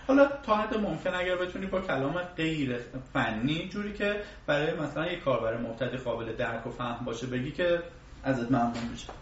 حالا 0.07 0.29
تا 0.43 0.57
حد 0.57 0.77
ممکن 0.77 1.15
اگر 1.15 1.37
بتونی 1.37 1.67
با 1.67 1.81
کلام 1.81 2.19
غیر 2.37 2.79
فنی 3.13 3.69
جوری 3.69 3.93
که 3.93 4.23
برای 4.47 4.75
مثلا 4.75 5.13
یک 5.13 5.21
کاربر 5.21 5.57
مبتدی 5.57 5.97
قابل 5.97 6.33
درک 6.33 6.67
و 6.67 6.71
فهم 6.71 7.05
باشه 7.05 7.27
بگی 7.27 7.51
که 7.51 7.83
ازت 8.25 8.51
ممنون 8.51 8.89
میشه 8.91 9.13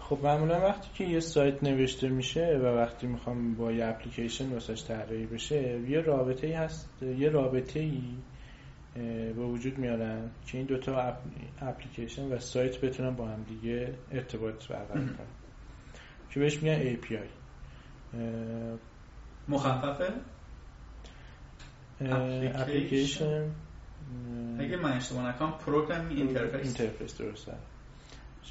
خب 0.00 0.18
معمولا 0.22 0.60
وقتی 0.60 0.88
که 0.94 1.04
یه 1.04 1.20
سایت 1.20 1.62
نوشته 1.62 2.08
میشه 2.08 2.60
و 2.62 2.66
وقتی 2.66 3.06
می‌خوام 3.06 3.54
با 3.54 3.72
یه 3.72 3.86
اپلیکیشن 3.86 4.52
واسش 4.52 4.84
طراحی 4.84 5.26
بشه 5.26 5.80
یه 5.80 6.00
رابطه 6.00 6.46
ای 6.46 6.52
هست 6.52 7.02
یه 7.02 7.28
رابطه 7.28 7.80
ای 7.80 8.02
به 9.34 9.44
وجود 9.44 9.78
میارن 9.78 10.30
که 10.46 10.58
این 10.58 10.66
دوتا 10.66 11.16
اپلیکیشن 11.60 12.32
و 12.32 12.38
سایت 12.38 12.80
بتونن 12.80 13.10
با 13.10 13.26
هم 13.26 13.42
دیگه 13.42 13.94
ارتباط 14.12 14.68
برقرار 14.68 15.04
کنن. 15.04 15.26
که 16.30 16.40
بهش 16.40 16.62
میگن 16.62 16.96
API 16.96 17.28
مخففه؟ 19.48 20.12
اپلیکیشن 22.00 23.50
اگه 24.58 24.76
من 24.76 24.92
اشتباه 24.92 25.28
نکنم 25.28 25.52
program 25.66 26.08
interface 26.08 26.64
interface 26.64 27.18
درسته. 27.18 27.52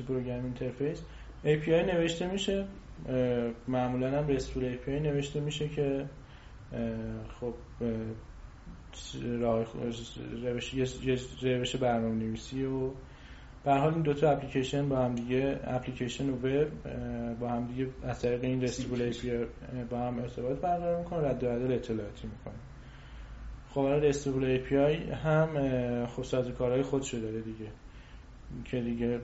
program 0.01 0.43
interface 0.43 1.01
API 1.45 1.69
نوشته 1.69 2.27
میشه 2.27 2.65
معمولا 3.67 4.19
هم 4.19 4.27
RESTful 4.27 4.75
API 4.75 4.89
نوشته 4.89 5.39
میشه 5.39 5.67
که 5.67 6.05
خب 7.39 7.53
روش 10.43 10.73
روش 11.43 11.75
برنامه 11.75 12.15
نویسی 12.15 12.65
و 12.65 12.91
به 13.65 13.73
حال 13.73 13.93
این 13.93 14.01
دو 14.01 14.13
تا 14.13 14.31
اپلیکیشن 14.31 14.89
با 14.89 14.97
هم 14.97 15.15
دیگه 15.15 15.59
اپلیکیشن 15.63 16.29
و 16.29 16.35
وب 16.35 16.67
با 17.39 17.49
هم 17.49 17.67
دیگه 17.67 17.87
از 18.03 18.21
طریق 18.21 18.43
این 18.43 18.61
رستیبل 18.61 19.11
API 19.11 19.47
با 19.89 19.99
هم 19.99 20.19
ارتباط 20.19 20.59
برقرار 20.59 20.99
می‌کنن 20.99 21.25
رد 21.25 21.43
و 21.43 21.47
بدل 21.47 21.73
اطلاعاتی 21.73 22.27
می‌کنن 22.27 22.59
خب 23.69 23.79
الان 23.79 24.01
رستیبل 24.01 24.57
API 24.57 25.11
هم 25.13 26.05
خب 26.05 26.23
سازوکارهای 26.23 26.81
خودشو 26.81 27.17
داره 27.17 27.41
دیگه. 27.41 27.67
که 28.65 28.81
دیگه 28.81 29.19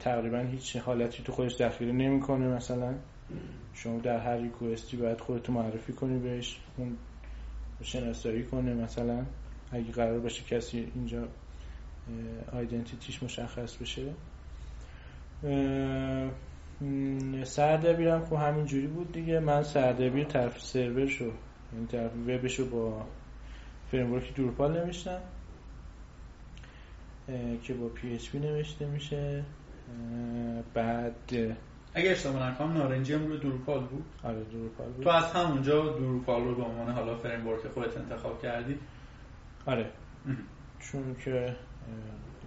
تقریبا 0.00 0.38
هیچ 0.38 0.76
حالتی 0.76 1.22
تو 1.22 1.32
خودش 1.32 1.56
دخیل 1.56 1.90
نمی‌کنه 1.90 2.48
مثلا. 2.48 2.94
شما 3.74 3.98
در 3.98 4.18
هر 4.18 4.36
ریکوستی 4.36 4.96
باید 4.96 5.20
خودتو 5.20 5.52
معرفی 5.52 5.92
کنی 5.92 6.18
بهش 6.18 6.60
اون 6.76 6.96
شناسایی 7.82 8.44
کنه 8.44 8.74
مثلا. 8.74 9.26
اگه 9.72 9.92
قرار 9.92 10.20
باشه 10.20 10.44
کسی 10.44 10.92
اینجا 10.94 11.28
آیدنتیتیش 12.52 13.22
مشخص 13.22 13.76
بشه. 13.76 14.12
سردبیرم 17.44 18.24
خب 18.24 18.32
همین 18.36 18.66
جوری 18.66 18.86
بود 18.86 19.12
دیگه. 19.12 19.40
من 19.40 19.62
سردبیر 19.62 20.24
طرف 20.24 20.60
سرور 20.60 21.06
شو 21.06 21.32
این 21.72 21.86
طرف 21.86 22.12
وبشو 22.26 22.70
با 22.70 23.06
فریمورک 23.90 24.34
دورپال 24.34 24.84
نوشتم. 24.84 25.20
که 27.62 27.74
با 27.74 27.88
پی 27.88 28.14
اچ 28.14 28.34
نوشته 28.34 28.86
میشه. 28.86 29.44
بعد 30.74 31.14
اگه 31.94 32.10
اشتباه 32.10 32.50
نکنم 32.50 32.72
نارنجی 32.72 33.14
هم 33.14 33.26
روی 33.26 33.38
دروپال 33.38 33.80
بود. 33.80 34.04
آره 34.24 34.44
دروپال 34.44 34.88
بود. 34.88 35.04
تو 35.04 35.10
از 35.10 35.32
همونجا 35.32 35.92
دروپال 35.92 36.44
رو 36.44 36.54
به 36.54 36.62
عنوان 36.62 36.92
حالا 36.92 37.16
فریم 37.16 37.46
ورک 37.46 37.68
خودت 37.68 37.96
انتخاب 37.96 38.42
کردی. 38.42 38.78
آره. 39.66 39.90
چون 40.80 41.16
که 41.24 41.56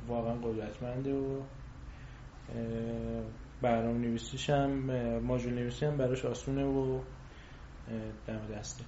واقعا 0.08 0.34
قدرتمنده 0.34 1.14
و 1.14 1.42
برنامه 3.62 3.98
نویسیش 3.98 4.50
هم 4.50 4.70
ماژول 5.20 5.54
نویسی 5.54 5.86
هم 5.86 5.98
براش 5.98 6.26
آسونه 6.26 6.66
و 6.66 7.00
دم 8.28 8.40
دسته. 8.56 8.84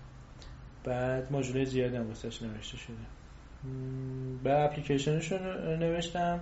بعد 0.83 1.31
ماژول 1.31 1.65
زیادی 1.65 1.95
هم 1.95 2.07
واسش 2.07 2.41
نوشته 2.41 2.77
شده. 2.77 2.95
به 4.43 4.59
اپلیکیشنش 4.59 5.31
رو 5.31 5.37
نوشتم 5.77 6.39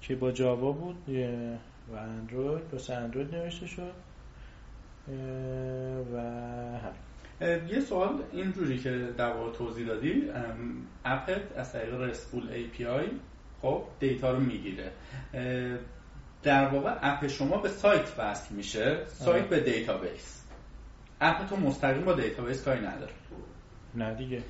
که 0.00 0.16
با 0.16 0.32
جاوا 0.32 0.72
بود 0.72 1.08
و 1.88 1.96
اندروید 1.96 2.62
واسه 2.72 2.94
اندروید 2.94 3.34
نوشته 3.34 3.66
شد. 3.66 3.92
و 6.14 6.20
هم. 6.78 6.92
یه 7.68 7.80
سوال 7.80 8.22
اینجوری 8.32 8.78
که 8.78 9.08
در 9.18 9.32
واقع 9.32 9.52
توضیح 9.52 9.86
دادی 9.86 10.30
اپت 11.04 11.56
از 11.56 11.72
طریق 11.72 11.94
RESTful 11.94 12.42
API 12.42 13.10
خب 13.62 13.84
data 14.00 14.30
رو 14.30 14.40
می‌گیره. 14.40 14.92
در 16.42 16.68
واقع 16.68 16.98
اپ 17.02 17.26
شما 17.26 17.56
به 17.56 17.68
سایت 17.68 18.18
وصل 18.18 18.54
میشه 18.54 19.04
سایت 19.06 19.48
به 19.48 19.60
database. 19.60 20.44
اپ 21.20 21.48
تو 21.48 21.56
مستقیم 21.56 22.04
با 22.04 22.12
database 22.12 22.64
کاری 22.64 22.80
نداره. 22.80 23.12
نه 23.94 24.14
دیگه. 24.14 24.42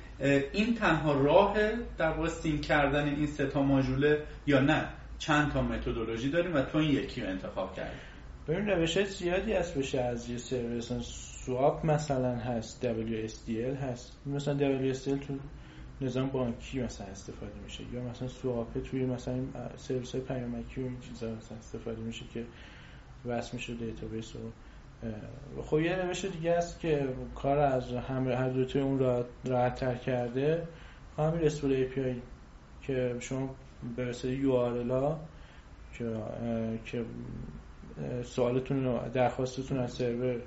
این 0.53 0.75
تنها 0.75 1.13
راه 1.13 1.55
در 1.97 2.09
واقع 2.09 2.57
کردن 2.57 3.07
این 3.07 3.27
سه 3.27 3.47
تا 3.47 3.61
ماژوله 3.61 4.23
یا 4.47 4.59
نه 4.59 4.89
چند 5.17 5.51
تا 5.51 5.61
متدولوژی 5.61 6.29
داریم 6.29 6.55
و 6.55 6.61
تو 6.61 6.77
این 6.77 6.91
یکی 6.91 7.21
رو 7.21 7.29
انتخاب 7.29 7.73
کردی. 7.75 7.97
ببین 8.47 8.67
روش 8.67 9.03
زیادی 9.03 9.53
هست 9.53 9.77
بشه 9.77 10.01
از 10.01 10.29
یه 10.29 10.37
سرور 10.37 10.79
SOAP 11.01 11.85
مثلا 11.85 12.35
هست 12.35 12.87
WSDL 12.87 13.77
هست. 13.81 14.17
مثلا 14.25 14.57
WSDL 14.93 15.27
تو 15.27 15.39
نظام 16.01 16.29
بانکی 16.29 16.81
مثلا 16.81 17.07
استفاده 17.07 17.53
میشه. 17.63 17.83
یا 17.93 18.01
مثلا 18.01 18.27
SOAP 18.27 18.83
توی 18.83 19.05
مثلا 19.05 19.39
سرویس 19.77 20.11
های 20.11 20.21
پیامکی 20.21 20.81
و 20.81 20.83
این 20.83 20.99
چیزا 20.99 21.27
مثلا 21.27 21.57
استفاده 21.57 22.01
میشه 22.01 22.25
که 22.33 22.45
وصل 23.25 23.49
میشه 23.53 23.73
database 23.73 24.35
و 24.35 24.39
خب 25.65 25.79
یه 25.79 25.95
روش 25.95 26.25
دیگه 26.25 26.51
است 26.51 26.79
که 26.79 27.07
کار 27.35 27.57
از 27.57 27.93
هر 27.93 28.49
دو 28.49 28.79
اون 28.79 29.23
راحت 29.45 29.75
تر 29.75 29.95
کرده 29.95 30.67
همین 31.17 31.41
رسول 31.41 31.87
API 31.87 32.15
که 32.81 33.15
شما 33.19 33.55
وسیله 33.97 34.35
یو 34.35 34.51
آر 34.51 35.17
که 35.97 36.05
که 36.85 37.05
سوالتون 38.23 38.83
رو 38.83 38.99
درخواستتون 39.13 39.77
از 39.77 39.91
سرور 39.91 40.41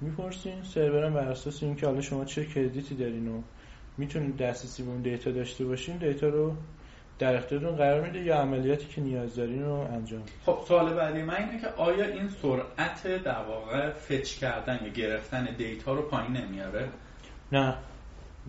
می‌پرسین. 0.00 0.62
سرور 0.62 1.04
هم 1.04 1.14
بر 1.14 1.28
اساس 1.28 1.62
اینکه 1.62 1.86
حالا 1.86 2.00
شما 2.00 2.24
چه 2.24 2.44
کردیتی 2.44 2.94
دارین 2.94 3.28
و 3.28 3.42
می‌تونید 3.98 4.36
دسترسی 4.36 4.82
به 4.82 4.90
اون 4.90 5.02
دیتا 5.02 5.30
داشته 5.30 5.64
باشین 5.64 5.96
دیتا 5.96 6.28
رو 6.28 6.56
در 7.18 7.36
اختیارتون 7.36 7.76
قرار 7.76 8.00
میده 8.00 8.18
یا 8.18 8.36
عملیاتی 8.36 8.86
که 8.86 9.00
نیاز 9.00 9.36
دارین 9.36 9.64
رو 9.64 9.72
انجام 9.72 10.22
خب 10.46 10.58
سوال 10.68 10.94
بعدی 10.94 11.22
من 11.22 11.36
اینه 11.36 11.60
که 11.60 11.66
آیا 11.76 12.04
این 12.04 12.28
سرعت 12.28 13.22
در 13.24 13.42
واقع 13.48 13.90
fetch 13.90 14.38
کردن 14.38 14.78
یا 14.84 14.88
گرفتن 14.88 15.48
data 15.58 15.94
رو 15.94 16.02
پایین 16.02 16.32
نمیاره؟ 16.32 16.88
نه. 17.52 17.74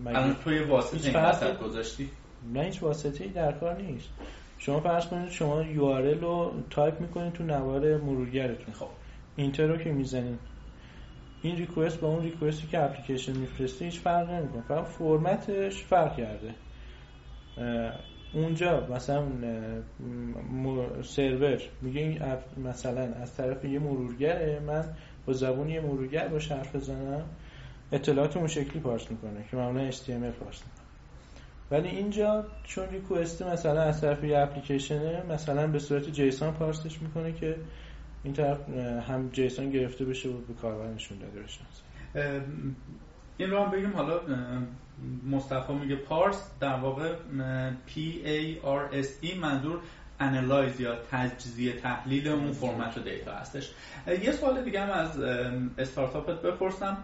الان 0.06 0.36
توی 0.44 0.58
واسطه 0.58 1.54
گذاشتی؟ 1.54 2.10
نه 2.52 2.62
هیچ 2.62 2.82
واسطه 2.82 3.24
ای 3.24 3.30
در 3.30 3.52
کار 3.52 3.76
نیست. 3.76 4.08
شما 4.58 4.80
فرض 4.80 5.06
کنید 5.06 5.30
شما 5.30 5.62
URL 5.62 5.98
رو 5.98 6.52
تایپ 6.70 7.00
می‌کنید 7.00 7.32
تو 7.32 7.44
نوار 7.44 7.96
مرورگرتون. 7.96 8.74
خب. 8.74 8.88
enter 9.36 9.66
رو 9.66 9.76
که 9.76 9.92
می‌زنید. 9.92 10.38
این 11.42 11.56
request 11.56 12.00
با 12.00 12.08
اون 12.08 12.22
request 12.22 12.61
ی 12.61 12.66
که 12.66 12.82
اپلیکیشن 12.82 13.32
میفرسته 13.32 13.84
هیچ 13.84 14.00
فرق 14.00 14.30
نمی‌کنه. 14.30 14.62
فقط 14.62 14.84
فرمتش 14.84 15.82
فرق 15.84 16.16
کرده. 16.16 16.54
اونجا 18.32 18.86
مثلا 18.86 19.22
سرور 21.02 21.60
میگه 21.82 22.00
این 22.00 22.22
مثلا 22.64 23.00
از 23.00 23.36
طرف 23.36 23.64
یه 23.64 23.78
مرورگره 23.78 24.60
من 24.66 24.84
با 25.26 25.32
زبون 25.32 25.68
یه 25.68 25.80
مرورگر 25.80 26.28
باش 26.28 26.52
حرف 26.52 26.76
بزنم 26.76 27.22
اطلاعات 27.92 28.36
اون 28.36 28.46
شکلی 28.46 28.80
پارس 28.80 29.10
می‌کنه 29.10 29.44
که 29.50 29.56
معمولا 29.56 29.90
HTML 29.90 30.34
پارس 30.40 30.62
می‌کنه. 30.62 30.86
ولی 31.70 31.88
اینجا 31.88 32.46
چون 32.64 32.88
ریکوست 32.88 33.42
مثلا 33.42 33.80
از 33.80 34.00
طرف 34.00 34.24
یه 34.24 34.38
اپلیکیشنه 34.38 35.22
مثلا 35.28 35.66
به 35.66 35.78
صورت 35.78 36.10
جیسون 36.10 36.50
پارسش 36.50 37.02
می‌کنه 37.02 37.32
که 37.32 37.56
این 38.24 38.32
طرف 38.34 38.68
هم 39.08 39.28
جیسون 39.32 39.70
گرفته 39.70 40.04
بشه 40.04 40.28
و 40.28 40.32
به 40.32 40.54
کاربر 40.54 40.92
نشون 40.92 41.18
داده 41.18 41.40
بشه. 41.42 41.60
این 43.40 43.50
رو 43.50 43.64
هم 43.64 43.70
بگیم 43.70 43.92
حالا 43.92 44.20
مصطفی 45.30 45.72
میگه 45.72 45.96
parse 45.96 46.50
در 46.60 46.74
واقع 46.74 47.14
P 47.88 47.98
A 48.24 48.64
R 48.64 48.94
S 49.04 49.26
E 49.26 49.36
منظور 49.36 49.80
analyze 50.20 50.80
یا 50.80 50.96
تجزیه 51.10 51.72
تحلیل 51.72 52.28
اون 52.28 52.52
فرمت 52.52 52.98
و 52.98 53.00
data 53.00 53.32
هستش. 53.32 53.70
یه 54.22 54.32
سوال 54.32 54.64
دیگه 54.64 54.80
هم 54.80 54.90
از 54.90 55.20
استارتاپت 55.78 56.42
بپرسم. 56.42 56.96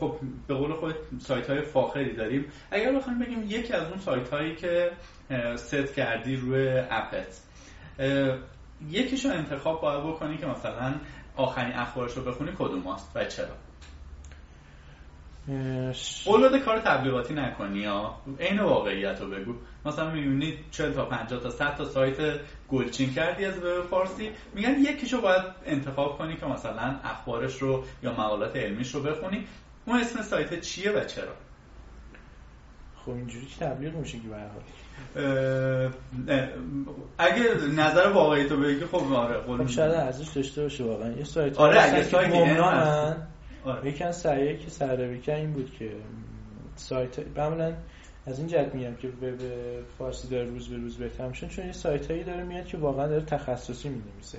خب 0.00 0.16
به 0.46 0.54
قول 0.54 0.72
خود 0.72 0.94
سایت 1.18 1.50
های 1.50 1.62
فاخری 1.62 2.16
داریم. 2.16 2.44
اگر 2.70 2.92
بخوایم 2.92 3.18
بگیم 3.18 3.42
یکی 3.42 3.72
از 3.72 3.88
اون 3.88 3.98
سایت 3.98 4.28
هایی 4.28 4.54
که 4.56 4.90
ست 5.56 5.94
کردی 5.94 6.36
روی 6.36 6.82
اپت 6.90 7.40
یکیشو 8.90 9.28
انتخاب 9.28 9.80
باید 9.80 10.04
بکنی 10.04 10.38
که 10.38 10.46
مثلا 10.46 10.94
آخرین 11.36 11.72
اخبارش 11.72 12.12
رو 12.12 12.24
بخونی 12.24 12.52
کدوم 12.58 12.92
هست 12.92 13.10
و 13.14 13.24
چرا. 13.24 13.63
اولاد 16.26 16.56
کار 16.56 16.78
تبلیغاتی 16.78 17.34
نکنی 17.34 17.78
یا 17.78 18.14
عین 18.40 18.60
واقعیت 18.60 19.20
رو 19.20 19.30
بگو. 19.30 19.54
مثلا 19.86 20.10
می‌بینید 20.10 20.58
40 20.70 20.92
تا 20.92 21.04
50 21.04 21.40
تا 21.40 21.50
100 21.50 21.76
تا 21.76 21.84
سایت 21.84 22.16
گلچین 22.68 23.14
کردی 23.14 23.44
از 23.44 23.58
وب 23.58 23.86
فارسی. 23.90 24.30
میگن 24.54 24.78
یکیشو 24.78 25.20
باید 25.20 25.42
انتخاب 25.66 26.18
کنی 26.18 26.36
که 26.36 26.46
مثلا 26.46 26.96
اخبارش 27.04 27.62
رو 27.62 27.84
یا 28.02 28.12
مقالات 28.12 28.56
علمیش 28.56 28.94
رو 28.94 29.02
بخونی. 29.02 29.46
اون 29.86 30.00
اسم 30.00 30.22
سایت 30.22 30.60
چیه 30.60 30.90
و 30.90 31.04
چرا؟ 31.04 31.32
خب 33.04 33.10
اینجوری 33.10 33.46
که 33.46 33.64
تبلیغ 33.64 33.94
میشه 33.94 34.18
که 34.18 34.24
اگه 37.18 37.44
نظر 37.76 38.08
واقعی 38.08 38.48
تو 38.48 38.56
بگی 38.56 38.84
خب 38.84 39.12
آره 39.12 39.40
خب 39.40 39.66
شاید 39.66 39.94
ارزش 39.94 40.28
داشته 40.28 40.62
باشه 40.62 40.84
واقعا. 40.84 41.12
یه 41.12 41.24
سایت 41.24 41.58
آره 41.58 41.82
اگه 41.82 42.02
سایت 42.02 42.34
آره. 43.64 43.90
یکن 43.90 44.10
سعیه 44.10 44.56
که 44.56 44.70
سرروی 44.70 45.20
این 45.26 45.52
بود 45.52 45.70
که 45.78 45.92
سایت 46.76 47.38
معمولا 47.38 47.74
از 48.26 48.38
این 48.38 48.48
جد 48.48 48.74
میگم 48.74 48.94
که 48.94 49.08
به 49.08 49.34
فارسی 49.98 50.28
داره 50.28 50.44
روز 50.44 50.68
به 50.68 50.76
روز 50.76 50.96
بهتر 50.96 51.28
میشه 51.28 51.48
چون 51.48 51.66
یه 51.66 51.72
سایت 51.72 52.10
هایی 52.10 52.24
داره 52.24 52.44
میاد 52.44 52.66
که 52.66 52.76
واقعا 52.76 53.06
داره 53.06 53.24
تخصصی 53.24 53.88
می 53.88 54.02
نویسه 54.12 54.38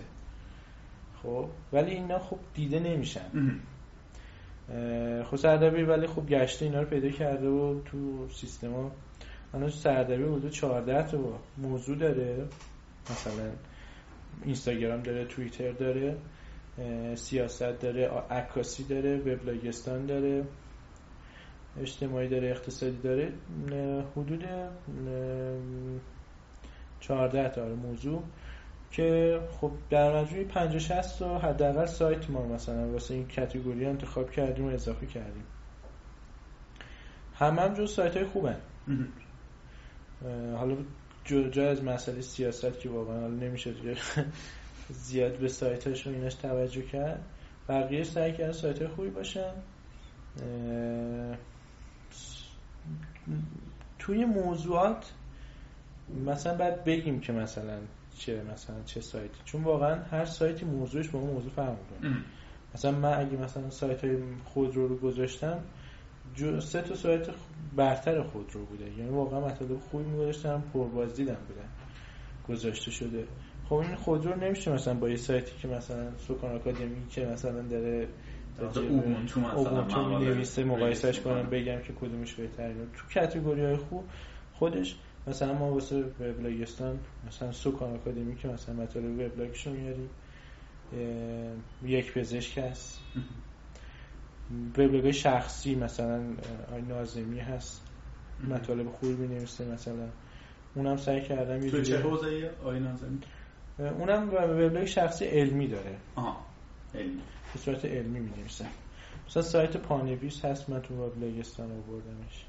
خب 1.24 1.50
ولی 1.74 1.92
اینا 1.92 2.20
خب 2.20 2.38
دیده 2.54 2.80
نمیشن. 2.80 3.60
خب 5.24 5.36
سردبی 5.36 5.84
ولی 5.84 6.08
خب 6.08 6.26
گشته 6.26 6.66
اینا 6.66 6.82
رو 6.82 6.88
پیدا 6.88 7.10
کرده 7.10 7.48
و 7.48 7.82
تو 7.86 8.28
سیستم 8.30 8.74
ها. 8.74 8.92
الان 9.54 9.70
سردبی 9.70 10.24
حدود 10.24 10.50
14 10.52 11.08
تا 11.08 11.18
موضوع 11.58 11.98
داره. 11.98 12.46
مثلا 13.12 13.52
اینستاگرام 14.44 15.02
داره 15.02 15.26
توییتر 15.26 15.72
داره. 15.72 16.18
سیاست 17.16 17.80
داره 17.80 18.08
عکاسی 18.30 18.84
داره 18.84 19.18
وبلاگستان 19.18 20.06
داره 20.06 20.46
اجتماعی 21.82 22.28
داره 22.28 22.50
اقتصادی 22.50 22.98
داره 22.98 23.34
حدود 24.16 24.46
14 27.00 27.50
تا 27.50 27.66
موضوع 27.66 28.24
که 28.92 29.40
خب 29.62 29.72
در 29.90 30.22
مجموع 30.22 30.44
50 30.44 30.80
60 30.80 31.20
تا 31.20 31.40
حداقل 31.40 31.86
سایت 31.86 32.30
ما 32.30 32.46
مثلا 32.46 32.92
واسه 32.92 33.14
این 33.14 33.28
کاتگوری 33.36 33.86
انتخاب 33.86 34.32
کردیم 34.32 34.66
و 34.66 34.70
اضافه 34.70 35.06
کردیم. 35.06 35.44
هم 37.36 37.60
هم 37.60 37.74
جز 37.74 37.94
سایت 37.94 38.18
های 38.18 38.26
خوبن 38.26 38.58
حالا 40.58 40.78
جا 41.52 41.70
از 41.70 41.84
مسئله 41.84 42.22
سیاست 42.22 42.80
که 42.80 42.90
واقعا 42.90 43.22
حالا 43.22 43.34
نمیشه 43.34 43.74
زیاد 44.90 45.38
به 45.38 45.48
سایتش 45.48 46.08
و 46.08 46.10
اینش 46.10 46.34
توجه 46.34 46.82
کرد. 46.82 47.24
بقیه 47.70 48.04
سعی 48.04 48.34
کردن 48.34 48.52
سایت 48.52 48.88
خوبی 48.88 49.10
باشن. 49.10 49.52
توی 54.00 54.26
موضوعات 54.26 55.12
مثلا 56.26 56.58
باید 56.58 56.84
بگیم 56.84 57.20
که 57.20 57.34
مثلا 57.34 57.80
چه 58.18 58.44
مثلا 58.54 58.84
چه 58.86 59.02
سایتی. 59.02 59.40
چون 59.46 59.64
واقعا 59.64 60.04
هر 60.04 60.26
سایتی 60.26 60.66
موضوعش 60.66 61.10
با 61.10 61.20
اون 61.20 61.30
موضوع 61.30 61.52
فرق 61.52 61.78
می‌کنه. 61.80 62.18
مثلا 62.76 62.92
من 62.92 63.14
اگه 63.14 63.38
مثلا 63.38 63.70
سایت 63.70 64.04
های 64.04 64.18
خودرو 64.46 64.88
رو 64.88 64.98
گذاشتم 64.98 65.60
جو 66.36 66.60
سه 66.60 66.82
تا 66.82 66.96
سایت 66.96 67.28
برتر 67.76 68.24
خودرو 68.24 68.66
بوده. 68.66 68.86
یعنی 68.98 69.10
واقعا 69.10 69.40
مطالب 69.40 69.80
خوبی 69.80 70.04
میگذاشتم 70.04 70.64
پربازدیدم 70.74 71.38
بودن 71.48 71.70
گذاشته 72.50 72.92
شده. 72.92 73.28
خب 73.70 73.76
این 73.76 73.96
خودرو 73.96 74.36
نمیشه 74.36 74.74
مثلا 74.74 74.94
با 74.94 75.10
یه 75.10 75.16
سایتی 75.16 75.52
که 75.62 75.68
مثلا 75.68 76.18
سوکان 76.18 76.56
آکادمی 76.56 77.08
که 77.10 77.26
مثلا 77.26 77.62
داره 77.62 78.08
اوبونتو 78.76 79.40
مثلا 79.40 80.20
نویسه 80.20 80.64
مقایسش 80.64 81.20
کنم 81.20 81.50
بگم 81.50 81.82
که 81.82 81.94
کدومش 81.94 82.34
بهتره. 82.34 82.74
تو 82.74 83.20
کاتگوری 83.20 83.66
های 83.66 83.78
خوب 83.78 84.04
خودش 84.54 84.96
مثلا 85.28 85.54
ما 85.54 85.72
واسه 85.72 86.04
وبلاگستان 86.20 87.00
مثلا 87.28 87.52
سوکان 87.52 87.94
آکادمی 87.94 88.36
که 88.36 88.48
مثلا 88.48 88.76
مطالب 88.76 89.20
وبلاگش 89.20 89.68
رو 89.68 89.74
میاریم 89.74 90.10
یک 91.84 92.14
پزشک 92.14 92.58
هست. 92.58 93.00
وبلاگ 94.78 95.12
شخصی 95.12 95.76
مثلا 95.76 96.24
آی 96.74 96.82
نازمی 96.82 97.40
هست. 97.40 97.82
مطالب 98.54 98.90
خوبی 98.90 99.14
می 99.14 99.28
نویسه 99.28 99.66
مثلا. 99.66 100.08
اونم 100.76 100.98
سعی 100.98 101.22
کردم 101.22 101.70
تو 101.70 101.82
چه 101.82 102.00
حوزه 102.00 102.52
آی 102.64 102.80
نازمی؟ 102.80 103.20
اونم 103.80 104.30
وبلاگ 104.30 104.86
شخصی 104.86 105.26
علمی 105.26 105.68
داره. 105.68 105.98
آها 106.16 106.46
علمی. 106.96 107.22
به 107.54 107.60
صورت 107.60 107.86
علمی 107.86 108.20
می 108.20 108.30
نویسه 108.38 108.66
مثلا 109.28 109.44
سایت 109.44 109.78
پانویس 109.78 110.46
هست 110.46 110.70
من 110.70 110.82
تو 110.82 111.06
وبلاگستان 111.06 111.72
آوردمش. 111.72 112.46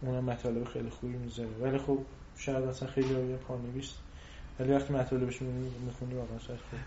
اونم 0.00 0.24
مطالب 0.24 0.64
خیلی 0.64 0.90
خوبی 0.90 1.16
می‌ذاره. 1.16 1.50
ولی 1.60 1.78
خب 1.78 1.98
شاید 2.38 2.64
مثلا 2.64 2.88
خیلی 2.88 3.14
روی 3.14 3.36
پانویس 3.36 3.94
ولی 4.60 4.72
وقتی 4.72 4.92
مطالبش 4.92 5.42
می‌خونی 5.86 6.14
واقعا 6.14 6.38
شاید 6.38 6.58
خوب. 6.70 6.80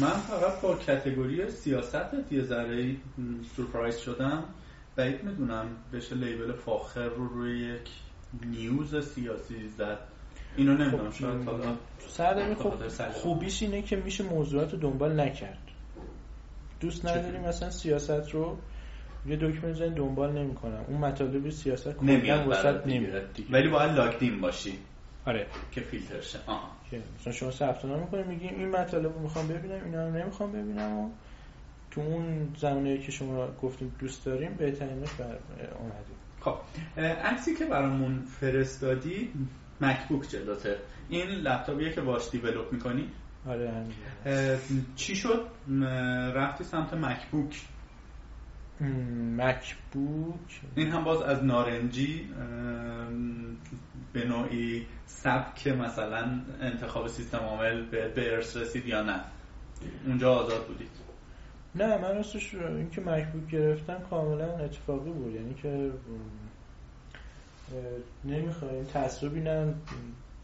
من 0.00 0.10
فقط 0.10 0.60
با 0.60 0.76
کتگوری 0.76 1.50
سیاست 1.50 2.14
یه 2.30 2.42
ذره 2.42 2.96
سورپرایز 3.56 3.98
شدم. 3.98 4.44
بعید 4.96 5.24
می‌دونم 5.24 5.66
بشه 5.92 6.14
لیبل 6.14 6.52
فاخر 6.52 7.08
رو 7.08 7.28
روی 7.28 7.58
یک 7.58 7.90
نیوز 8.46 9.08
سیاسی 9.14 9.68
زد. 9.68 9.98
اینو 10.56 10.74
نمی‌دونم 10.74 11.10
خب 11.10 11.16
شاید 11.16 11.44
حالا 11.44 11.76
سردمی 12.08 12.54
خب 12.54 12.72
خوبیش 13.12 13.62
اینه 13.62 13.82
که 13.82 13.96
میشه 13.96 14.24
موضوعات 14.24 14.72
رو 14.72 14.78
دنبال 14.78 15.20
نکرد. 15.20 15.58
دوست 16.80 17.06
نداریم 17.06 17.40
مثلا 17.40 17.70
سیاست 17.70 18.30
رو 18.30 18.56
یه 19.26 19.36
دکمه 19.36 19.66
می‌زنی 19.66 19.94
دنبال 19.94 20.32
نمی‌کنم. 20.32 20.84
اون 20.88 20.98
مطالب 20.98 21.50
سیاست 21.50 22.02
نمیاد 22.02 22.48
وسط 22.48 22.86
نمیاد 22.86 23.22
ولی 23.50 23.68
باید 23.68 23.90
لاکدین 23.90 24.40
باشی. 24.40 24.78
آره. 25.26 25.46
که 25.72 25.80
فیلتر 25.80 26.20
شه. 26.20 26.38
مثلا 27.20 27.32
شما 27.32 27.50
ثبت 27.50 27.84
نام 27.84 28.00
می‌کنید 28.00 28.26
میگیم 28.26 28.54
این 28.58 28.70
مطالب 28.70 29.14
رو 29.14 29.20
می‌خوام 29.20 29.48
ببینم 29.48 29.84
اینا 29.84 30.08
رو 30.08 30.14
نمی‌خوام 30.14 30.52
ببینم 30.52 30.98
و 30.98 31.10
تو 31.90 32.00
اون 32.00 32.54
زمانه 32.58 32.98
که 32.98 33.12
شما 33.12 33.48
گفتیم 33.62 33.94
دوست 33.98 34.24
داریم 34.24 34.54
بهترینش 34.54 35.12
بر 35.12 35.38
اومدیم 35.78 36.16
خب 36.40 36.56
عکسی 37.24 37.54
که 37.54 37.64
برامون 37.64 38.22
فرستادی 38.40 39.32
مکبوک 39.80 40.28
جلوته 40.28 40.78
این 41.08 41.28
لپتاپیه 41.28 41.92
که 41.92 42.00
باش 42.00 42.30
دیولپ 42.30 42.72
می‌کنی؟ 42.72 43.08
آره. 43.48 43.86
چی 44.96 45.16
شد؟ 45.16 45.46
رفتی 46.34 46.64
سمت 46.64 46.94
مکبوک 46.94 47.62
مکبوک 49.36 50.60
این 50.74 50.90
هم 50.90 51.04
باز 51.04 51.22
از 51.22 51.44
نارنجی 51.44 52.28
به 54.12 54.24
نوعی 54.24 54.86
سبک 55.06 55.68
مثلا 55.68 56.40
انتخاب 56.60 57.08
سیستم 57.08 57.38
عامل 57.38 57.86
به 58.14 58.32
ارث 58.32 58.56
رسید 58.56 58.86
یا 58.86 59.02
نه. 59.02 59.20
اونجا 60.06 60.34
آزاد 60.34 60.66
بودید. 60.66 60.90
نه 61.74 61.98
من 61.98 62.16
راستش 62.16 62.54
این 62.54 62.90
که 62.90 63.00
مکبوک 63.00 63.50
گرفتم 63.50 63.98
کاملا 64.10 64.56
اتفاقی 64.58 65.10
بود. 65.10 65.34
یعنی 65.34 65.54
که 65.54 65.90
نمی‌خوایم 68.24 68.84
تصویبی 68.84 69.40
نه 69.40 69.74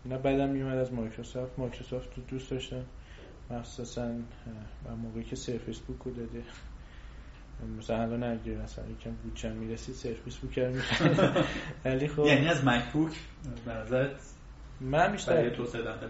نه 0.04 0.18
بعدم 0.18 0.48
میومد 0.48 0.78
از 0.78 0.92
مایکروسافت. 0.92 1.58
مایکروسافت 1.58 2.16
رو 2.16 2.22
دوست 2.28 2.50
داشتم. 2.50 2.84
مخصوصا 3.50 4.12
موقعی 5.02 5.24
که 5.24 5.36
سرفیس 5.36 5.78
بوک 5.78 6.02
رو 6.02 6.12
داده. 6.12 6.42
مثلا 7.78 8.02
الان 8.02 8.22
اگه 8.22 8.52
مثلا 8.52 8.84
یکم 8.88 9.10
بودجه 9.10 9.52
می‌رسید 9.52 9.94
سرفیس 9.94 10.36
بوک 10.36 10.58
رو 10.58 10.72
ولی 11.84 12.08
خب 12.08 12.26
یعنی 12.26 12.48
از 12.48 12.64
مکبوک 12.64 13.12
به 13.64 14.10
من 14.80 15.12
بیشتر 15.12 15.32
برای 15.32 15.50
توسعه 15.50 15.82
دهنده 15.82 16.06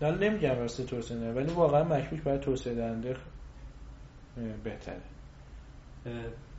حالا 0.00 0.16
نمیگم 0.16 0.58
واسه 0.58 0.84
توسعه 0.84 1.18
دهنده 1.18 1.40
ولی 1.40 1.52
واقعا 1.52 1.84
مکبوک 1.84 2.22
برای 2.22 2.38
توسعه 2.38 2.74
دهنده 2.74 3.16
بهتره. 4.64 5.00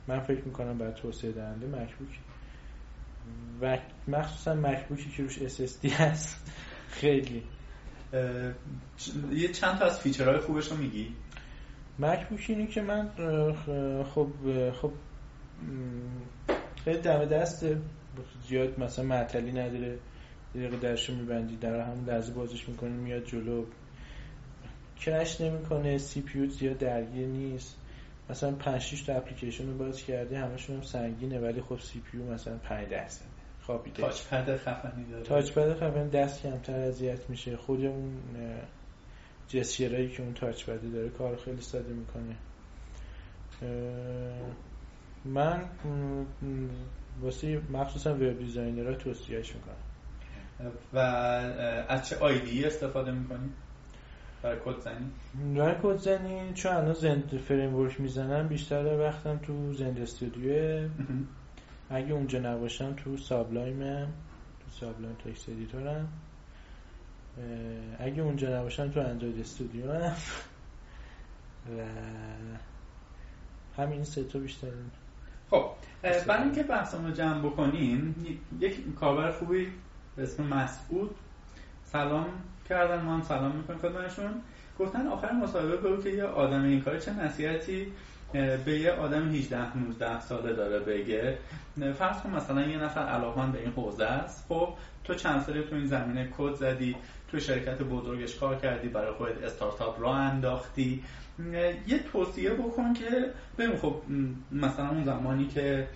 من 0.08 0.20
فکر 0.20 0.44
می‌کنم 0.44 0.78
برای 0.78 0.92
توسعه 0.92 1.32
دهنده 1.32 1.66
مکبوک. 1.66 2.20
و 3.60 3.78
مخصوصا 4.08 4.54
مکبوکی 4.54 5.10
که 5.10 5.22
روش 5.22 5.38
SSD 5.38 5.92
هست. 5.92 6.50
خیلی. 6.88 7.42
یه 9.32 9.48
چند 9.48 9.78
تا 9.78 9.84
از 9.84 10.00
feature 10.00 10.30
های 10.30 10.38
خوبش 10.38 10.68
رو 10.68 10.76
میگی؟ 10.76 11.14
MacBook 11.98 12.44
اینه 12.48 12.66
که 12.66 12.82
من 12.82 13.10
خب 14.14 14.28
خب 14.72 14.92
خیلی 16.84 16.98
دم 16.98 17.24
دسته 17.24 17.78
زیاد 18.48 18.80
مثلا 18.80 19.04
معطلی 19.04 19.52
نداره. 19.52 19.98
دقیقه 20.54 20.76
درشو 20.76 21.14
میبندی 21.14 21.56
در 21.56 21.80
همون 21.80 22.04
لحظه 22.04 22.32
بازش 22.32 22.68
می‌کنی 22.68 22.96
میاد 22.96 23.24
جلو. 23.24 23.64
crash 25.00 25.40
نمی‌کنه 25.40 25.98
CPU 25.98 26.46
زیاد 26.46 26.78
درگیر 26.78 27.26
نیست. 27.26 27.76
مثلا 28.30 28.52
5 28.52 28.80
6 28.80 29.02
تا 29.02 29.14
اپلیکیشن 29.14 29.66
رو 29.66 29.78
باز 29.78 30.02
کردی 30.02 30.34
همشون 30.34 30.76
هم 30.76 30.82
سنگینه 30.82 31.40
ولی 31.40 31.60
خب 31.60 31.80
CPU 31.80 32.32
مثلا 32.32 32.56
5 32.56 32.88
درصد 32.88 33.24
خوابیده 33.62 34.02
touchpad 34.02 34.56
خفنی 34.56 35.04
داره. 35.10 35.24
تاچ 35.24 35.52
پد 35.52 35.74
خفنی 35.74 36.10
دست 36.10 36.42
کمتر 36.42 36.80
اذیت 36.80 37.30
میشه. 37.30 37.56
خود 37.56 37.84
اون 37.84 38.20
جسیرایی 39.48 40.08
که 40.08 40.22
اون 40.22 40.34
touchpad 40.34 40.92
داره 40.92 41.08
کار 41.08 41.36
خیلی 41.36 41.60
ساده 41.60 41.92
می‌کنه. 41.92 42.36
من 45.24 45.64
واسه 47.20 47.60
مخصوصا 47.70 48.14
web 48.14 48.38
designer 48.38 48.88
ها 48.88 48.94
توصیهش 48.94 49.54
می‌کنم. 49.54 50.72
و 50.92 50.98
از 51.88 52.08
چه 52.08 52.16
IDE 52.16 52.64
استفاده 52.64 53.12
می‌کنی؟ 53.12 53.50
برای 54.42 54.58
کد 54.64 54.80
زنی؟ 54.80 55.10
برای 55.54 55.74
کد 55.82 55.96
زنی 55.96 56.52
چون 56.54 56.72
الان 56.72 56.92
Zend 56.92 57.40
Frame 57.48 57.90
می‌زنم 57.98 58.48
بیشتر 58.48 58.98
وقتم 58.98 59.36
تو 59.36 59.72
Zend 59.72 60.00
Studio. 60.00 60.88
اگه 61.90 62.12
اونجا 62.12 62.38
نباشم 62.38 62.94
تو 62.94 63.16
Sublime 63.16 64.04
تو 64.04 64.70
Sublime 64.70 65.16
Text 65.24 65.48
editor 65.48 65.99
م 65.99 66.08
اگه 67.98 68.22
اونجا 68.22 68.60
نباشم 68.60 68.90
تو 68.90 69.00
Android 69.00 69.40
Studio 69.40 69.92
هم 69.92 70.12
و 71.78 71.82
همین 73.82 74.04
سه 74.04 74.24
تا 74.24 74.38
بیشتر. 74.38 74.68
خب 75.50 75.70
برای 76.02 76.42
اینکه 76.42 76.62
بحثمون 76.62 77.06
رو 77.06 77.12
جمع 77.12 77.38
بکنیم 77.38 78.14
یک 78.60 78.94
کاربر 78.94 79.32
خوبی 79.32 79.68
به 80.16 80.22
اسم 80.22 80.42
مسعود. 80.42 81.16
سلام. 81.84 82.28
کردن 82.68 83.00
ما 83.00 83.14
هم 83.14 83.22
سلام 83.22 83.56
می‌کنیم 83.56 83.78
خدمتشون. 83.78 84.30
گفتن 84.78 85.06
آخر 85.06 85.32
مصاحبه 85.32 85.76
بگو 85.76 86.02
که 86.02 86.10
یه 86.10 86.24
آدم 86.24 86.64
این 86.64 86.80
کار 86.80 86.98
چه 86.98 87.12
نصیحتی 87.12 87.86
به 88.64 88.80
یه 88.80 88.92
آدم 88.92 89.28
18 89.28 89.78
19 89.78 90.20
ساله 90.20 90.52
داره 90.52 90.78
بگه. 90.78 91.38
فرض 91.98 92.20
کن 92.20 92.30
مثلا 92.30 92.66
یه 92.66 92.78
نفر 92.78 93.00
علاقمند 93.00 93.52
به 93.52 93.58
این 93.58 93.72
حوزه 93.76 94.04
است. 94.04 94.46
خب 94.48 94.68
تو 95.04 95.14
چند 95.14 95.42
سالی 95.42 95.62
تو 95.62 95.74
این 95.74 95.86
زمینه 95.86 96.28
کد 96.38 96.54
زدی 96.54 96.96
تو 97.30 97.40
شرکت 97.40 97.82
بزرگش 97.82 98.36
کار 98.36 98.56
کردی 98.56 98.88
برای 98.88 99.12
خودت 99.12 99.42
استارتاپ 99.42 100.00
را 100.00 100.14
انداختی. 100.14 101.04
یه 101.86 101.98
توصیه 102.12 102.50
بکن 102.50 102.92
که 102.92 103.30
ببین 103.58 103.76
خب 103.76 103.94
مثلا 104.52 104.88
اون 104.88 105.04
زمانی 105.04 105.46
که 105.46 105.88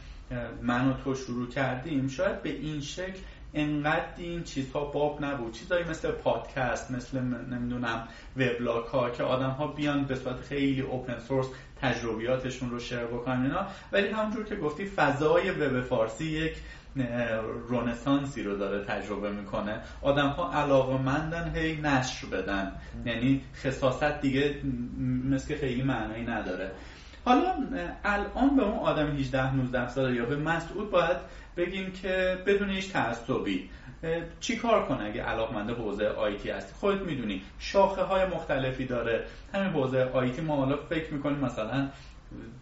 من 0.63 0.89
و 0.89 0.93
تو 1.05 1.15
شروع 1.15 1.49
کردیم 1.49 2.09
شاید 2.09 2.43
به 2.43 2.51
این 2.51 2.81
شکل 2.81 3.19
انقدر 3.55 4.07
این 4.17 4.43
چیزها 4.43 4.85
باب 4.85 5.25
نبود. 5.25 5.53
چیزایی 5.53 5.85
مثل 5.85 6.11
پادکست 6.11 6.91
مثل 6.91 7.21
نمی‌دونم 7.21 8.09
وبلاگ 8.37 8.85
ها 8.85 9.11
که 9.11 9.23
آدم 9.23 9.51
ها 9.51 9.67
بیان 9.67 10.05
به 10.05 10.15
صورت 10.15 10.41
خیلی 10.41 10.81
اوپن 10.81 11.19
سورس 11.19 11.47
تجربیاتشون 11.81 12.71
رو 12.71 12.79
شیر 12.79 13.05
بکنن 13.05 13.43
اینا. 13.43 13.67
ولی 13.93 14.09
همونجور 14.09 14.45
که 14.45 14.57
گفتی 14.57 14.85
فضای 14.85 15.51
وب 15.51 15.81
فارسی 15.81 16.25
یک 16.25 16.57
رونسانسی 17.69 18.43
رو 18.43 18.57
داره 18.57 18.85
تجربه 18.85 19.33
می‌کنه. 19.33 19.81
آدم 20.03 20.29
ها 20.29 20.53
علاقه 20.53 21.03
مندن 21.03 21.53
هی 21.55 21.77
نشر 21.77 22.27
بدن. 22.27 22.73
یعنی 23.07 23.43
خصاصت 23.55 24.21
دیگه 24.21 24.55
مثل 25.31 25.57
خیلی 25.57 25.83
معنی 25.83 26.25
نداره. 26.25 26.73
حالا 27.25 27.55
الان 28.05 28.57
به 28.57 28.63
اون 28.63 28.79
آدم 28.79 29.17
18 29.17 29.55
19 29.55 29.89
ساله 29.89 30.15
یا 30.15 30.25
به 30.25 30.37
مسعود 30.37 30.91
باید 30.91 31.17
بگیم 31.57 31.93
که 31.93 32.39
بدون 32.47 32.71
هیچ 32.71 32.93
تعصبی 32.93 33.71
چی 34.41 34.57
کار 34.57 34.87
کنه 34.87 35.05
اگه 35.05 35.23
علاقمنده 35.23 35.75
حوزه 35.75 36.07
IT 36.07 36.51
هستی؟ 36.51 36.73
خودت 36.81 37.01
می‌دونی 37.01 37.43
شاخه 37.59 38.03
های 38.03 38.27
مختلفی 38.27 38.85
داره. 38.85 39.25
همین 39.55 39.71
حوزه 39.71 40.11
IT 40.13 40.43
ما 40.43 40.57
حالا 40.57 40.77
فکر 40.77 41.15
می‌کنیم 41.15 41.39
مثلا 41.39 41.89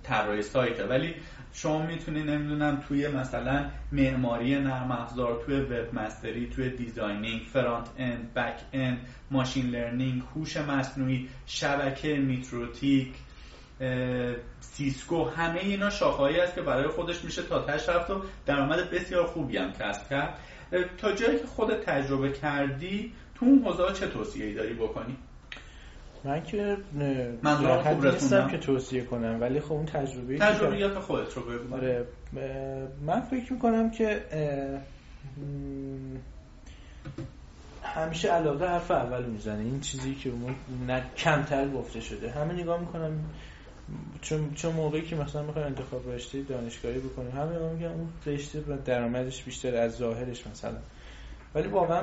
طراحی 0.02 0.42
سایته. 0.42 0.86
ولی 0.86 1.14
شما 1.52 1.86
می‌تونی 1.86 2.22
نمی‌دونم 2.22 2.82
توی 2.88 3.08
مثلا 3.08 3.64
معماری 3.92 4.60
نرم 4.60 4.90
افزار 4.90 5.42
توی 5.46 5.60
webmaster 5.60 5.94
ی 5.94 6.48
توی 6.48 6.70
designing 6.70 7.42
front 7.42 7.88
end 7.96 8.34
back 8.34 8.60
end 8.72 8.98
machine 9.30 9.66
learning 9.66 10.22
هوش 10.34 10.56
مصنوعی 10.56 11.28
شبکه 11.46 12.16
MikroTik 12.16 13.14
Cisco 14.60 15.24
همه 15.24 15.60
اینا 15.60 15.90
شاخه‌ای 15.90 16.40
است 16.40 16.54
که 16.54 16.62
برای 16.62 16.88
خودش 16.88 17.24
میشه 17.24 17.42
تا 17.42 17.62
تهش 17.62 17.88
رفت 17.88 18.10
و 18.10 18.22
درآمد 18.46 18.90
بسیار 18.90 19.26
خوبی 19.26 19.56
هم 19.56 19.72
کسب 19.72 20.08
کرد. 20.10 20.38
تا 20.98 21.12
جایی 21.12 21.38
که 21.38 21.46
خودت 21.46 21.84
تجربه 21.84 22.32
کردی 22.32 23.12
تو 23.34 23.46
اون 23.46 23.62
حوزه 23.62 23.92
چه 23.92 24.06
توصیه‌ای 24.06 24.54
داری 24.54 24.74
بکنی؟ 24.74 25.16
من 26.24 26.42
که 26.42 26.76
من 27.42 27.82
خوب 27.82 28.06
نیستم 28.06 28.48
که 28.48 28.58
توصیه 28.58 29.04
کنم 29.04 29.40
ولی 29.40 29.60
خب 29.60 29.72
اون 29.72 29.86
تجربه 29.86 30.38
تجربیات 30.38 30.98
خودت 30.98 31.34
رو 31.34 31.42
بگو. 31.42 31.74
آره 31.74 32.06
من 33.06 33.20
فکر 33.20 33.52
می‌کنم 33.52 33.90
که 33.90 34.22
همیشه 37.82 38.28
علاقه 38.28 38.66
حرف 38.66 38.90
اول 38.90 39.24
می‌زنه 39.24 39.60
این 39.60 39.80
چیزی 39.80 40.14
که 40.14 40.32
نه 40.86 41.02
کمتر 41.16 41.68
گفته 41.68 42.00
شده. 42.00 42.30
همه 42.30 42.52
نگاه 42.54 42.80
می‌کنم 42.80 43.24
چون 44.20 44.54
چون 44.54 44.74
موقعی 44.74 45.02
که 45.02 45.16
مثلا 45.16 45.42
می‌خوای 45.42 45.64
انتخاب 45.64 46.10
رشته 46.10 46.42
دانشگاهی 46.42 46.98
بکنی 46.98 47.30
همه 47.30 47.72
میگن 47.72 47.86
اون 47.86 48.08
رشته 48.26 48.60
درآمدش 48.84 49.42
بیشتر 49.42 49.76
از 49.76 49.96
ظاهرش 49.96 50.46
مثلا. 50.46 50.78
ولی 51.54 51.68
واقعا 51.68 52.02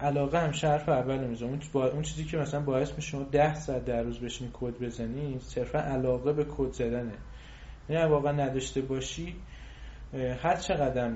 علاقه 0.00 0.38
هم 0.38 0.52
شرف 0.52 0.88
اول 0.88 1.26
میزه 1.26 1.44
اون 1.44 1.60
اون 1.74 2.02
چیزی 2.02 2.24
که 2.24 2.36
مثلا 2.36 2.60
باعث 2.60 2.94
میشه 2.94 3.08
شما 3.08 3.22
10 3.22 3.54
ساعت 3.54 3.84
در 3.84 4.02
روز 4.02 4.18
بشینی 4.18 4.50
کد 4.52 4.78
بزنی 4.78 5.38
صرفا 5.40 5.78
علاقه 5.78 6.32
به 6.32 6.44
کد 6.44 6.72
زدنه. 6.72 7.14
یعنی 7.88 8.10
واقعا 8.10 8.32
نداشته 8.32 8.80
باشی 8.80 9.34
هر 10.42 10.56
چقدر 10.56 11.12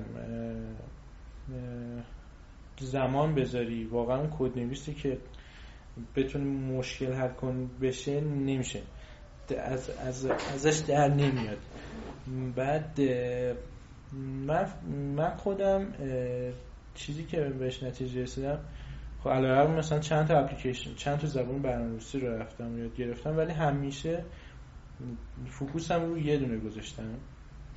زمان 2.79 3.35
بذاری 3.35 3.83
واقعا 3.83 4.27
کد 4.39 4.57
نویسی 4.57 4.93
که 4.93 5.17
بتونی 6.15 6.45
مشکل 6.45 7.13
حل 7.13 7.27
کن 7.27 7.69
بشه 7.81 8.21
نمیشه. 8.21 8.81
از, 9.59 9.89
از 9.89 10.25
ازش 10.25 10.77
در 10.77 11.07
نمیاد. 11.07 11.57
بعد 12.55 12.99
من 14.47 14.67
من 15.15 15.37
خودم 15.37 15.87
چیزی 16.95 17.23
که 17.23 17.41
بهش 17.41 17.83
نتیجه 17.83 18.21
رسیدم 18.21 18.59
خب 19.23 19.29
علاوه 19.29 19.71
مثلا 19.71 19.99
چند 19.99 20.27
تا 20.27 20.39
اپلیکیشن 20.39 20.95
چند 20.95 21.19
تا 21.19 21.27
زبان 21.27 21.61
برنامه‌نویسی 21.61 22.19
رو 22.19 22.37
رفتم 22.37 22.77
یاد 22.79 22.95
گرفتم 22.95 23.37
ولی 23.37 23.51
همیشه 23.51 24.23
focus 25.49 25.96
م 25.96 26.05
رو 26.05 26.17
یه 26.17 26.37
دونه 26.37 26.57
گذاشتم. 26.57 27.03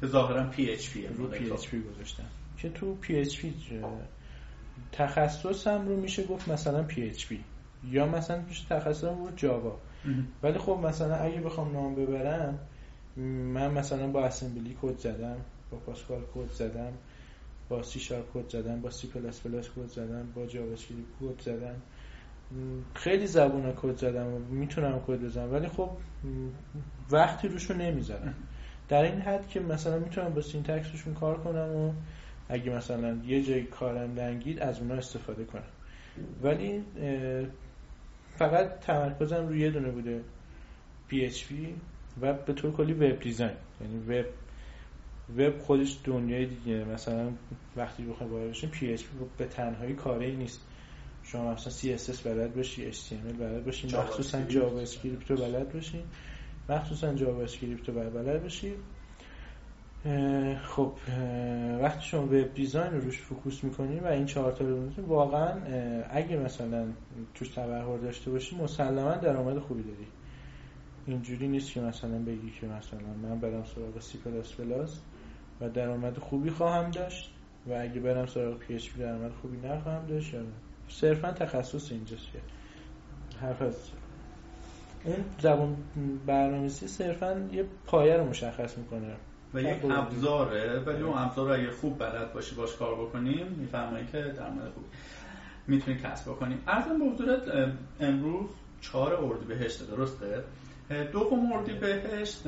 که 0.01 0.07
ظاهرا 0.07 0.51
PHP 0.51 1.07
رو 1.07 1.27
PHP 1.27 1.81
گذاشتم. 1.81 2.25
که 2.59 2.69
تو 2.71 2.95
پی 2.95 3.17
اچ 3.17 3.41
پی 3.41 3.55
تخصصم 4.93 5.89
رو 5.89 5.97
میشه 5.97 6.25
گفت 6.25 6.49
مثلا 6.49 6.83
پی 6.83 7.03
اچ 7.03 7.27
پی 7.27 7.45
یا 7.85 8.07
مثلا 8.07 8.41
میشه 8.41 8.67
تخصصم 8.69 9.25
رو 9.25 9.31
Java. 9.37 9.79
ولی 10.43 10.59
خب 10.59 10.79
مثلا 10.83 11.17
اگه 11.17 11.41
بخوام 11.41 11.73
نام 11.73 11.95
ببرم 11.95 12.59
من 13.55 13.71
مثلا 13.71 14.07
با 14.07 14.25
Assembly 14.25 14.77
کد 14.83 14.99
زدم 14.99 15.37
با 15.71 15.79
Pascal 15.79 16.23
کد 16.35 16.51
زدم 16.51 16.93
با 17.69 17.83
سی 17.83 18.01
شارپ 18.01 18.25
کد 18.35 18.49
زدم 18.49 18.81
با 18.81 18.91
سی 18.91 19.07
پلاس 19.07 19.41
پلاس 19.41 19.69
کد 19.69 19.87
زدم 19.87 20.33
با 20.35 20.47
JavaScript 20.47 21.09
کد 21.21 21.41
زدم. 21.41 21.75
خیلی 22.95 23.27
زبون 23.27 23.73
کد 23.73 23.97
زدم 23.97 24.27
و 24.27 24.39
می‌تونم 24.39 25.03
کد 25.07 25.21
بزنم 25.21 25.53
ولی 25.53 25.69
خب 25.69 25.91
وقتی 27.11 27.49
روشو 27.49 27.75
نمی‌ذارم. 27.75 28.35
در 28.89 29.03
این 29.03 29.21
حد 29.21 29.49
که 29.49 29.61
مثلا 29.61 29.99
می‌تونم 29.99 30.35
با 30.35 30.41
syntax 30.41 30.93
روشون 30.93 31.15
کار 31.15 31.39
کنم 31.39 31.77
و 31.77 31.93
اگه 32.49 32.77
مثلا 32.77 33.19
یه 33.27 33.43
جای 33.43 33.63
کارم 33.63 34.15
لنگید 34.15 34.61
از 34.61 34.81
اونا 34.81 34.95
استفاده 34.95 35.45
کنم. 35.45 35.63
ولی 36.43 36.85
فقط 38.39 38.81
تمرکزم 38.81 39.49
روی 39.49 39.61
یه 39.61 39.71
دونه 39.71 39.91
بوده 39.91 40.21
PHP 41.11 41.53
و 42.21 42.33
به 42.33 42.53
طور 42.53 42.73
کلی 42.73 42.93
web 42.93 43.21
design. 43.21 43.57
یعنی 43.81 44.21
وب 44.21 44.27
وب 45.39 45.59
خودش 45.59 45.99
دنیای 46.05 46.47
دیگه. 46.47 46.85
مثلا 46.85 47.33
وقتی 47.77 48.03
بخوای 48.03 48.31
وارد 48.31 48.51
بشین 48.51 48.71
PHP 48.71 49.05
به 49.39 49.45
تنهایی 49.45 49.95
کاری 49.95 50.37
نیست. 50.37 50.61
شما 51.23 51.53
مثلا 51.53 51.73
CSS 51.73 52.19
بلد 52.25 52.55
باشی 52.55 52.93
HTML 52.93 53.41
بلد 53.41 53.65
باشی 53.65 53.87
مخصوصا 53.87 54.43
JavaScript 54.43 55.31
رو 55.31 55.37
بلد 55.37 55.73
باشی 55.73 56.03
مخصوصا 56.69 57.15
JavaScript 57.15 57.89
رو 57.89 58.11
بلد 58.11 58.43
باشی 58.43 58.73
خب 60.63 60.93
وقتی 61.83 62.05
شما 62.05 62.23
web 62.23 62.55
design 62.55 62.93
رو 62.93 63.01
روش 63.01 63.19
focus 63.21 63.65
می‌کنی 63.65 64.01
و 64.01 64.07
این 64.07 64.27
چهار 64.27 64.53
تا 64.53 64.65
رو 64.65 64.91
واقعا 65.07 65.53
اگه 66.11 66.37
مثلا 66.37 66.87
توش 67.35 67.49
تبحر 67.49 67.97
داشته 67.97 68.31
باشی 68.31 68.57
مسلما 68.57 69.15
درآمد 69.15 69.59
خوبی 69.59 69.83
داری. 69.83 70.07
اینجوری 71.07 71.49
نیست 71.49 71.73
که 71.73 71.81
مثلا 71.81 72.19
بگی 72.19 72.51
که 72.61 72.67
مثلا 72.67 73.01
من 73.23 73.41
برم 73.41 73.65
سراغ 73.65 74.01
سی 74.01 74.19
پلاس 74.19 74.53
پلاس 74.55 75.01
و 75.61 75.69
درآمد 75.69 76.19
خوبی 76.19 76.51
خواهم 76.51 76.91
داشت 76.91 77.31
و 77.67 77.73
اگه 77.73 78.01
برم 78.01 78.27
سراغ 78.27 78.59
PHP 78.59 79.01
درآمد 79.01 79.33
خوبی 79.43 79.57
نخواهم 79.69 80.07
داشت 80.07 80.35
صرفا 80.89 81.33
تخصص 81.33 81.93
اینجاست 81.93 82.33
که 82.33 82.39
حرف 83.41 83.63
از 83.63 83.77
اون 85.05 85.17
زبان 85.41 85.77
برنامه‌نویسی 86.27 86.89
صرفا 86.89 87.49
یه 87.53 87.65
پایه 87.87 88.17
رو 88.17 88.29
مشخص 88.29 88.79
می‌کنه. 88.79 89.15
و 89.57 89.61
یک 89.61 89.85
ابزاره. 89.85 90.79
ولی 90.87 91.03
اون 91.03 91.19
ابزار 91.19 91.47
رو 91.47 91.63
اگه 91.63 91.71
خوب 91.71 91.99
بلد 91.99 92.33
باشی 92.33 92.55
باش 92.55 92.77
کار 92.77 92.95
بکنیم 92.95 93.47
میفهمایی 93.47 94.07
که 94.07 94.23
درآمد 94.23 94.73
خوب. 94.75 94.85
می‌تونی 95.67 95.99
کسب 95.99 96.31
بکنیم 96.31 96.63
ارزم 96.67 96.99
به 96.99 97.05
حضورت 97.05 97.43
امروز 98.01 98.47
چهار 98.81 99.39
بهشت 99.49 99.91
درسته؟ 99.91 100.45
دوم 101.13 101.65
بهشت 101.81 102.43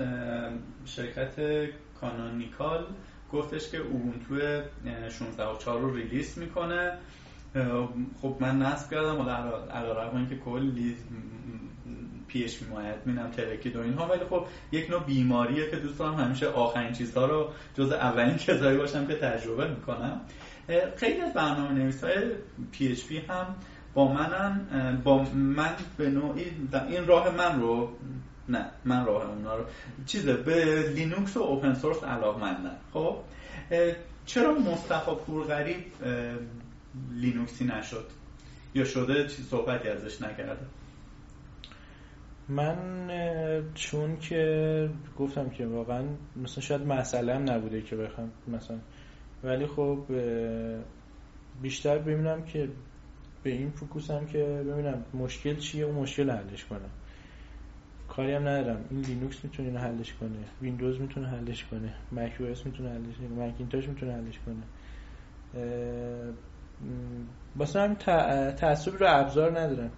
شرکت 0.85 1.67
کانونیکال 2.01 2.87
گفتش 3.33 3.71
که 3.71 3.79
اوبونتو 3.79 4.63
16.4 5.61 5.67
رو 5.67 5.95
ریلیس 5.95 6.39
می‌کنه. 6.39 6.93
خب 8.23 8.37
من 8.41 8.59
نصب 8.59 8.91
کردم 8.91 9.21
و 9.21 9.31
علا 9.71 10.11
اینکه 10.17 10.37
کلی 10.37 10.97
پی 12.29 12.45
اچ 12.45 12.59
پی 12.59 12.65
مینم 13.07 13.31
ترکید 13.31 13.77
و 13.77 13.81
اینها. 13.81 14.07
ولی 14.07 14.25
خب 14.31 14.47
یک 14.73 14.91
نوع 14.91 15.05
بیماریه 15.05 15.71
که 15.71 15.77
دوست 15.77 15.99
دارم 15.99 16.15
همیشه 16.15 16.49
آخرین 16.49 16.93
چیزها 16.93 17.27
رو 17.27 17.49
جزء 17.75 17.93
اولین 17.93 18.37
کسایی 18.37 18.79
باشم 18.79 19.07
که 19.07 19.15
تجربه 19.15 19.69
می‌کنم. 19.69 20.21
خیلی 20.97 21.21
از 21.21 21.33
برنامه 21.33 21.73
نویس 21.73 22.05
های 22.05 22.31
PHP 22.73 23.19
هم 23.19 23.55
با 23.95 24.13
منن 24.13 25.01
با 25.05 25.27
من 25.35 25.71
به 25.97 26.11
نوعی 26.11 26.45
این 26.89 27.07
راه 27.07 27.37
من 27.37 27.61
رو 27.61 27.93
نه 28.49 28.71
من 28.85 29.07
راه 29.07 29.31
اونا 29.31 29.57
رو 29.57 29.65
چیزه 30.07 30.33
به 30.33 30.89
لینوکس 30.95 31.37
و 31.37 31.41
open 31.41 31.75
source 31.75 32.05
علاقمندن. 32.05 32.77
خب 32.93 33.17
چرا 34.27 34.55
مصطفی 34.55 35.11
پورغریب 35.27 35.85
لینوکسی 37.13 37.65
نشد؟ 37.65 38.07
یا 38.75 38.85
شده 38.85 39.29
چی 39.29 39.43
صحبتی 39.43 39.89
ازش 39.89 40.23
نکرده؟ 40.23 40.67
من 42.49 42.77
چون 43.75 44.17
که 44.17 44.91
گفتم 45.19 45.49
که 45.51 45.67
واقعا 45.67 46.05
مثلا 46.37 46.63
شاید 46.63 46.87
مسئله 46.87 47.35
هم 47.35 47.51
نبوده 47.51 47.83
که 47.83 47.97
بخوام 47.97 48.31
مثلا 48.49 48.79
ولی 49.45 49.67
خب 49.67 49.99
بیشتر 51.63 51.99
ببینم 51.99 52.43
که 52.43 52.69
به 53.43 53.51
این 53.51 53.71
focus 53.71 54.17
م 54.17 54.27
که 54.27 54.39
ببینم 54.39 55.05
مشکل 55.15 55.57
چیه 55.57 55.87
و 55.87 55.93
مشکل 55.93 56.31
حلش 56.31 56.65
کنم. 56.65 56.91
کاری 58.09 58.33
هم 58.33 58.49
ندارم. 58.49 58.85
این 58.91 59.01
لینوکس 59.01 59.45
می‌تونه 59.45 59.69
اینو 59.69 59.81
حلش 59.81 60.15
کنه. 60.15 60.45
ویندوز 60.63 61.01
می‌تونه 61.01 61.29
حلش 61.29 61.65
کنه. 61.65 61.95
Mac 62.13 62.33
OS 62.41 62.47
می‌تونه 62.47 62.91
حلش 62.91 63.17
کنه. 63.17 63.47
مکینتاش 63.47 63.89
می‌تونه 63.89 64.13
حلش 64.13 64.39
کنه. 64.47 64.63
واسه 67.57 67.81
همین 67.81 67.97
تعصب 68.55 68.97
رو 68.97 69.07
ابزار 69.09 69.61
ندارم. 69.61 69.91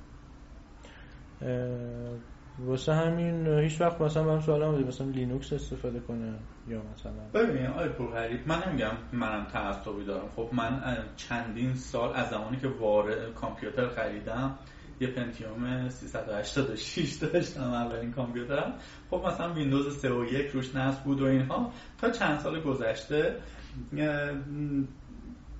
واسه 2.66 2.92
همین 2.92 3.46
هیچ 3.46 3.80
وقت 3.80 4.00
مثلا 4.00 4.22
من 4.22 4.40
سوال 4.40 4.70
بوده 4.70 4.84
مثلا 4.84 5.06
لینوکس 5.06 5.52
استفاده 5.52 6.00
کنه 6.00 6.34
یا 6.68 6.82
مثلا. 6.94 7.42
ببین 7.44 7.66
آقای 7.66 7.88
غریب 7.88 8.48
من 8.48 8.62
نمیگم 8.66 8.92
منم 9.12 9.44
تعصبی 9.44 10.04
دارم. 10.04 10.28
خب 10.36 10.48
من 10.52 10.96
چندین 11.16 11.74
سال 11.74 12.14
از 12.14 12.30
زمانی 12.30 12.56
که 12.56 12.68
وارد 12.68 13.34
کامپیوتر 13.34 13.88
خریدم 13.88 14.58
یه 15.00 15.08
پنتیوم 15.08 15.88
386 15.88 17.12
داشتم 17.12 17.62
اولین 17.62 18.12
کامپیوترم. 18.12 18.74
خب 19.10 19.22
مثلا 19.26 19.52
ویندوز 19.52 19.96
3 19.96 20.12
و 20.12 20.24
1 20.24 20.50
روش 20.50 20.74
نصب 20.74 21.04
بود 21.04 21.20
و 21.20 21.24
اینها. 21.24 21.72
تا 21.98 22.10
چند 22.10 22.38
سال 22.38 22.60
گذشته 22.60 23.36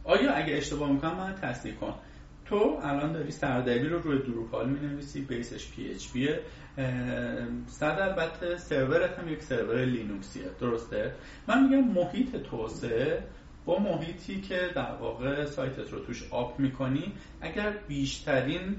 آیا 0.04 0.32
اگه 0.32 0.56
اشتباه 0.56 0.92
می‌کنم 0.92 1.16
من 1.16 1.34
تصدیق 1.34 1.76
کن 1.76 1.94
تو 2.50 2.80
الان 2.82 3.12
داری 3.12 3.30
سردبی 3.30 3.88
رو 3.88 3.98
روی 3.98 4.18
Drupal 4.18 4.68
می 4.68 4.88
نویسی 4.88 5.20
base 5.20 5.70
ش 5.70 5.90
PHP 5.90 6.12
یه. 6.12 6.40
صد 7.66 7.98
البته 8.00 8.56
سرورت 8.56 9.18
هم 9.18 9.28
یک 9.28 9.42
سرور 9.42 9.84
لینوکسیه. 9.84 10.50
درسته؟ 10.60 11.14
من 11.48 11.62
میگم 11.62 11.88
محیط 11.88 12.36
توسعه 12.36 13.24
با 13.64 13.78
محیطی 13.78 14.40
که 14.40 14.70
در 14.74 14.92
واقع 15.00 15.44
سایتت 15.44 15.92
رو 15.92 15.98
توش 15.98 16.28
up 16.30 16.60
می‌کنی 16.60 17.12
اگر 17.40 17.74
بیشترین 17.88 18.76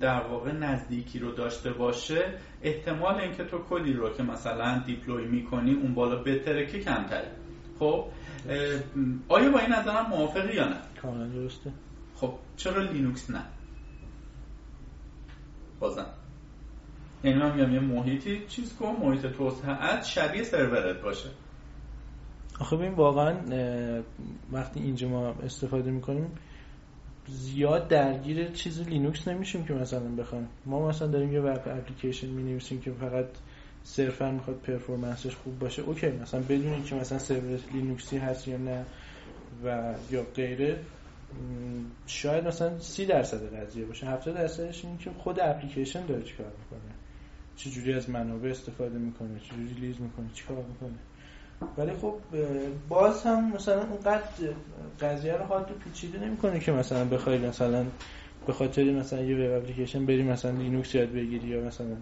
در 0.00 0.20
واقع 0.20 0.52
نزدیکی 0.52 1.18
رو 1.18 1.32
داشته 1.32 1.72
باشه 1.72 2.34
احتمال 2.62 3.14
اینکه 3.14 3.44
تو 3.44 3.58
کدی 3.58 3.92
رو 3.92 4.10
که 4.10 4.22
مثلا 4.22 4.82
deploy 4.86 5.24
می‌کنی 5.24 5.74
اون 5.74 5.94
بالا 5.94 6.22
بترکه 6.22 6.80
کمتره. 6.80 7.30
خب 7.78 8.04
آیا 9.28 9.50
با 9.50 9.58
این 9.58 9.72
نظرم 9.72 10.06
موافقی 10.10 10.54
یا 10.54 10.68
نه؟ 10.68 10.76
کاملا 11.02 11.26
درسته. 11.26 11.70
چرا 12.60 12.82
لینوکس 12.82 13.30
نه؟ 13.30 13.42
بازم. 15.80 16.06
یعنی 17.24 17.38
من 17.38 17.56
میگم 17.56 17.74
یه 17.74 17.80
محیطی 17.80 18.46
چیز 18.48 18.76
کن 18.76 18.96
محیط 19.02 19.26
توسعه 19.26 20.02
شبیه 20.02 20.42
سرورت 20.42 21.02
باشه. 21.02 21.28
آخه 22.60 22.76
ببین 22.76 22.92
واقعا 22.92 23.34
وقتی 24.52 24.80
اینجا 24.80 25.08
ما 25.08 25.28
استفاده 25.28 25.90
می‌کنیم 25.90 26.30
زیاد 27.26 27.88
درگیر 27.88 28.48
چیز 28.48 28.80
لینوکس 28.80 29.28
نمیشیم 29.28 29.64
که 29.64 29.74
مثلا 29.74 30.08
بخوام. 30.18 30.48
ما 30.66 30.88
مثلا 30.88 31.08
داریم 31.08 31.32
یه 31.32 31.40
web 31.40 31.68
application 31.68 32.26
می 32.26 32.42
نویسیم 32.42 32.80
که 32.80 32.92
فقط 32.92 33.26
صرفا 33.82 34.30
می‌خواد 34.30 34.56
performance 34.56 35.24
ش 35.24 35.36
خوب 35.36 35.58
باشه. 35.58 35.82
اوکی 35.82 36.08
مثلا 36.08 36.40
بدونید 36.40 36.84
که 36.84 36.94
مثلا 36.94 37.18
سرور 37.18 37.58
لینوکسی 37.72 38.18
هست 38.18 38.48
یا 38.48 38.56
نه 38.56 38.84
و 39.64 39.94
یا 40.10 40.22
غیره. 40.34 40.78
شاید 42.06 42.46
مثلا 42.46 42.78
سی 42.78 43.06
درصد 43.06 43.56
قضیه 43.56 43.84
باشه 43.84 44.06
70 44.06 44.34
درصدش 44.34 44.84
این 44.84 44.98
که 44.98 45.10
خود 45.18 45.40
اپلیکیشن 45.40 46.06
داره 46.06 46.22
چیکار 46.22 46.46
می‌کنه؟ 46.46 46.90
چجوری 47.56 47.94
از 47.94 48.10
منابع 48.10 48.50
استفاده 48.50 48.98
می‌کنه؟ 48.98 49.40
چجوری 49.40 49.80
release 49.80 50.00
می‌کنه؟ 50.00 50.26
چیکار 50.34 50.56
می‌کنه؟ 50.56 50.98
ولی 51.78 51.92
خب 51.92 52.14
باز 52.88 53.22
هم 53.22 53.52
مثلا 53.54 53.82
اونقدر 53.82 54.22
قضیه 55.00 55.32
رو 55.32 55.44
حاد 55.44 55.70
پیچیده 55.84 56.18
نمی‌کنه 56.18 56.60
که 56.60 56.72
مثلا 56.72 57.04
بخوای 57.04 57.38
مثلا 57.38 57.84
به 58.46 58.52
خاطر 58.52 58.84
مثلا 58.84 59.20
یه 59.22 59.36
web 59.36 59.62
application 59.62 60.06
بری 60.06 60.22
مثلا 60.22 60.50
لینوکس 60.50 60.94
یاد 60.94 61.12
بگیری 61.12 61.48
یا 61.48 61.60
مثلا 61.60 61.96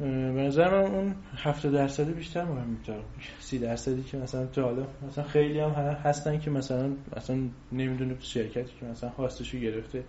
به 0.00 0.06
نظر 0.06 0.68
من 0.68 0.94
اون 0.94 1.14
70 1.36 1.72
درصد 1.72 2.14
بیشتر 2.14 2.44
مهم 2.44 2.66
می‌تونه 2.66 2.98
30 3.40 3.58
درصدی 3.58 4.02
که 4.02 4.16
مثلا 4.16 4.46
تو 4.46 4.62
حالا 4.62 4.86
مثلا 5.08 5.24
خیلی 5.24 5.60
هم 5.60 5.70
هستن 6.04 6.38
که 6.38 6.50
مثلا 6.50 6.90
اصلا 7.16 7.36
نمی‌دونه 7.72 8.16
شرکتی 8.20 8.72
که 8.80 8.86
مثلا 8.86 9.10
host 9.10 9.37
شو 9.37 9.58
گرفته 9.58 10.04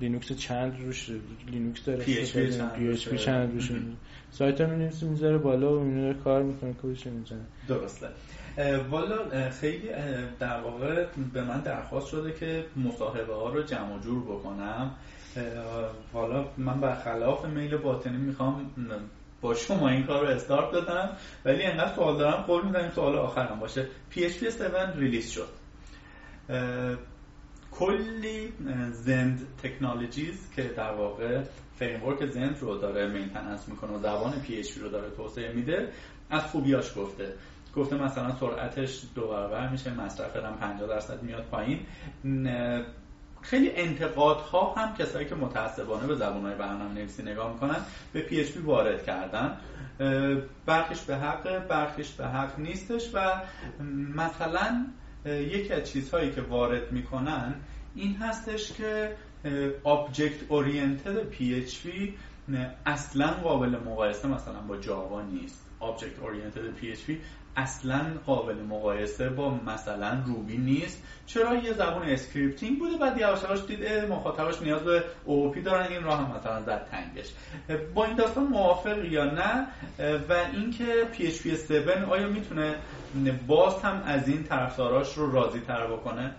لینوکس 0.00 0.32
چنده 0.32 0.80
روش 0.80 1.10
لینوکس 1.50 1.84
داره 1.84 2.04
PHP 2.04 3.18
چند 3.18 3.52
روش 3.52 3.70
سایت 4.30 4.60
هم 4.60 4.70
می‌نویسه 4.70 5.06
می‌ذاره 5.06 5.38
بالا 5.38 5.78
و 5.78 5.84
می‌ذاره 5.84 6.14
کار 6.14 6.42
می‌کنه 6.42 6.74
کدش 6.82 7.06
می‌زنه 7.06 7.38
درسته. 7.68 8.06
والا 8.90 9.50
خیلی 9.50 9.88
در 10.38 10.60
واقع 10.60 11.06
به 11.32 11.44
من 11.44 11.60
درخواست 11.60 12.06
شده 12.06 12.32
که 12.32 12.64
مصاحبه 12.76 13.34
ها 13.34 13.48
رو 13.48 13.62
جمع 13.62 14.00
جور 14.00 14.22
بکنم. 14.22 14.90
حالا 16.12 16.44
من 16.58 16.80
برخلاف 16.80 17.44
میل 17.44 17.76
باطنی 17.76 18.16
می‌خوام 18.16 18.70
با 19.40 19.54
شما 19.54 19.88
این 19.88 20.06
کار 20.06 20.20
رو 20.20 20.26
استارت 20.26 20.74
بدم 20.74 21.16
ولی 21.44 21.62
انقدر 21.62 21.94
سوال 21.94 22.18
دارم 22.18 22.42
قول 22.42 22.64
میدم 22.64 22.80
این 22.80 22.90
سوال 22.90 23.16
آخرم 23.16 23.60
باشه. 23.60 23.86
PHP 24.12 24.42
7 24.42 24.96
release 24.96 25.30
شد. 25.30 25.48
کلی 27.70 28.52
Zend 28.90 29.46
Technologies 29.62 30.50
که 30.56 30.62
در 30.62 30.92
واقع 30.94 31.42
framework 31.76 32.26
Zend 32.26 32.58
رو 32.60 32.78
داره 32.78 33.08
maintenance 33.08 33.68
می‌کنه 33.68 33.92
و 33.92 33.98
زبان 33.98 34.32
PHP 34.32 34.78
رو 34.80 34.88
داره 34.88 35.10
توسعه 35.10 35.52
میده 35.52 35.88
از 36.30 36.42
خوبیاش 36.42 36.98
گفته. 36.98 37.34
گفته 37.76 37.96
مثلا 37.96 38.36
سرعتش 38.36 39.02
دو 39.14 39.28
برابر 39.28 39.68
میشه 39.68 39.94
مصرف 39.94 40.36
هم 40.36 40.56
50 40.56 40.88
درصد 40.88 41.22
میاد 41.22 41.44
پایین. 41.44 41.80
خیلی 43.42 43.70
انتقادها 43.70 44.74
هم 44.74 44.96
کسایی 44.96 45.28
که 45.28 45.34
متعصبانه 45.34 46.06
به 46.06 46.14
زبانهای 46.14 46.54
برنامه 46.54 46.94
نویسی 46.94 47.22
نگاه 47.22 47.52
می‌کنن 47.52 47.76
به 48.12 48.26
PHP 48.28 48.64
وارد 48.64 49.04
کردن. 49.04 49.56
برخیش 50.66 51.00
به 51.00 51.16
حق 51.16 51.68
برخیش 51.68 52.10
به 52.10 52.26
حق 52.26 52.58
نیستش 52.58 53.10
و 53.14 53.42
مثلا 54.16 54.86
یکی 55.26 55.72
از 55.72 55.90
چیزهایی 55.90 56.30
که 56.30 56.40
وارد 56.40 56.92
می‌کنن 56.92 57.54
این 57.94 58.16
هستش 58.16 58.72
که 58.72 59.16
Object 59.84 60.50
Oriented 60.50 61.34
PHP 61.38 61.88
اصلا 62.86 63.26
قابل 63.26 63.68
مقایسه 63.68 64.28
مثلا 64.28 64.60
با 64.60 64.76
جاوا 64.76 65.22
نیست. 65.22 65.66
Object 65.80 66.24
Oriented 66.24 66.82
PHP 66.82 67.12
اصلا 67.56 68.00
قابل 68.26 68.54
مقایسه 68.54 69.28
با 69.28 69.50
مثلا 69.50 70.22
Ruby 70.26 70.56
نیست. 70.56 71.02
چرا 71.26 71.54
یه 71.54 71.72
زبان 71.72 72.02
scripting 72.02 72.78
بوده 72.78 72.96
بعد 72.96 73.18
یواش 73.18 73.66
دید 73.66 73.84
مخاطبش 73.84 74.62
نیاز 74.62 74.82
به 74.82 75.04
OOP 75.24 75.62
دارن 75.62 75.86
این 75.86 76.02
راه 76.02 76.18
هم 76.18 76.36
مثلا 76.36 76.62
زد 76.62 76.88
تنگش. 76.90 77.32
با 77.94 78.04
این 78.04 78.16
داستان 78.16 78.44
موافق 78.44 79.04
یا 79.04 79.24
نه؟ 79.24 79.66
و 80.28 80.32
اینکه 80.52 80.84
PHP 81.14 81.46
7 81.46 81.70
آیا 82.10 82.28
می‌تونه 82.28 82.74
باز 83.46 83.82
هم 83.82 84.02
از 84.06 84.28
این 84.28 84.44
طرفداراش 84.44 85.14
رو 85.14 85.32
راضی 85.32 85.60
تر 85.60 85.86
بکنه 85.86 86.34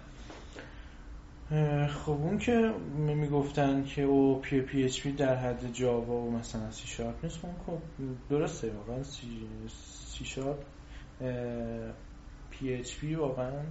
خب 2.06 2.12
اون 2.12 2.38
که 2.38 2.74
می‌گفتن 2.96 3.84
که 3.84 4.02
او 4.02 4.40
پی 4.40 4.62
پی 4.62 4.84
اچ 4.84 5.02
پی 5.02 5.12
در 5.12 5.36
حد 5.36 5.74
جاوا 5.74 6.14
و 6.14 6.32
مثلا 6.32 6.72
سی 6.72 6.88
شارپ 6.88 7.16
نیست 7.24 7.40
اون 7.44 7.54
خب 7.66 7.80
درسته 8.30 8.72
واقعا 8.72 9.04
سی, 9.04 9.28
سی 10.08 10.26
شارپ 10.26 10.58
پی 12.50 12.74
اچ 12.74 12.96
پی 13.00 13.16
واقعا 13.16 13.62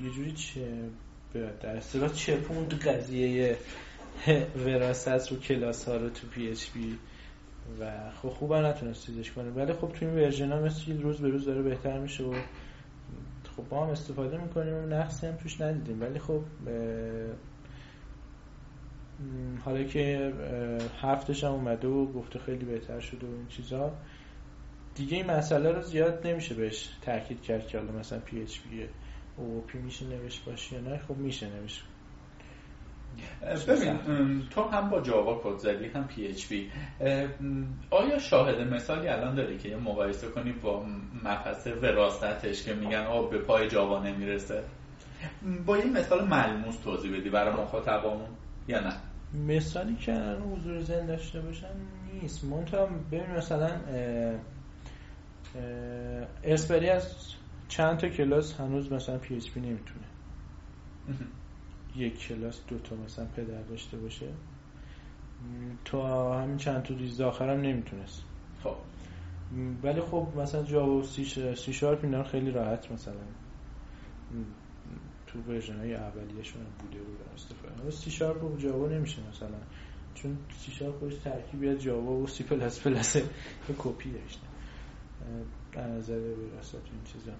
یه 0.00 0.10
جوری 0.10 0.32
چه 0.32 0.88
در 1.34 1.76
اصطلاح 1.76 2.08
چپوند 2.12 2.74
قضیه 2.74 3.56
وراثت 4.66 5.32
و 5.32 5.38
کلاس 5.38 5.88
ها 5.88 5.96
رو 5.96 6.08
تو 6.08 6.26
PHP 6.26 6.98
و 7.80 8.10
خب 8.22 8.28
خوب 8.28 8.54
نتونست 8.54 9.06
چیزش 9.06 9.30
کنه. 9.30 9.50
ولی 9.50 9.72
خب 9.72 9.92
تو 9.92 10.06
این 10.06 10.14
version 10.14 10.52
ها 10.52 10.60
مثل 10.60 11.02
روز 11.02 11.20
به 11.20 11.28
روز 11.28 11.44
داره 11.44 11.62
بهتر 11.62 11.98
میشه 11.98 12.24
و 12.24 12.34
خب 13.56 13.68
با 13.68 13.84
هم 13.84 13.90
استفاده 13.90 14.38
می‌کنیم 14.38 14.74
و 14.74 14.86
نقصی 14.86 15.26
هم 15.26 15.36
توش 15.36 15.60
ندیدیم. 15.60 16.00
ولی 16.02 16.18
خب 16.18 16.42
حالا 19.64 19.84
که 19.84 20.32
هفتش 21.02 21.44
هم 21.44 21.52
اومده 21.52 21.88
و 21.88 22.12
گفته 22.12 22.38
خیلی 22.38 22.64
بهتر 22.64 23.00
شده 23.00 23.26
و 23.26 23.30
این 23.30 23.46
چیزا 23.48 23.92
دیگه 25.00 25.16
این 25.16 25.30
مسئله 25.30 25.72
رو 25.72 25.82
زیاد 25.82 26.26
نمیشه 26.26 26.54
بهش 26.54 26.88
تاکید 27.02 27.42
کرد 27.42 27.66
که 27.66 27.78
حالا 27.78 27.92
مثلا 27.92 28.18
پی 28.18 28.42
اچ 28.42 28.58
پی 28.60 28.88
او 29.36 29.64
پی 29.66 29.78
میشه 29.78 30.06
نوشت 30.06 30.44
باشه 30.44 30.74
یا 30.76 30.80
نه. 30.80 30.98
خب 30.98 31.16
میشه 31.16 31.46
نوشت. 31.46 31.82
ببین 33.68 33.98
تو 34.50 34.62
هم 34.62 34.90
با 34.90 35.00
جاوا 35.00 35.40
کد 35.44 35.58
زدی 35.58 35.86
هم 35.86 36.06
PHP 36.06 36.70
آیا 37.90 38.18
شاهد 38.18 38.60
مثالی 38.60 39.08
الان 39.08 39.34
داری 39.34 39.58
که 39.58 39.68
یه 39.68 39.76
مقایسه 39.76 40.28
کنی 40.28 40.52
با 40.52 40.84
مبحث 41.24 41.78
وراثتش 41.82 42.62
که 42.64 42.74
میگن 42.74 43.06
آه 43.06 43.30
به 43.30 43.38
پای 43.38 43.68
جاوا 43.68 44.02
نمی‌رسه؟ 44.02 44.62
با 45.66 45.78
یه 45.78 45.86
مثال 45.86 46.28
ملموس 46.28 46.76
توضیح 46.76 47.18
بدی 47.18 47.30
برای 47.30 47.62
مخاطبامون 47.62 48.28
یا 48.68 48.80
نه؟ 48.80 48.92
مثالی 49.46 49.96
که 49.96 50.12
حضور 50.54 50.80
ذهن 50.80 51.06
داشته 51.06 51.40
باشم 51.40 51.66
نیست. 52.12 52.44
منتها 52.44 52.86
ببین 53.12 53.30
مثلا 53.30 53.70
ارث‌بری 56.44 56.88
از 56.88 57.14
چند 57.68 57.98
تا 57.98 58.08
کلاس 58.08 58.60
هنوز 58.60 58.92
مثلا 58.92 59.18
PHP 59.18 59.60
نمی‌تونه؟ 59.60 60.06
یک 61.96 62.18
کلاس 62.18 62.60
دو 62.68 62.78
تا 62.78 62.96
مثلا 62.96 63.24
پدر 63.36 63.62
داشته 63.62 63.96
باشه. 63.96 64.26
تا 65.84 66.40
همین 66.42 66.56
چند 66.56 66.82
تا 66.82 66.94
release 66.94 67.20
آخرم 67.20 67.60
نمی‌تونست. 67.60 68.24
خب. 68.62 68.76
ولی 69.82 70.00
خب 70.00 70.28
مثلا 70.36 70.62
جاوا 70.62 70.92
و 70.92 71.02
سی, 71.02 71.54
سی 71.54 71.72
شارپ 71.72 72.04
اینا 72.04 72.24
خیلی 72.24 72.50
راحت 72.50 72.92
مثلا. 72.92 73.14
تو 75.26 75.38
version 75.38 75.76
های 75.76 75.94
اولیه‌شون 75.94 76.62
بوده 76.78 76.98
بود 76.98 77.18
استفاده. 77.34 77.90
سی 77.90 78.10
شارپ 78.10 78.44
و 78.44 78.56
جاوا 78.56 78.88
نمیشه 78.88 79.18
مثلا. 79.30 79.58
چون 80.14 80.38
سی 80.58 80.72
شارپ 80.72 80.98
خودش 80.98 81.14
ترکیبی 81.14 81.68
از 81.68 81.82
جاوا 81.82 82.12
و 82.12 82.26
سی 82.26 82.44
پلاس 82.44 82.80
پلاس 82.80 83.16
کپی 83.78 84.12
داشته. 84.12 84.49
در 85.72 85.86
نظر 85.86 86.18
وراثت 86.18 86.74
این 86.74 87.02
چیزا. 87.12 87.32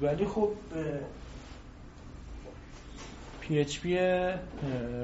ولی 0.00 0.26
خب 0.26 0.50
PHP 3.40 3.98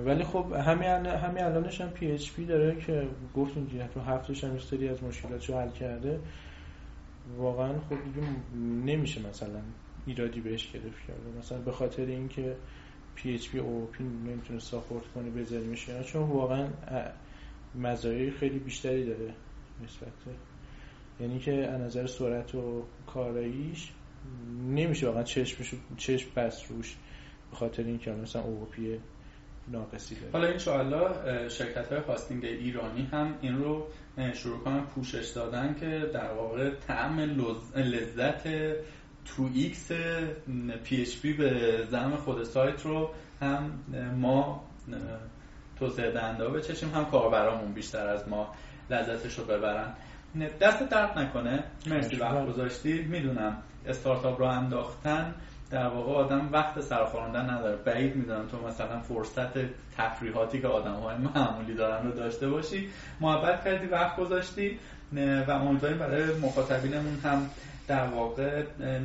ولی 0.05 0.25
خب 0.25 0.53
همین 0.53 1.07
همین 1.07 1.45
الانش 1.45 1.81
هم 1.81 1.91
PHP 1.91 2.45
داره 2.45 2.81
که 2.81 3.09
گفتیم 3.37 3.67
که 3.67 3.89
تو 3.95 4.01
هفتش 4.01 4.45
هم 4.45 4.59
سری 4.59 4.89
از 4.89 5.03
مشکلاتشو 5.03 5.59
حل 5.59 5.71
کرده. 5.71 6.21
واقعا 7.39 7.73
خب 7.73 7.97
دیگه 8.05 8.27
نمیشه 8.85 9.29
مثلا 9.29 9.61
ایرادی 10.07 10.41
بهش 10.41 10.73
گرفت 10.73 11.07
کرده. 11.09 11.39
مثلا 11.39 11.59
به 11.59 11.73
خاطر 11.73 12.03
اینکه 12.03 12.57
پی 13.15 13.35
اچ 13.35 13.49
پی 13.49 13.59
او 13.59 13.89
پی 13.93 14.05
نمی‌تونه 14.05 14.59
support 14.59 15.05
کنه 15.15 15.31
بذاریمش 15.31 15.91
چون 16.07 16.23
واقعا 16.23 16.69
مزایای 17.75 18.31
خیلی 18.31 18.59
بیشتری 18.59 19.07
داره 19.07 19.35
نسبت 19.85 20.09
یعنی 21.21 21.39
که 21.39 21.53
از 21.53 21.81
نظر 21.81 22.07
سرعت 22.07 22.55
و 22.55 22.83
کاراییش 23.07 23.93
نمیشه 24.69 25.07
واقعا 25.07 25.23
چشمشو 25.23 25.77
چشم 25.97 26.31
بست 26.37 26.71
روش 26.71 26.97
به 27.51 27.57
خاطر 27.57 27.83
اینکه 27.83 28.11
مثلا 28.11 28.43
OOP 28.43 28.99
ناقصی 29.69 30.15
داره. 30.15 30.33
حالا 30.33 30.49
انشاءالله 30.49 31.49
شرکت 31.49 31.93
های 31.93 32.01
hosting 32.01 32.45
ایرانی 32.45 33.09
هم 33.13 33.35
این 33.41 33.59
رو 33.59 33.87
شروع 34.35 34.59
کنن 34.59 34.81
پوشش 34.81 35.29
دادن 35.29 35.77
که 35.81 36.11
در 36.15 36.33
واقع 36.33 36.71
طعم 36.71 37.21
لذت 37.77 38.49
two 39.25 39.49
X 39.55 39.93
PHP 40.85 41.33
به 41.33 41.83
زعم 41.91 42.17
خود 42.17 42.43
سایت 42.43 42.87
رو 42.87 43.11
هم 43.41 43.85
ما 44.17 44.65
توسعه 45.79 46.11
دهنده 46.11 46.49
بچشیم. 46.49 46.89
هم 46.95 47.05
کاربرامون 47.05 47.73
بیشتر 47.73 48.07
از 48.07 48.29
ما 48.29 48.55
لذتش 48.91 49.39
رو 49.39 49.45
ببرن. 49.45 49.95
دست 50.61 50.83
درد 50.89 51.19
نکنه. 51.19 51.65
مرسی 51.87 52.17
وقت 52.17 52.47
گذاشتی. 52.47 53.03
می‌دونم 53.03 53.57
استارتاپ 53.87 54.41
رو 54.41 54.47
انداختن 54.47 55.35
در 55.71 55.87
واقع 55.87 56.13
آدم 56.13 56.49
وقت 56.53 56.81
سرخوراندن 56.81 57.51
نداره. 57.51 57.77
بعید 57.77 58.17
می‌دونم 58.17 58.47
تو 58.47 58.69
مثلا 58.69 59.01
فرصت 59.01 59.59
تفریحاتی 59.97 60.61
که 60.61 60.69
آدم 60.69 60.95
های 60.95 61.17
معمولی 61.17 61.75
دارن 61.75 62.07
رو 62.07 62.13
داشته 62.13 62.49
باشی. 62.49 62.89
محبت 63.21 63.65
کردی 63.65 63.87
وقت 63.87 64.17
گذاشتی. 64.17 64.79
و 65.47 65.51
امیدواریم 65.51 65.99
برای 65.99 66.25
مخاطبینمون 66.35 67.19
هم 67.25 67.51
در 67.89 68.07
واقع 68.07 68.63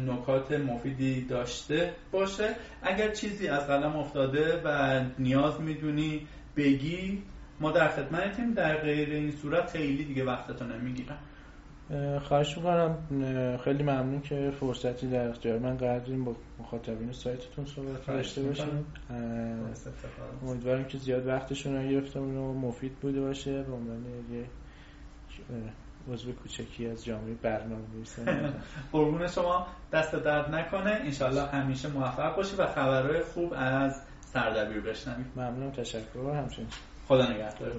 نکات 0.08 0.52
مفیدی 0.52 1.26
داشته 1.26 1.94
باشه. 2.12 2.56
اگر 2.84 3.10
چیزی 3.10 3.48
از 3.48 3.68
قلم 3.68 3.96
افتاده 3.96 4.62
و 4.66 5.02
نیاز 5.20 5.62
می‌دونی 5.62 6.28
بگی. 6.58 7.24
ما 7.60 7.72
در 7.72 7.88
خدمتیم. 7.88 8.54
در 8.54 8.78
غیر 8.78 9.10
این 9.10 9.32
صورت 9.32 9.70
خیلی 9.70 10.06
دیگه 10.06 10.26
وقتتون 10.26 10.72
نمی‌گیرم 10.72 11.18
خواهش 12.20 12.58
می‌کنم. 12.58 12.98
خیلی 13.64 13.84
ممنون 13.84 14.22
که 14.22 14.52
فرصتی 14.60 15.08
در 15.08 15.28
اختیار 15.28 15.60
من 15.60 15.78
قرار 15.78 16.00
با 16.00 16.36
مخاطبین 16.60 17.12
سایتتون 17.12 17.66
صحبت 17.66 18.06
داشته 18.06 18.42
باشیم. 18.44 18.86
امیدوارم 20.48 20.86
که 20.86 20.98
زیاد 20.98 21.28
وقتشون 21.28 21.76
رو 21.76 21.90
گرفتم 21.90 22.38
و 22.38 22.54
مفید 22.54 22.96
بوده 22.96 23.22
باشه. 23.22 23.64
به 23.64 23.74
عنوان 23.74 24.06
یه 24.32 24.46
عضو 26.14 26.32
کوچکی 26.32 26.88
از 26.88 27.06
جامعه 27.06 27.34
برنامه 27.34 27.84
نویسان 27.96 28.54
قربون 28.92 29.28
شما. 29.28 29.68
دست 29.94 30.16
درد 30.16 30.56
نکنه. 30.56 30.92
انشالله 30.92 31.46
همیشه 31.46 31.88
موفق 31.90 32.36
باشی 32.36 32.56
و 32.56 32.66
خبرهای 32.66 33.22
خوب 33.22 33.54
از 33.58 34.02
سردبیر 34.22 34.82
بشنوید 34.82 35.26
ممنون. 35.36 35.72
تشکر. 35.72 36.36
همچنین. 36.36 36.68
خدا 37.08 37.32
نگهدار. 37.32 37.72